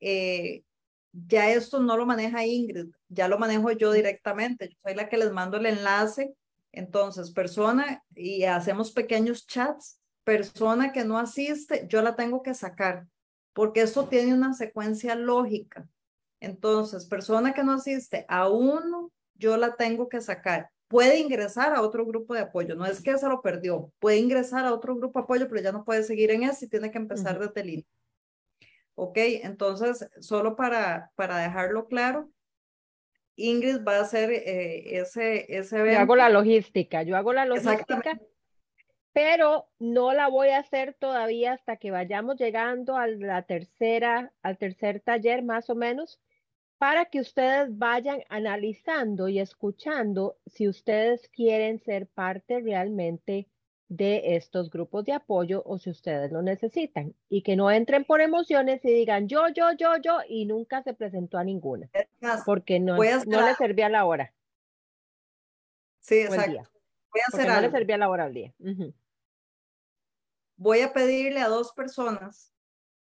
[0.00, 0.62] eh,
[1.26, 4.68] ya esto no lo maneja Ingrid, ya lo manejo yo directamente.
[4.68, 6.34] Yo soy la que les mando el enlace.
[6.72, 13.06] Entonces, persona, y hacemos pequeños chats, persona que no asiste, yo la tengo que sacar,
[13.54, 15.88] porque esto tiene una secuencia lógica.
[16.38, 20.68] Entonces, persona que no asiste a uno, yo la tengo que sacar.
[20.88, 24.66] Puede ingresar a otro grupo de apoyo, no es que se lo perdió, puede ingresar
[24.66, 26.98] a otro grupo de apoyo, pero ya no puede seguir en ese y tiene que
[26.98, 28.05] empezar desde el inicio.
[28.98, 32.30] Ok, entonces, solo para, para dejarlo claro,
[33.36, 35.98] Ingrid va a hacer eh, ese, ese evento.
[35.98, 38.18] Yo hago la logística, yo hago la logística,
[39.12, 44.56] pero no la voy a hacer todavía hasta que vayamos llegando a la tercera, al
[44.56, 46.18] tercer taller más o menos,
[46.78, 53.48] para que ustedes vayan analizando y escuchando si ustedes quieren ser parte realmente
[53.88, 58.20] de estos grupos de apoyo o si ustedes lo necesitan y que no entren por
[58.20, 61.88] emociones y digan yo, yo, yo, yo y nunca se presentó a ninguna
[62.44, 64.32] porque no, no le servía la hora.
[66.00, 66.68] Sí, exacto.
[67.12, 68.52] Voy a hacer no le servía la hora al día.
[70.56, 72.52] Voy a pedirle a dos personas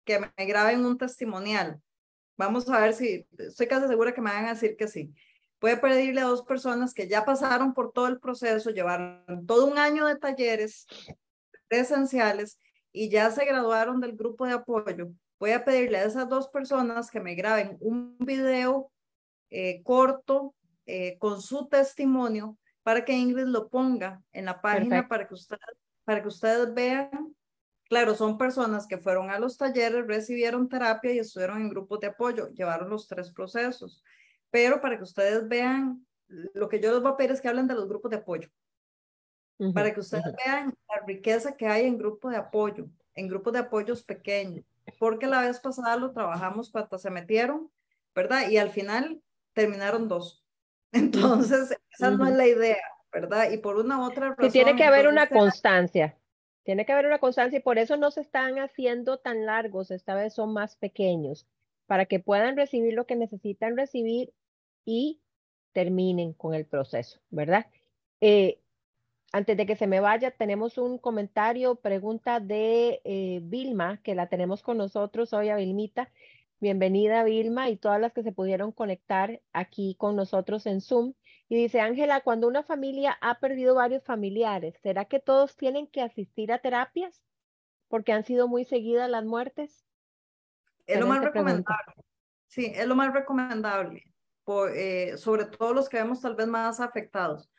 [0.03, 1.81] que me graben un testimonial
[2.37, 5.13] Vamos a ver si, estoy casi segura que me van a decir que sí.
[5.61, 9.77] A pedirle a dos personas que ya pasaron por todo el proceso, llevaron todo un
[9.77, 10.85] año de talleres
[11.69, 12.59] esenciales
[12.91, 15.09] y ya se graduaron del grupo de apoyo,
[15.39, 18.91] voy a pedirle a esas dos personas que me graben un video
[19.49, 20.55] eh, corto
[20.85, 25.57] eh, con su testimonio para que Ingrid lo ponga en la página para que, usted,
[26.05, 27.35] para que ustedes vean.
[27.89, 32.07] Claro, son personas que fueron a los talleres, recibieron terapia y estuvieron en grupos de
[32.07, 34.03] apoyo, llevaron los tres procesos.
[34.57, 37.67] Pero para que ustedes vean, lo que yo les voy a pedir es que hablen
[37.67, 38.49] de los grupos de apoyo.
[39.71, 43.59] para que ustedes vean la riqueza que hay en grupos de apoyo, en grupos de
[43.59, 44.65] apoyos pequeños.
[44.97, 47.69] Porque la vez pasada lo trabajamos cuando se metieron,
[48.15, 48.49] ¿verdad?
[48.49, 49.21] Y al final
[49.53, 50.43] terminaron dos.
[50.91, 52.81] Entonces, esa no es la idea,
[53.11, 53.51] ¿verdad?
[53.51, 54.45] Y por una u otra razón.
[54.45, 56.17] Y tiene que haber una constancia.
[56.63, 60.15] Tiene que haber una constancia y por eso no se están haciendo tan largos, esta
[60.15, 61.47] vez son más pequeños,
[61.85, 64.33] para que puedan recibir lo que necesitan recibir
[64.87, 65.21] y
[65.73, 67.67] terminen con el proceso, ¿verdad?
[68.21, 68.61] Eh,
[69.33, 74.27] antes de que se me vaya, tenemos un comentario, pregunta de eh, Vilma, que la
[74.27, 76.09] tenemos con nosotros hoy a Vilmita.
[76.61, 81.13] Bienvenida Vilma y todas las que se pudieron conectar aquí con nosotros en Zoom.
[81.49, 86.01] Y dice Ángela, cuando una familia ha perdido varios familiares, ¿será que todos tienen que
[86.01, 87.21] asistir a terapias?
[87.89, 89.85] Porque han sido muy seguidas las muertes.
[90.85, 91.93] Es lo más recomendable.
[92.47, 94.05] Sí, es lo más recomendable,
[94.67, 97.49] eh, sobre todo los que vemos tal vez más afectados.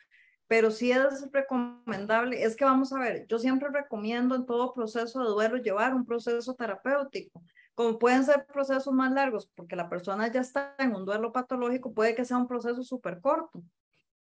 [0.47, 5.23] Pero sí es recomendable, es que vamos a ver, yo siempre recomiendo en todo proceso
[5.23, 7.43] de duelo llevar un proceso terapéutico
[7.78, 11.94] como pueden ser procesos más largos, porque la persona ya está en un duelo patológico,
[11.94, 13.62] puede que sea un proceso súper corto,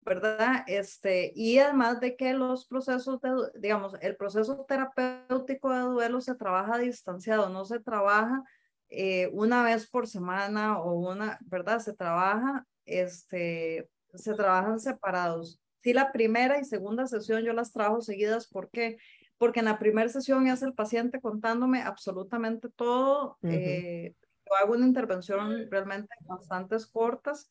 [0.01, 0.65] ¿verdad?
[0.67, 6.35] Este, y además de que los procesos, de, digamos, el proceso terapéutico de duelo se
[6.35, 8.43] trabaja distanciado, no se trabaja
[8.89, 11.79] eh, una vez por semana o una, ¿verdad?
[11.79, 15.61] Se trabaja, este, se trabajan separados.
[15.81, 18.97] Sí, la primera y segunda sesión yo las trabajo seguidas, ¿por qué?
[19.39, 23.37] porque en la primera sesión es el paciente contándome absolutamente todo.
[23.41, 24.13] Eh,
[24.45, 27.49] yo hago una intervención realmente bastante cortas.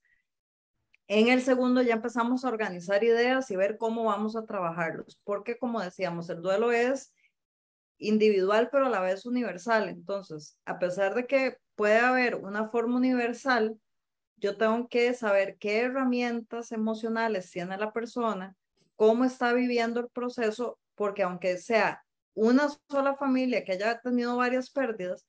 [1.09, 5.57] En el segundo ya empezamos a organizar ideas y ver cómo vamos a trabajarlos, porque
[5.57, 7.15] como decíamos, el duelo es
[7.99, 9.89] individual, pero a la vez universal.
[9.89, 13.79] Entonces, a pesar de que puede haber una forma universal,
[14.37, 18.57] yo tengo que saber qué herramientas emocionales tiene la persona,
[18.97, 22.05] cómo está viviendo el proceso porque aunque sea
[22.35, 25.27] una sola familia que haya tenido varias pérdidas,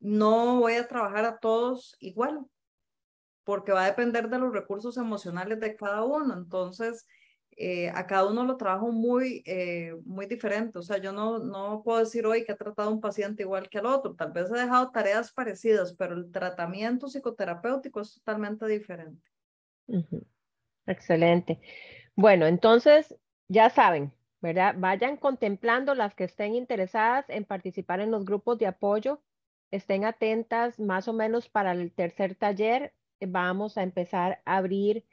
[0.00, 2.44] no voy a trabajar a todos igual,
[3.44, 6.34] porque va a depender de los recursos emocionales de cada uno.
[6.34, 7.06] Entonces,
[7.56, 10.78] eh, a cada uno lo trabajo muy, eh, muy diferente.
[10.78, 13.68] O sea, yo no, no puedo decir hoy que he tratado a un paciente igual
[13.68, 14.14] que al otro.
[14.14, 19.22] Tal vez he dejado tareas parecidas, pero el tratamiento psicoterapéutico es totalmente diferente.
[20.86, 21.60] Excelente.
[22.16, 23.14] Bueno, entonces,
[23.48, 24.74] ya saben, ¿verdad?
[24.78, 29.22] Vayan contemplando las que estén interesadas en participar en los grupos de apoyo.
[29.70, 32.94] Estén atentas más o menos para el tercer taller.
[33.20, 35.04] Vamos a empezar a abrir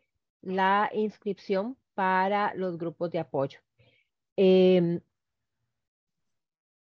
[0.41, 3.59] la inscripción para los grupos de apoyo.
[4.37, 5.01] Em,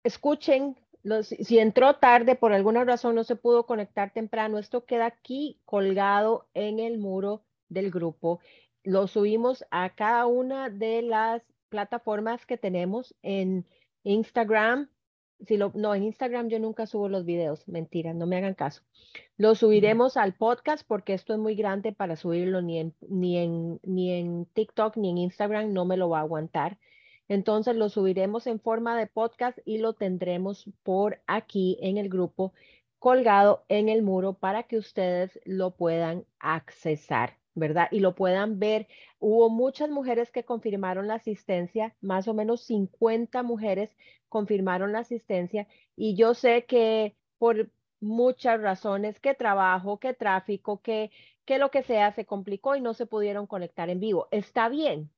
[0.05, 5.07] escuchen, los, si entró tarde, por alguna razón no se pudo conectar temprano, esto queda
[5.07, 8.41] aquí colgado en el muro del grupo.
[8.85, 13.67] Lo subimos a cada una de las plataformas que tenemos en
[14.03, 14.91] Instagram.
[15.47, 18.83] Si lo, no, en Instagram yo nunca subo los videos, mentira, no me hagan caso.
[19.37, 23.81] Lo subiremos al podcast porque esto es muy grande para subirlo ni en, ni en,
[23.85, 26.79] ni en TikTok ni en Instagram, no me lo va a aguantar.
[27.29, 32.53] Entonces lo subiremos en forma de podcast y lo tendremos por aquí en el grupo
[32.99, 37.38] colgado en el muro para que ustedes lo puedan accesar.
[37.59, 37.89] ¿Verdad?
[37.91, 38.89] Y lo puedan ver.
[39.19, 43.91] Hubo muchas mujeres que confirmaron la asistencia, más o menos 50 mujeres
[44.29, 45.67] confirmaron la asistencia
[45.97, 47.71] y yo sé que por
[48.01, 51.11] muchas razones, que trabajo, que tráfico, que,
[51.45, 54.29] que lo que sea, se complicó y no se pudieron conectar en vivo.
[54.31, 55.11] Está bien,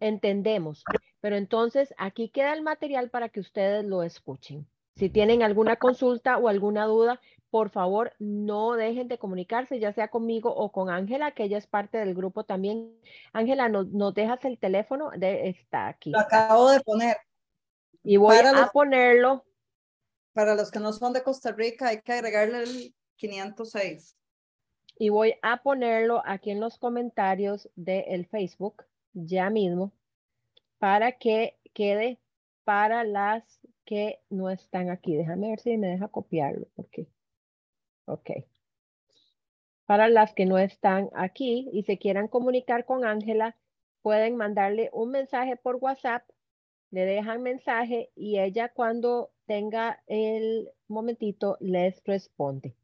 [0.00, 0.82] entendemos,
[1.20, 4.66] pero entonces aquí queda el material para que ustedes lo escuchen.
[4.96, 7.20] Si tienen alguna consulta o alguna duda,
[7.54, 11.68] por favor, no dejen de comunicarse, ya sea conmigo o con Ángela, que ella es
[11.68, 12.98] parte del grupo también.
[13.32, 15.12] Ángela, ¿nos, dejas el teléfono?
[15.16, 16.10] De, está aquí.
[16.10, 17.16] Lo acabo de poner.
[18.02, 19.44] Y voy a ponerlo.
[20.32, 24.16] Para los que no son de Costa Rica, hay que agregarle el 506.
[24.98, 29.92] Y voy a ponerlo aquí en los comentarios del Facebook, ya mismo,
[30.80, 32.18] para que quede
[32.64, 33.44] para las
[33.84, 35.14] que no están aquí.
[35.14, 37.06] Déjame ver si me deja copiarlo, porque
[38.06, 38.30] Ok.
[39.86, 43.56] Para las que no están aquí y se quieran comunicar con Ángela,
[44.02, 46.22] pueden mandarle un mensaje por WhatsApp,
[46.90, 52.74] le dejan mensaje y ella cuando tenga el momentito, les responde,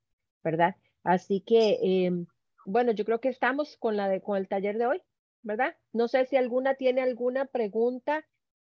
[0.42, 0.76] ¿verdad?
[1.04, 2.26] Así que, em,
[2.66, 5.02] bueno, yo creo que estamos con, la de, con el taller de hoy,
[5.42, 5.76] ¿verdad?
[5.92, 8.26] No sé si alguna tiene alguna pregunta.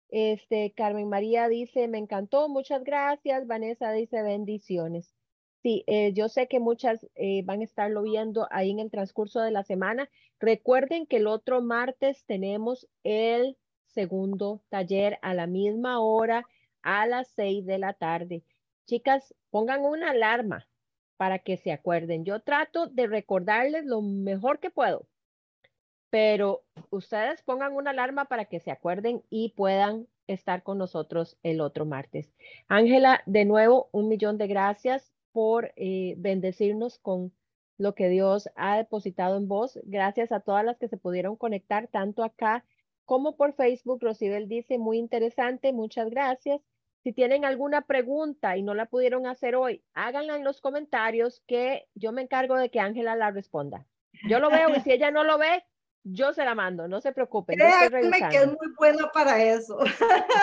[0.08, 3.46] Este, Carmen María dice, me encantó, muchas gracias.
[3.46, 5.14] Vanessa dice, bendiciones.
[5.66, 9.40] Sí, eh, yo sé que muchas eh, van a estarlo viendo ahí en el transcurso
[9.40, 10.08] de la semana.
[10.38, 13.56] Recuerden que el otro martes tenemos el
[13.86, 16.46] segundo taller a la misma hora,
[16.82, 18.44] a las seis de la tarde.
[18.86, 20.68] Chicas, pongan una alarma
[21.16, 22.24] para que se acuerden.
[22.24, 25.08] Yo trato de recordarles lo mejor que puedo,
[26.10, 31.60] pero ustedes pongan una alarma para que se acuerden y puedan estar con nosotros el
[31.60, 32.32] otro martes.
[32.68, 37.30] Ángela, de nuevo, un millón de gracias por eh, bendecirnos con
[37.76, 39.78] lo que Dios ha depositado en vos.
[39.84, 42.64] Gracias a todas las que se pudieron conectar, tanto acá
[43.04, 43.98] como por Facebook.
[44.00, 46.62] Rosibel dice, muy interesante, muchas gracias.
[47.04, 51.86] Si tienen alguna pregunta y no la pudieron hacer hoy, háganla en los comentarios que
[51.94, 53.84] yo me encargo de que Ángela la responda.
[54.30, 55.66] Yo lo veo y si ella no lo ve,
[56.08, 57.58] yo se la mando, no se preocupen.
[57.58, 59.78] Créanme que es muy buena para eso.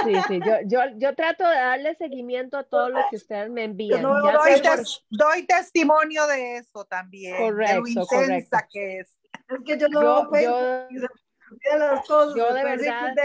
[0.03, 3.63] Sí, sí, yo, yo, yo trato de darle seguimiento a todo lo que ustedes me
[3.63, 4.01] envían.
[4.01, 4.61] No, doy,
[5.09, 7.37] doy, testimonio de eso también.
[7.37, 9.17] Correcto, de lo intensa que es.
[9.47, 13.15] Es que yo no yo, yo, las cosas, yo de verdad,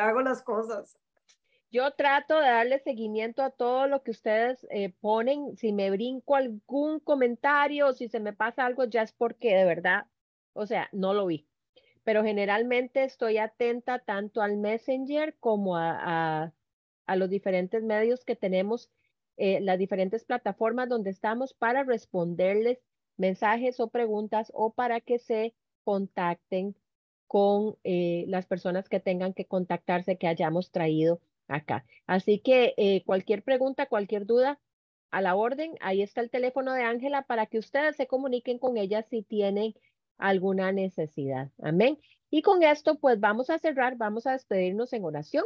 [0.00, 0.98] hago las cosas.
[1.70, 5.56] Yo trato de darle seguimiento a todo lo que ustedes eh, ponen.
[5.56, 10.06] Si me brinco algún comentario, si se me pasa algo, ya es porque de verdad,
[10.58, 11.46] o sea, no lo vi.
[12.04, 16.52] Pero generalmente estoy atenta tanto al Messenger como a,
[17.06, 18.90] a, los diferentes medios que tenemos,
[19.36, 22.78] eh, las diferentes plataformas donde estamos para responderles
[23.16, 25.54] mensajes o preguntas o para que se
[25.84, 26.74] contacten
[27.26, 31.84] con eh, las personas que tengan que contactarse que hayamos traído acá.
[32.06, 34.58] Así que eh, cualquier pregunta, cualquier duda,
[35.10, 38.76] a la orden, ahí está el teléfono de Ángela para que ustedes se comuniquen con
[38.76, 39.74] ella si tienen
[40.18, 41.50] alguna necesidad.
[41.62, 41.98] Amén.
[42.30, 45.44] Y con esto, pues vamos a cerrar, vamos a despedirnos en oración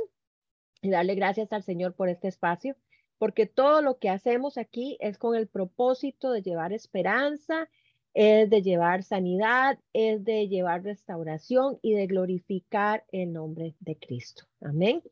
[0.80, 2.76] y darle gracias al Señor por este espacio,
[3.18, 7.68] porque todo lo que hacemos aquí es con el propósito de llevar esperanza,
[8.14, 14.44] es de llevar sanidad, es de llevar restauración y de glorificar el nombre de Cristo.
[14.60, 15.02] Amén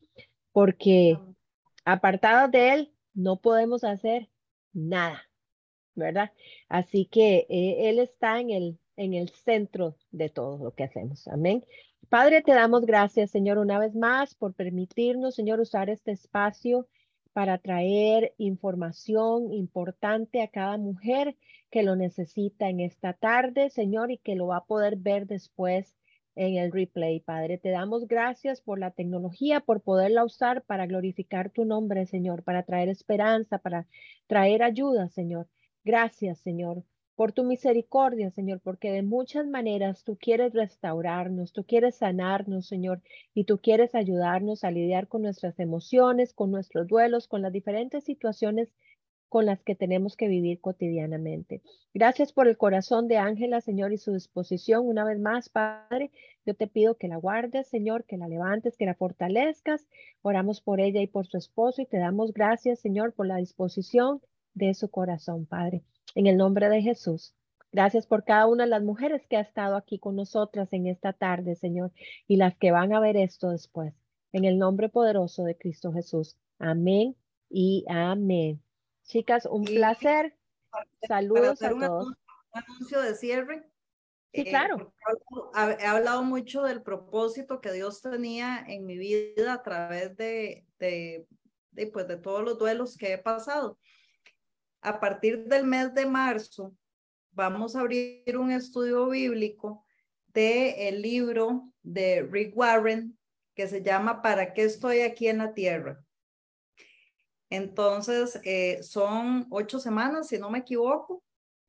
[0.53, 1.19] porque
[1.85, 4.29] apartados de Él no podemos hacer
[4.73, 5.29] nada,
[5.95, 6.33] ¿verdad?
[6.69, 11.27] Así que eh, Él está en el, en el centro de todo lo que hacemos.
[11.29, 11.65] Amén.
[12.11, 16.87] Padre, te damos gracias, Señor, una vez más por permitirnos, Señor, usar este espacio
[17.33, 21.35] para traer información importante a cada mujer
[21.71, 25.97] que lo necesita en esta tarde, Señor, y que lo va a poder ver después
[26.35, 27.57] en el replay, Padre.
[27.57, 32.65] Te damos gracias por la tecnología, por poderla usar para glorificar tu nombre, Señor, para
[32.65, 33.87] traer esperanza, para
[34.27, 35.49] traer ayuda, Señor.
[35.85, 36.85] Gracias, Señor,
[37.21, 43.03] por tu misericordia, Señor, porque de muchas maneras tú quieres restaurarnos, tú quieres sanarnos, Señor,
[43.35, 48.05] y tú quieres ayudarnos a lidiar con nuestras emociones, con nuestros duelos, con las diferentes
[48.05, 48.73] situaciones
[49.29, 51.61] con las que tenemos que vivir cotidianamente.
[51.93, 54.89] Gracias por el corazón de Ángela, Señor, y su disposición.
[54.89, 56.11] Una vez más, Padre,
[56.47, 59.87] yo te pido que la guardes, Señor, que la levantes, que la fortalezcas.
[60.23, 64.23] Oramos por ella y por su esposo y te damos gracias, Señor, por la disposición
[64.55, 65.83] de su corazón, Padre.
[66.15, 67.35] En el nombre de Jesús.
[67.73, 71.13] Gracias por cada una de las mujeres que ha estado aquí con nosotras en esta
[71.13, 71.93] tarde, Señor,
[72.27, 73.95] y las que van a ver esto después.
[74.33, 76.37] En el nombre poderoso de Cristo Jesús.
[76.59, 77.17] Amén
[77.49, 78.61] y amén.
[79.05, 80.37] Chicas, un placer.
[81.07, 82.07] Saludos a todos.
[82.09, 82.17] Un
[82.53, 83.71] anuncio de cierre.
[84.33, 84.93] Sí, claro.
[85.57, 90.65] Eh, he hablado mucho del propósito que Dios tenía en mi vida a través de,
[90.79, 91.27] de,
[91.73, 93.79] de, pues, de todos los duelos que he pasado.
[94.83, 96.75] A partir del mes de marzo,
[97.33, 99.85] vamos a abrir un estudio bíblico
[100.29, 103.19] de el libro de Rick Warren
[103.55, 106.03] que se llama ¿Para qué estoy aquí en la tierra?
[107.51, 111.23] Entonces, eh, son ocho semanas, si no me equivoco.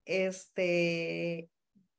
[0.05, 1.49] Este,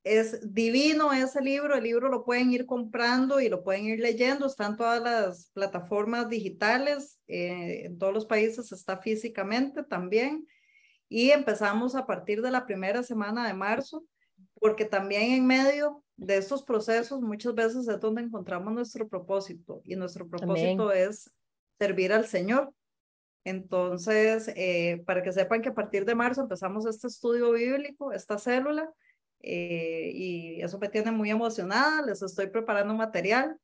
[0.04, 4.46] es divino ese libro, el libro lo pueden ir comprando y lo pueden ir leyendo,
[4.46, 10.46] están todas las plataformas digitales, eh, en todos los países está físicamente también.
[11.12, 14.02] Y empezamos a partir de la primera semana de marzo,
[14.58, 19.94] porque también en medio de estos procesos muchas veces es donde encontramos nuestro propósito y
[19.94, 21.30] nuestro propósito es
[21.78, 22.72] servir al Señor.
[23.44, 28.38] Entonces, eh, para que sepan que a partir de marzo empezamos este estudio bíblico, esta
[28.38, 28.90] célula,
[29.40, 33.54] eh, y eso me tiene muy emocionada, les estoy preparando material.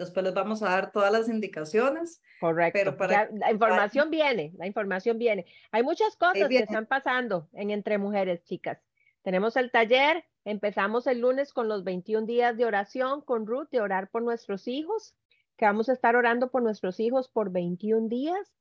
[0.00, 2.22] Después les vamos a dar todas las indicaciones.
[2.40, 2.78] Correcto.
[2.78, 5.44] Pero para la información viene, la información viene.
[5.72, 8.78] Hay muchas cosas que están pasando en Entre Mujeres, chicas.
[9.20, 13.82] Tenemos el taller, empezamos el lunes con los 21 días de oración con Ruth, de
[13.82, 15.14] orar por nuestros hijos,
[15.58, 18.54] que vamos a estar orando por nuestros hijos por 21 días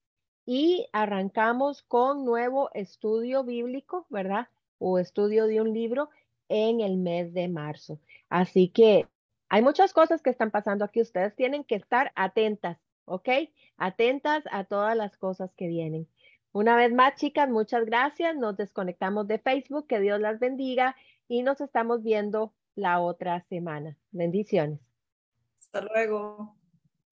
[0.46, 4.50] y arrancamos con nuevo estudio bíblico, ¿verdad?
[4.78, 6.10] O estudio de un libro
[6.50, 7.98] en el mes de marzo.
[8.28, 9.08] Así que
[9.50, 11.02] hay muchas cosas que están pasando aquí.
[11.02, 13.30] Ustedes tienen que estar atentas, ¿ok?
[13.78, 16.08] Atentas a todas las cosas que vienen.
[16.52, 18.36] Una vez más, chicas, muchas gracias.
[18.36, 19.88] Nos desconectamos de Facebook.
[19.88, 20.96] Que Dios las bendiga
[21.28, 23.98] y nos estamos viendo la otra semana.
[24.12, 24.80] Bendiciones.
[25.58, 26.59] Hasta luego.